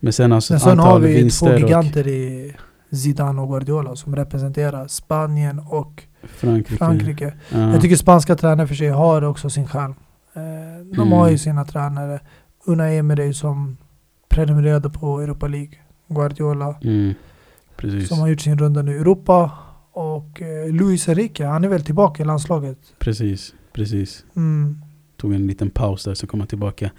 Men 0.00 0.12
sen 0.12 0.32
alltså 0.32 0.52
Men 0.52 0.60
sen 0.60 0.78
har 0.78 0.86
antal 0.86 1.02
vi 1.02 1.30
två 1.30 1.54
giganter 1.56 2.08
i 2.08 2.52
Zidane 2.92 3.40
och 3.40 3.48
Guardiola 3.48 3.96
som 3.96 4.16
representerar 4.16 4.88
Spanien 4.88 5.58
och 5.58 6.02
Frankrike. 6.36 6.76
Frankrike. 6.76 7.34
Ja. 7.52 7.72
Jag 7.72 7.80
tycker 7.82 7.96
spanska 7.96 8.36
tränare 8.36 8.66
för 8.66 8.74
sig 8.74 8.88
har 8.88 9.22
också 9.24 9.50
sin 9.50 9.68
charm. 9.68 9.94
Eh, 10.34 10.42
De 10.84 10.96
Mm. 11.00 11.12
har 11.12 11.28
ju 11.30 11.38
sina 11.38 11.64
tränare. 11.64 12.20
Unai 12.66 12.96
Emery 12.98 13.32
som 13.32 13.76
prenumererade 14.28 14.90
på 14.90 15.20
Europa 15.20 15.46
League. 15.48 15.78
Guardiola 16.08 16.74
mm, 16.82 17.14
som 18.08 18.18
har 18.18 18.28
gjort 18.28 18.40
sin 18.40 18.58
runda 18.58 18.82
nu 18.82 18.92
i 18.92 18.98
Europa. 18.98 19.50
Och 19.92 20.42
eh, 20.42 20.72
Luis 20.72 21.08
Enrique, 21.08 21.46
han 21.46 21.64
är 21.64 21.68
väl 21.68 21.84
tillbaka 21.84 22.22
i 22.22 22.26
landslaget. 22.26 22.78
Precis, 22.98 23.54
precis. 23.72 24.24
Mm. 24.36 24.80
Tog 25.16 25.32
en 25.34 25.46
liten 25.46 25.70
paus 25.70 26.04
där 26.04 26.14
så 26.14 26.26
kom 26.26 26.40
han 26.40 26.46
tillbaka. 26.46 26.90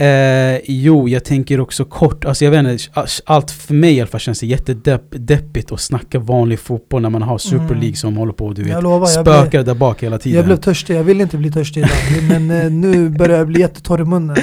Eh, 0.00 0.60
jo, 0.64 1.08
jag 1.08 1.24
tänker 1.24 1.60
också 1.60 1.84
kort, 1.84 2.24
alltså 2.24 2.44
jag 2.44 2.50
vet 2.52 2.66
inte, 2.66 3.06
allt 3.24 3.50
för 3.50 3.74
mig 3.74 3.96
i 3.96 4.00
alla 4.00 4.10
fall 4.10 4.20
känns 4.20 4.40
det 4.40 4.46
jättedeppigt 4.46 5.72
att 5.72 5.80
snacka 5.80 6.18
vanlig 6.18 6.58
fotboll 6.58 7.02
när 7.02 7.10
man 7.10 7.22
har 7.22 7.38
Super 7.38 7.64
Mm. 7.64 7.80
League 7.80 7.96
som 7.96 8.16
håller 8.16 8.32
på 8.32 8.52
du 8.52 8.62
vet, 8.62 8.72
Jag 8.72 8.82
lovar, 8.82 9.06
spökar 9.06 9.50
blev, 9.50 9.64
där 9.64 9.74
bak 9.74 10.02
hela 10.02 10.18
tiden. 10.18 10.36
jag 10.36 10.44
blev 10.46 10.56
törstig. 10.56 10.96
Jag 10.96 11.04
ville 11.04 11.22
inte 11.22 11.36
bli 11.36 11.50
törstig 11.52 11.80
idag. 11.80 11.90
men 12.28 12.50
eh, 12.50 12.70
nu 12.70 13.08
börjar 13.08 13.38
jag 13.38 13.46
bli 13.46 13.60
jättetorr 13.60 14.00
i 14.00 14.04
munnen. 14.04 14.36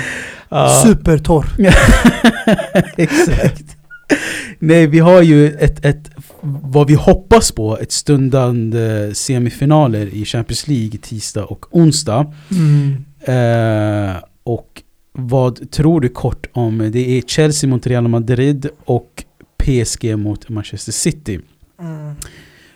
Ja. 0.50 0.82
Supertorr. 0.86 1.46
Exakt. 2.98 3.64
Nej, 4.60 4.88
vi 4.88 5.00
har 5.00 5.22
ju 5.22 5.52
ett, 5.52 5.86
ett, 5.86 6.10
vad 6.42 6.88
vi 6.88 6.94
hoppas 6.94 7.52
på, 7.52 7.78
ett 7.78 7.92
stundande 7.92 9.16
semifinaler 9.16 10.06
i 10.14 10.26
Champions 10.26 10.68
League 10.68 10.98
tisdag 11.02 11.44
och 11.46 11.66
onsdag. 11.72 12.34
Mm. 12.52 13.06
Eh, 13.26 14.16
och 14.44 14.82
vad 15.20 15.72
tror 15.72 16.02
du 16.02 16.10
kort 16.10 16.48
om, 16.54 16.78
det 16.92 17.18
är 17.18 17.22
Chelsea 17.22 17.70
mot 17.70 17.88
Real 17.88 18.08
Madrid 18.08 18.70
och 18.86 19.24
PSG 19.58 20.18
mot 20.18 20.50
Manchester 20.50 20.92
City. 20.92 21.40
Mm. 21.80 22.16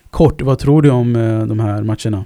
Kort, 0.09 0.41
vad 0.41 0.59
tror 0.59 0.81
du 0.81 0.89
om 0.89 1.15
eh, 1.15 1.45
de 1.45 1.59
här 1.59 1.83
matcherna? 1.83 2.25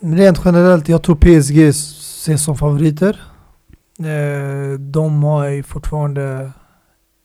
Rent 0.00 0.40
generellt, 0.44 0.88
jag 0.88 1.02
tror 1.02 1.16
PSG 1.16 1.68
ses 1.68 2.44
som 2.44 2.56
favoriter. 2.56 3.20
Eh, 3.98 4.78
de 4.78 5.22
har 5.22 5.48
ju 5.48 5.62
fortfarande 5.62 6.52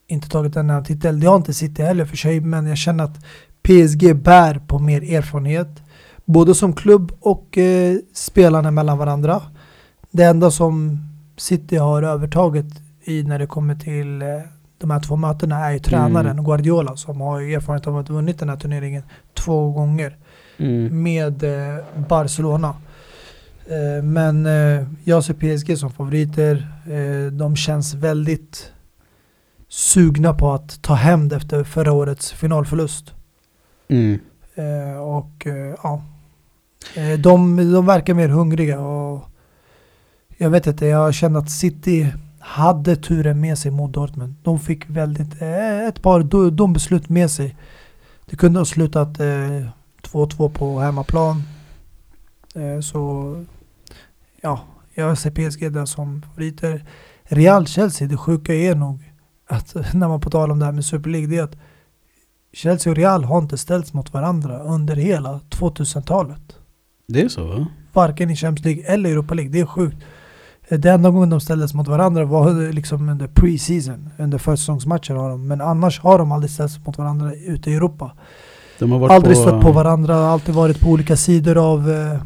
inte 0.08 0.30
tagit 0.30 0.56
en 0.56 0.84
titel. 0.84 1.20
Det 1.20 1.28
har 1.28 1.36
inte 1.36 1.54
City 1.54 1.82
heller 1.82 2.06
för 2.06 2.18
sig, 2.18 2.42
men 2.42 2.68
jag 2.68 2.78
känner 2.78 3.04
att 3.04 3.26
PSG 3.62 4.16
bär 4.16 4.60
på 4.68 4.80
mer 4.80 5.14
erfarenhet, 5.14 5.82
Både 6.26 6.56
som 6.56 6.74
klubb 6.74 7.12
och 7.20 7.58
eh, 7.58 7.98
spelarna 8.14 8.72
mellan 8.72 8.98
varandra. 8.98 9.42
Det 10.12 10.24
enda 10.24 10.52
som 10.52 11.00
City 11.38 11.76
har 11.78 12.04
övertaget 12.04 12.66
i 13.04 13.24
när 13.24 13.40
det 13.40 13.48
kommer 13.48 13.76
till 13.76 14.22
eh, 14.22 14.28
de 14.78 14.92
här 14.92 15.00
två 15.00 15.16
mötena 15.16 15.66
är 15.66 15.72
ju 15.72 15.80
tränaren 15.80 16.32
Mm. 16.32 16.46
Guardiola 16.46 16.96
som 16.96 17.22
har 17.22 17.42
erfarenhet 17.42 17.88
av 17.88 17.98
att 17.98 18.08
ha 18.08 18.16
vunnit 18.16 18.40
den 18.40 18.50
här 18.50 18.58
turneringen 18.58 19.04
två 19.34 19.72
gånger 19.72 20.18
Mm. 20.60 21.04
med 21.04 21.44
eh, 21.44 21.84
Barcelona. 22.10 22.76
Eh, 23.66 24.04
men 24.04 24.46
eh, 24.46 24.88
jag 25.04 25.24
ser 25.24 25.34
PSG 25.34 25.78
som 25.78 25.92
favoriter. 25.92 26.68
De 27.32 27.56
känns 27.56 27.94
väldigt 27.94 28.72
sugna 29.70 30.34
på 30.34 30.52
att 30.54 30.82
ta 30.82 30.94
hem 30.94 31.30
det 31.30 31.36
efter 31.36 31.64
förra 31.64 31.92
årets 31.92 32.32
finalförlust. 32.32 33.14
Mm. 33.88 34.20
Och 35.02 35.48
ja, 35.84 36.02
de, 37.20 37.58
de 37.74 37.86
verkar 37.86 38.14
mer 38.14 38.28
hungriga 38.30 38.80
och 38.80 39.30
jag 40.38 40.50
vet 40.50 40.68
inte, 40.68 40.86
jag 40.86 41.14
känner 41.14 41.40
att 41.40 41.52
City 41.52 42.14
hade 42.40 42.96
turen 42.96 43.40
med 43.42 43.58
sig 43.58 43.72
mot 43.72 43.94
Dortmund. 43.94 44.36
De 44.44 44.60
fick 44.60 44.90
väldigt, 44.90 45.42
eh, 45.42 45.80
ett 45.88 46.02
par 46.02 46.22
do- 46.22 46.50
de 46.52 46.74
beslut 46.74 47.10
med 47.10 47.32
sig. 47.32 47.56
Det 48.26 48.36
kunde 48.36 48.60
ha 48.60 48.66
slutat 48.66 49.20
eh, 49.20 49.68
2-2 50.02 50.50
på 50.50 50.80
hemmaplan. 50.80 51.44
Eh, 52.56 52.80
så 52.82 53.34
ja, 54.42 54.62
jag 54.94 55.18
ser 55.18 55.32
PSG 55.32 55.70
där 55.74 55.86
som 55.86 56.22
favoriter. 56.22 56.86
Real-Chelsea, 57.24 58.08
det 58.08 58.18
sjuka 58.18 58.54
är 58.54 58.76
nog 58.76 59.14
att 59.48 59.76
när 59.94 60.08
man 60.08 60.22
på 60.22 60.30
tal 60.30 60.52
om 60.52 60.60
det 60.60 60.66
här 60.66 60.72
med 60.72 60.86
Super 60.86 61.10
League, 61.10 61.28
det 61.30 61.38
är 61.38 61.44
att 61.44 61.58
Chelsea 62.54 62.92
och 62.92 62.98
Real 62.98 63.24
har 63.24 63.38
inte 63.38 63.58
ställts 63.58 63.94
mot 63.94 64.14
varandra 64.14 64.60
under 64.60 64.96
hela 64.96 65.40
2000-talet. 65.50 66.56
Det 67.08 67.22
är 67.22 67.30
så 67.30 67.46
va? 67.48 67.68
Varken 67.94 68.30
i 68.30 68.36
Champions 68.36 68.66
League 68.66 68.84
eller 68.94 69.10
Europa 69.10 69.34
League. 69.34 69.52
Det 69.52 69.60
är 69.60 69.66
sjukt. 69.66 69.98
Eh, 70.70 70.80
Det 70.80 70.90
enda 70.92 71.10
gången 71.10 71.30
de 71.30 71.42
ställdes 71.42 71.74
mot 71.74 71.88
varandra 71.88 72.26
var 72.26 72.72
liksom 72.74 73.10
under 73.10 73.28
pre-season, 73.28 74.10
under 74.18 74.38
försäsongsmatcher 74.38 75.14
har 75.14 75.30
de. 75.30 75.48
Men 75.48 75.62
annars 75.62 76.00
har 76.00 76.18
de 76.20 76.32
aldrig 76.32 76.52
ställts 76.52 76.80
mot 76.86 76.98
varandra 76.98 77.32
ute 77.48 77.72
i 77.72 77.76
Europa. 77.76 78.12
De 78.80 78.92
har 78.92 79.00
varit 79.00 79.12
Aldrig 79.12 79.36
på, 79.36 79.42
stött 79.42 79.62
på 79.62 79.72
varandra, 79.72 80.16
alltid 80.28 80.56
varit 80.56 80.80
på 80.80 80.90
olika 80.90 81.16
sidor 81.18 81.58
av... 81.74 81.92
Eh, 81.92 82.20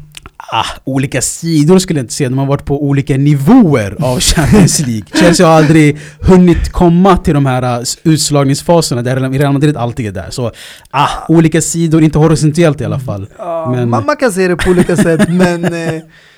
Ah, 0.54 0.64
olika 0.84 1.20
sidor 1.22 1.78
skulle 1.78 1.98
jag 1.98 2.04
inte 2.04 2.14
säga, 2.14 2.28
de 2.28 2.38
har 2.38 2.46
varit 2.46 2.64
på 2.64 2.84
olika 2.84 3.16
nivåer 3.16 3.96
av 4.00 4.20
Champions 4.20 4.78
League. 4.86 5.04
Chelsea 5.14 5.46
har 5.46 5.54
aldrig 5.54 5.98
hunnit 6.20 6.72
komma 6.72 7.16
till 7.16 7.34
de 7.34 7.46
här 7.46 7.78
uh, 7.80 7.84
utslagningsfaserna 8.04 9.02
där 9.02 9.30
Real 9.30 9.52
Madrid 9.52 9.76
alltid 9.76 10.06
är 10.06 10.12
där. 10.12 10.30
Så 10.30 10.50
ah, 10.90 11.08
olika 11.28 11.60
sidor, 11.60 12.02
inte 12.02 12.18
horisontellt 12.18 12.80
i 12.80 12.84
alla 12.84 12.98
fall. 13.00 13.26
Men- 13.70 13.90
man, 13.90 14.06
man 14.06 14.16
kan 14.16 14.32
se 14.32 14.48
det 14.48 14.56
på 14.56 14.70
olika 14.70 14.96
sätt, 14.96 15.28
men 15.28 15.64
eh, 15.64 15.70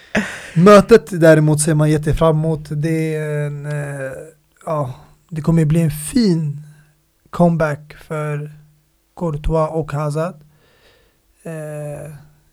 mötet 0.55 1.21
däremot 1.21 1.61
ser 1.61 1.75
man 1.75 1.91
jätte 1.91 2.15
fram 2.15 2.37
emot. 2.39 2.61
Det 2.71 3.15
är 3.15 3.47
en, 3.47 3.67
eh, 3.67 4.13
ja, 4.67 4.95
det 5.29 5.43
kommer 5.43 5.65
bli 5.65 5.81
en 5.81 5.91
fin 5.91 6.61
comeback 7.31 7.95
för 7.95 8.53
Courtois 9.17 9.71
och 9.73 9.93
Hazard. 9.93 10.35
Eh, 11.43 11.53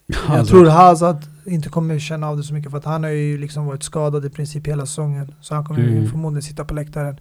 jag 0.08 0.38
Alltså, 0.38 0.52
tror 0.54 0.66
Hazard 0.70 1.18
inte 1.46 1.70
kommer 1.70 2.00
känna 2.00 2.28
av 2.30 2.38
det 2.38 2.44
så 2.44 2.54
mycket 2.54 2.72
för 2.72 2.78
att 2.78 2.86
han 2.86 3.04
har 3.04 3.10
ju 3.12 3.38
liksom 3.38 3.66
varit 3.66 3.84
skadad 3.84 4.26
i 4.26 4.30
princip 4.30 4.68
hela 4.68 4.86
säsongen. 4.86 5.36
Så 5.42 5.56
han 5.56 5.66
kommer 5.66 5.80
Mm. 5.88 6.08
förmodligen 6.10 6.42
sitta 6.44 6.66
på 6.66 6.74
läktaren. 6.74 7.20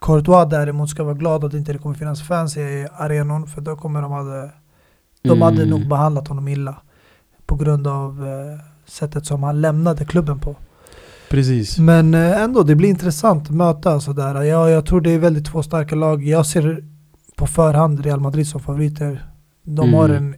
Courtois 0.00 0.50
däremot 0.50 0.90
ska 0.90 1.04
vara 1.04 1.14
glad 1.14 1.44
att 1.44 1.50
det 1.52 1.58
inte 1.58 1.78
kommer 1.78 1.94
finnas 1.94 2.22
fans 2.22 2.56
i 2.56 2.86
arenan 2.96 3.46
för 3.46 3.60
då 3.60 3.76
kommer 3.76 4.02
de 4.02 4.12
hade 4.12 4.50
de 5.22 5.28
Mm. 5.30 5.42
hade 5.42 5.64
nog 5.66 5.88
behandlat 5.88 6.28
honom 6.28 6.48
illa 6.48 6.82
på 7.46 7.56
grund 7.56 7.86
av 7.86 8.26
eh, 8.26 8.60
sättet 8.88 9.26
som 9.26 9.42
han 9.42 9.60
lämnade 9.60 10.04
klubben 10.04 10.38
på. 10.38 10.56
Precis. 11.30 11.78
Men 11.78 12.14
eh, 12.14 12.42
ändå, 12.42 12.62
det 12.62 12.74
blir 12.76 12.88
intressant 12.88 13.42
att 13.42 13.50
möta 13.54 14.00
sådär. 14.00 14.42
Jag, 14.42 14.70
jag 14.70 14.86
tror 14.86 15.00
det 15.00 15.10
är 15.10 15.18
väldigt 15.18 15.46
två 15.46 15.62
starka 15.62 15.94
lag. 15.94 16.24
Jag 16.24 16.46
ser 16.46 16.84
på 17.36 17.46
förhand 17.46 18.00
Real 18.04 18.20
Madrid 18.20 18.46
som 18.48 18.60
favoriter. 18.60 19.30
De 19.62 19.88
Mm. 19.88 19.94
har 19.94 20.08
en 20.08 20.34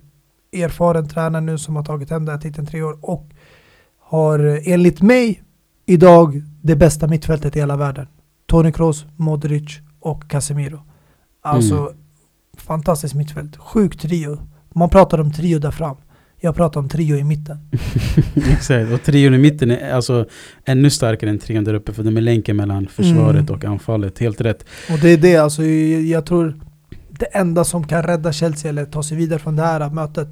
erfaren 0.53 1.09
tränare 1.09 1.41
nu 1.43 1.59
som 1.59 1.77
har 1.77 1.85
tagit 1.85 2.11
hem 2.11 2.25
den 2.25 2.35
här 2.35 2.43
titeln 2.43 2.67
tre 2.67 2.83
år 2.83 2.99
och 3.03 3.29
har 4.01 4.39
eh, 4.47 4.73
enligt 4.73 5.03
mig 5.03 5.43
idag 5.87 6.43
det 6.63 6.77
bästa 6.77 7.07
mittfältet 7.07 7.57
i 7.57 7.59
hela 7.59 7.77
världen. 7.77 8.07
Toni 8.47 8.73
Kroos, 8.73 9.05
Modric 9.17 9.79
och 10.01 10.31
Casemiro. 10.31 10.81
Alltså 11.43 11.77
Mm. 11.77 11.93
fantastiskt 12.57 13.15
mittfält. 13.15 13.57
Sjuk 13.57 13.99
trio. 13.99 14.39
Man 14.75 14.89
pratar 14.89 15.21
om 15.21 15.33
trio 15.33 15.59
där 15.59 15.71
fram. 15.71 15.97
Jag 16.43 16.55
pratar 16.55 16.81
om 16.81 16.89
trio 16.89 17.17
i 17.17 17.25
mitten. 17.25 17.59
Exakt, 18.53 18.93
och 18.93 19.03
trion 19.03 19.35
i 19.35 19.39
mitten 19.39 19.71
är 19.71 19.93
alltså 19.93 20.27
ännu 20.65 20.91
starkare 20.91 21.31
än 21.31 21.39
trion 21.39 21.65
där 21.65 21.75
uppe 21.75 21.93
för 21.93 22.03
de 22.03 22.17
är 22.17 22.21
länken 22.21 22.57
mellan 22.57 22.87
försvaret 22.87 23.41
Mm. 23.41 23.55
och 23.55 23.65
anfallet. 23.65 24.19
Helt 24.19 24.41
rätt. 24.41 24.65
Och 24.93 24.99
det 25.03 25.09
är 25.09 25.17
det, 25.17 25.37
alltså 25.37 25.65
jag, 25.65 26.27
tror 26.27 26.61
det 27.11 27.25
enda 27.27 27.65
som 27.65 27.87
kan 27.87 28.03
rädda 28.03 28.33
Chelsea 28.33 28.69
eller 28.69 28.85
ta 28.85 29.03
sig 29.03 29.17
vidare 29.17 29.39
från 29.39 29.57
det 29.57 29.63
här 29.63 29.91
mötet 29.91 30.29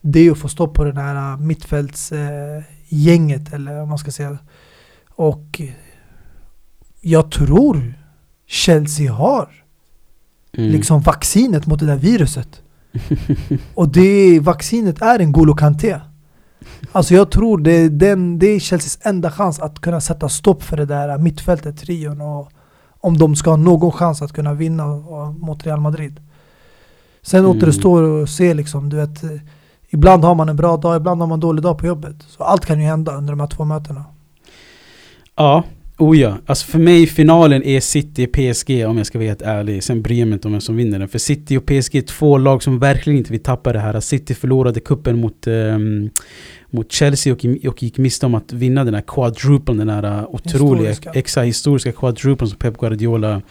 det 0.00 0.20
är 0.26 0.30
att 0.30 0.38
få 0.38 0.48
stopp 0.48 0.74
på 0.74 0.84
den 0.84 0.96
här 0.96 1.36
mittfältsgänget 1.36 2.60
eh, 2.60 2.64
gänget, 2.88 3.52
eller 3.52 3.74
vad 3.78 3.88
man 3.88 3.98
ska 3.98 4.10
säga. 4.10 4.38
Och 5.10 5.60
jag 7.00 7.30
tror 7.30 7.94
Chelsea 8.46 9.12
har 9.12 9.48
Mm. 10.56 10.70
liksom 10.70 11.00
vaccinet 11.00 11.66
mot 11.66 11.80
det 11.80 11.86
där 11.86 11.96
viruset. 11.96 12.62
Och 13.74 13.88
det 13.88 14.40
vaccinet 14.40 15.02
är 15.02 15.18
en 15.18 15.32
Golo 15.32 15.54
Kanté. 15.54 16.00
Alltså 16.92 17.14
jag 17.14 17.30
tror 17.30 17.58
det 17.58 17.72
är, 17.72 17.88
den, 17.88 18.38
det 18.38 18.46
är 18.46 18.60
Chelseas 18.60 18.98
enda 19.02 19.30
chans 19.30 19.60
att 19.60 19.80
kunna 19.80 20.00
sätta 20.00 20.28
stopp 20.28 20.62
för 20.62 20.76
det 20.76 20.84
där 20.86 21.18
mittfältet, 21.18 21.78
trion 21.78 22.20
och 22.20 22.50
om 23.00 23.18
de 23.18 23.36
ska 23.36 23.50
ha 23.50 23.56
någon 23.56 23.92
chans 23.92 24.22
att 24.22 24.32
kunna 24.32 24.54
vinna 24.54 24.86
mot 25.38 25.66
Real 25.66 25.80
Madrid. 25.80 26.20
Sen 27.22 27.44
Mm. 27.44 27.56
återstår 27.56 28.22
att 28.22 28.30
se 28.30 28.54
liksom, 28.54 28.88
du 28.88 28.96
vet, 28.96 29.24
eh, 29.24 29.30
ibland 29.88 30.24
har 30.24 30.34
man 30.34 30.48
en 30.48 30.56
bra 30.56 30.76
dag, 30.76 30.96
ibland 30.96 31.20
har 31.20 31.26
man 31.26 31.36
en 31.36 31.40
dålig 31.40 31.62
dag 31.62 31.78
på 31.78 31.86
jobbet. 31.86 32.16
Så 32.28 32.42
allt 32.42 32.66
kan 32.66 32.80
ju 32.80 32.86
hända 32.86 33.16
under 33.16 33.32
de 33.32 33.40
här 33.40 33.46
två 33.46 33.64
mötena. 33.64 34.04
Ja, 35.36 35.62
oh 35.98 36.18
ja. 36.18 36.38
Alltså 36.46 36.66
för 36.66 36.78
mig 36.78 37.06
finalen 37.06 37.62
är 37.62 37.80
City 37.80 38.26
PSG 38.26 38.86
om 38.86 38.98
jag 38.98 39.06
ska 39.06 39.18
vara 39.18 39.28
helt 39.28 39.42
ärlig. 39.42 39.82
Sen 39.82 40.02
bryr 40.02 40.18
jag 40.18 40.28
mig 40.28 40.34
inte 40.34 40.48
om 40.48 40.52
vem 40.52 40.60
som 40.60 40.76
vinner 40.76 40.98
den. 40.98 41.08
För 41.08 41.18
City 41.18 41.56
och 41.56 41.66
PSG 41.66 41.94
är 41.94 42.02
två 42.02 42.38
lag 42.38 42.62
som 42.62 42.78
verkligen 42.78 43.18
inte 43.18 43.32
vill 43.32 43.42
tappa 43.42 43.72
det 43.72 43.78
här. 43.78 44.00
City 44.00 44.34
förlorade 44.34 44.80
kuppen 44.80 45.20
mot, 45.20 45.46
ehm, 45.46 46.10
mot 46.70 46.92
Chelsea 46.92 47.32
och, 47.32 47.44
och 47.68 47.82
gick 47.82 47.98
miste 47.98 48.26
om 48.26 48.34
att 48.34 48.52
vinna 48.52 48.84
den 48.84 48.94
här 48.94 49.02
quadruplen, 49.06 49.76
den 49.76 49.88
här 49.88 50.04
uh, 50.04 50.34
otroliga, 50.34 50.88
Historiska. 50.88 51.18
exakt 51.18 51.46
historiska 51.46 51.92
quadruplen 51.92 52.48
som 52.48 52.58
Pep 52.58 52.78
Guardiola 52.78 53.42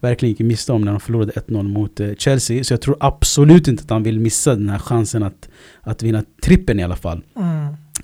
verkligen 0.00 0.30
gick 0.30 0.40
miste 0.40 0.72
om 0.72 0.82
när 0.82 0.92
de 0.92 1.00
förlorade 1.00 1.32
1-0 1.32 1.62
mot 1.62 2.00
eh, 2.00 2.08
Chelsea. 2.18 2.64
Så 2.64 2.72
jag 2.72 2.80
tror 2.80 2.96
absolut 3.00 3.68
inte 3.68 3.82
att 3.82 3.90
han 3.90 4.02
vill 4.02 4.20
missa 4.20 4.54
den 4.54 4.68
här 4.68 4.78
chansen 4.78 5.22
att, 5.22 5.48
att 5.80 6.02
vinna 6.02 6.22
trippen 6.42 6.80
i 6.80 6.82
alla 6.84 6.96
fall. 6.96 7.22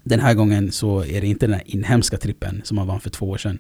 Den 0.09 0.21
här 0.21 0.35
gången 0.35 0.73
så 0.73 1.05
är 1.05 1.21
det 1.21 1.27
inte 1.27 1.47
den 1.47 1.55
här 1.55 1.63
inhemska 1.67 2.17
trippen 2.17 2.61
som 2.65 2.79
han 2.79 2.87
vann 2.87 3.01
för 3.01 3.11
två 3.11 3.27
år 3.29 3.39
sedan. 3.39 3.59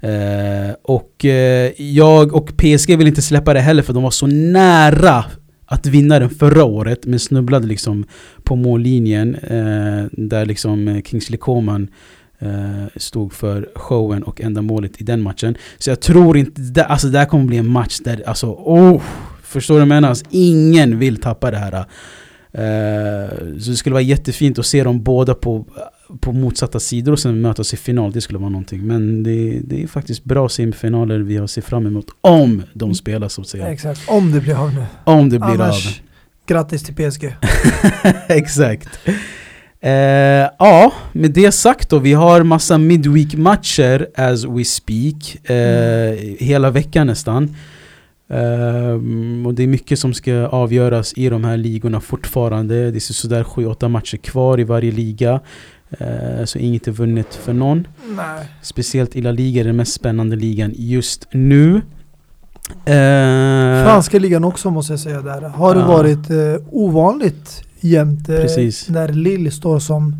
Eh, 0.00 0.74
och 0.82 1.24
eh, 1.24 1.72
jag 1.82 2.34
och 2.34 2.56
PSG 2.56 2.98
vill 2.98 3.06
inte 3.06 3.22
släppa 3.22 3.54
det 3.54 3.60
heller 3.60 3.82
för 3.82 3.92
de 3.92 4.02
var 4.02 4.10
så 4.10 4.26
nära 4.26 5.24
att 5.66 5.86
vinna 5.86 6.18
den 6.18 6.30
förra 6.30 6.64
året 6.64 7.06
men 7.06 7.18
snubblade 7.18 7.66
liksom 7.66 8.04
på 8.42 8.56
mållinjen 8.56 9.34
eh, 9.34 10.04
där 10.12 10.46
liksom 10.46 10.88
eh, 10.88 11.02
Kingsley 11.02 11.38
Coman 11.38 11.88
eh, 12.38 12.84
stod 12.96 13.32
för 13.32 13.68
showen 13.74 14.22
och 14.22 14.40
enda 14.40 14.62
målet 14.62 15.00
i 15.00 15.04
den 15.04 15.22
matchen. 15.22 15.56
Så 15.78 15.90
jag 15.90 16.00
tror 16.00 16.36
inte, 16.36 16.60
det, 16.60 16.84
alltså 16.84 17.08
det 17.08 17.18
här 17.18 17.26
kommer 17.26 17.44
bli 17.44 17.56
en 17.56 17.68
match 17.68 17.98
där, 18.04 18.22
alltså 18.26 18.46
oh, 18.46 19.02
förstår 19.42 19.74
du 19.74 19.78
vad 19.78 19.82
jag 19.82 19.88
menar? 19.88 20.08
Alltså, 20.08 20.24
ingen 20.30 20.98
vill 20.98 21.16
tappa 21.16 21.50
det 21.50 21.56
här. 21.56 21.84
Eh, 22.56 23.28
så 23.60 23.70
det 23.70 23.76
skulle 23.76 23.92
vara 23.92 24.02
jättefint 24.02 24.58
att 24.58 24.66
se 24.66 24.84
dem 24.84 25.02
båda 25.02 25.34
på, 25.34 25.66
på 26.20 26.32
motsatta 26.32 26.80
sidor 26.80 27.12
och 27.12 27.18
sen 27.18 27.40
mötas 27.40 27.74
i 27.74 27.76
final. 27.76 28.12
Det 28.12 28.20
skulle 28.20 28.38
vara 28.38 28.50
någonting. 28.50 28.86
Men 28.86 29.22
det, 29.22 29.60
det 29.64 29.82
är 29.82 29.86
faktiskt 29.86 30.24
bra 30.24 30.48
semifinaler 30.48 31.18
vi 31.18 31.36
har 31.36 31.46
sett 31.46 31.64
fram 31.64 31.86
emot. 31.86 32.06
Om 32.20 32.62
de 32.74 32.94
spelar 32.94 33.28
så 33.28 33.40
att 33.40 33.48
säga. 33.48 33.68
Exakt, 33.68 34.00
om 34.08 34.32
det 34.32 34.40
blir 34.40 34.54
av 34.54 34.74
nu. 34.74 34.84
Om 35.04 35.28
det 35.30 35.38
blir 35.38 35.60
Annars, 35.60 36.00
grattis 36.46 36.82
till 36.82 36.94
PSG. 36.94 37.24
av. 37.26 37.32
Exakt. 38.28 38.88
Eh, 39.80 39.90
ja, 40.58 40.92
med 41.12 41.30
det 41.30 41.52
sagt 41.52 41.90
då. 41.90 41.98
Vi 41.98 42.12
har 42.12 42.42
massa 42.42 42.78
midweek-matcher 42.78 44.06
as 44.16 44.44
we 44.44 44.64
speak. 44.64 45.50
Eh, 45.50 46.18
Hela 46.38 46.70
veckan 46.70 47.06
nästan. 47.06 47.56
Ehm, 48.28 49.46
och 49.46 49.54
det 49.54 49.62
är 49.62 49.66
mycket 49.66 49.98
som 49.98 50.14
ska 50.14 50.34
avgöras 50.46 51.12
i 51.16 51.28
de 51.28 51.44
här 51.44 51.56
ligorna 51.56 52.00
fortfarande. 52.00 52.90
Det 52.90 52.96
är 52.98 53.00
sådär 53.00 53.44
7-8 53.44 53.88
matcher 53.88 54.16
kvar 54.16 54.60
i 54.60 54.64
varje 54.64 54.92
liga. 54.92 55.40
Eh, 55.98 56.44
så 56.44 56.58
inget 56.58 56.88
är 56.88 56.92
vunnet 56.92 57.34
för 57.34 57.52
någon. 57.52 57.86
Nej. 58.16 58.46
Speciellt 58.62 59.16
i 59.16 59.20
La 59.22 59.30
Liga, 59.30 59.64
den 59.64 59.76
mest 59.76 59.92
spännande 59.92 60.36
ligan 60.36 60.72
just 60.76 61.28
nu. 61.32 61.74
Eh, 62.84 63.84
Franska 63.84 64.18
ligan 64.18 64.44
också 64.44 64.70
måste 64.70 64.92
jag 64.92 65.00
säga 65.00 65.20
där. 65.22 65.40
Har 65.42 65.74
det 65.74 65.80
Ja. 65.80 65.86
varit 65.86 66.30
eh, 66.30 66.66
ovanligt 66.70 67.62
jämnt. 67.80 68.28
När 68.28 69.08
Lille 69.12 69.50
står 69.50 69.78
som 69.78 70.16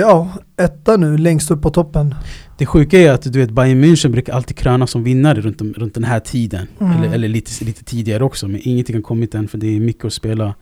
ja, 0.00 0.28
etta 0.56 0.96
nu 0.96 1.18
längst 1.18 1.50
upp 1.50 1.62
på 1.62 1.70
toppen. 1.70 2.14
Det 2.60 2.66
sjuka 2.66 2.98
är 2.98 3.10
att 3.10 3.32
du 3.32 3.38
vet 3.38 3.50
Bayern 3.50 3.84
München 3.84 4.08
brukar 4.08 4.32
alltid 4.32 4.56
kröna 4.56 4.86
som 4.86 5.04
vinnare 5.04 5.40
runt, 5.40 5.60
om- 5.60 5.74
runt 5.76 5.94
den 5.94 6.04
här 6.04 6.20
tiden. 6.20 6.66
Mm. 6.80 6.92
Eller, 7.02 7.14
eller 7.14 7.28
lite, 7.28 7.64
lite 7.64 7.84
tidigare 7.84 8.24
också. 8.24 8.48
Men 8.48 8.60
ingenting 8.64 8.96
har 8.96 9.02
kommit 9.02 9.34
än 9.34 9.48
för 9.48 9.58
det 9.58 9.76
är 9.76 9.80
mycket 9.80 10.04
att 10.04 10.12
spela 10.12 10.54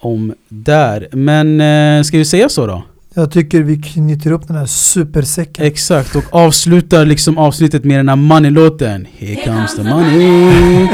om 0.00 0.34
där. 0.48 1.08
Men 1.12 1.60
eh, 1.60 2.02
ska 2.02 2.18
vi 2.18 2.24
säga 2.24 2.48
så 2.48 2.66
då? 2.66 2.82
Jag 3.14 3.30
tycker 3.32 3.62
vi 3.62 3.76
knyter 3.82 4.32
upp 4.32 4.46
den 4.48 4.56
här 4.56 4.66
supersäcken. 4.66 5.66
Exakt, 5.66 6.16
och 6.16 6.24
avslutar 6.30 7.04
liksom 7.06 7.38
avsnittet 7.38 7.84
med 7.84 7.98
den 7.98 8.08
här 8.08 8.16
money-låten. 8.16 9.06
Here 9.18 9.44
comes 9.44 9.76
the 9.76 9.82
money. 9.82 10.88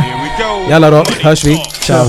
Jalla 0.70 0.90
då, 0.90 1.04
hörs 1.20 1.44
vi. 1.44 1.56
Ciao. 1.80 2.06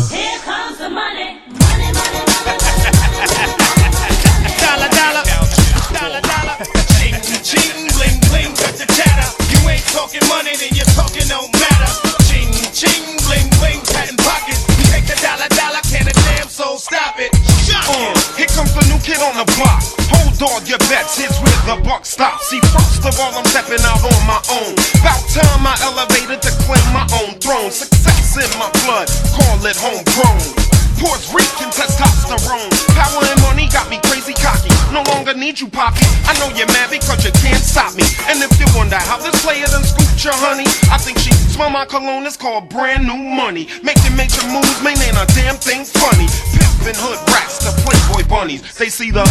Stop 16.84 17.16
it? 17.18 17.32
Uh, 17.72 18.12
here 18.36 18.52
comes 18.52 18.76
the 18.76 18.84
new 18.92 19.00
kid 19.00 19.24
on 19.24 19.32
the 19.40 19.48
block. 19.56 19.80
Hold 20.12 20.36
all 20.44 20.62
your 20.68 20.80
bets, 20.92 21.16
here's 21.16 21.40
where 21.40 21.60
the 21.64 21.80
buck 21.88 22.06
stops. 22.06 22.52
See, 22.52 22.60
first 22.76 23.00
of 23.08 23.16
all, 23.20 23.32
I'm 23.32 23.46
stepping 23.46 23.80
out 23.88 24.04
on 24.04 24.20
my 24.28 24.42
own. 24.52 24.76
About 25.00 25.24
time 25.32 25.64
I 25.64 25.76
elevated 25.88 26.44
to 26.44 26.52
claim 26.68 26.84
my 26.92 27.08
own 27.24 27.40
throne. 27.40 27.72
Success 27.72 28.36
in 28.36 28.52
my 28.60 28.68
blood, 28.84 29.08
call 29.32 29.64
it 29.64 29.78
homegrown. 29.80 30.73
Pores 31.00 31.34
reek 31.34 31.54
testosterone. 31.74 32.70
Power 32.94 33.24
and 33.26 33.42
money 33.42 33.68
got 33.70 33.90
me 33.90 34.00
crazy 34.06 34.34
cocky. 34.34 34.70
No 34.94 35.02
longer 35.12 35.34
need 35.34 35.60
you, 35.60 35.68
Poppy. 35.68 36.06
I 36.30 36.38
know 36.40 36.54
you're 36.56 36.68
mad 36.68 36.90
because 36.92 37.26
you 37.26 37.32
can't 37.32 37.64
stop 37.64 37.96
me. 37.96 38.04
And 38.30 38.42
if 38.42 38.54
you 38.60 38.68
wonder 38.78 38.98
how 38.98 39.18
this 39.18 39.34
player 39.44 39.66
done 39.66 39.84
scooped 39.84 40.24
your 40.24 40.38
honey, 40.38 40.66
I 40.94 40.98
think 40.98 41.18
she 41.20 41.32
smell 41.34 41.70
my 41.70 41.86
cologne. 41.86 42.26
It's 42.26 42.38
called 42.38 42.70
brand 42.70 43.08
new 43.08 43.18
money. 43.18 43.68
Making 43.82 44.16
major 44.16 44.46
moves, 44.48 44.82
man, 44.84 44.98
ain't 45.02 45.18
a 45.18 45.26
damn 45.34 45.58
thing 45.58 45.84
funny. 45.86 46.28
Pimpin' 46.54 46.98
hood 46.98 47.20
rats, 47.34 47.60
the 47.66 47.74
Playboy 47.82 48.30
bunnies. 48.30 48.62
They 48.78 48.90
see 48.90 49.12
the. 49.12 49.24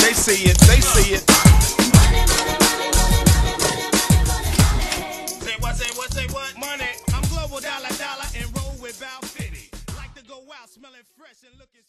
They 0.00 0.12
see 0.12 0.48
it, 0.48 0.58
they 0.66 0.80
see 0.80 1.14
it. 1.14 1.22
Say 5.42 5.54
what, 5.60 5.76
say 5.76 5.90
what, 5.96 6.12
say 6.12 6.26
what? 6.32 6.58
Money. 6.58 7.11
Double 7.52 7.68
dollar 7.68 7.92
dollar 8.00 8.24
and 8.40 8.48
roll 8.56 8.72
with 8.80 8.96
Val 8.96 9.20
Fitty. 9.28 9.68
Like 10.00 10.14
to 10.16 10.24
go 10.24 10.40
out 10.56 10.72
smelling 10.72 11.04
fresh 11.20 11.44
and 11.44 11.52
looking 11.60 11.84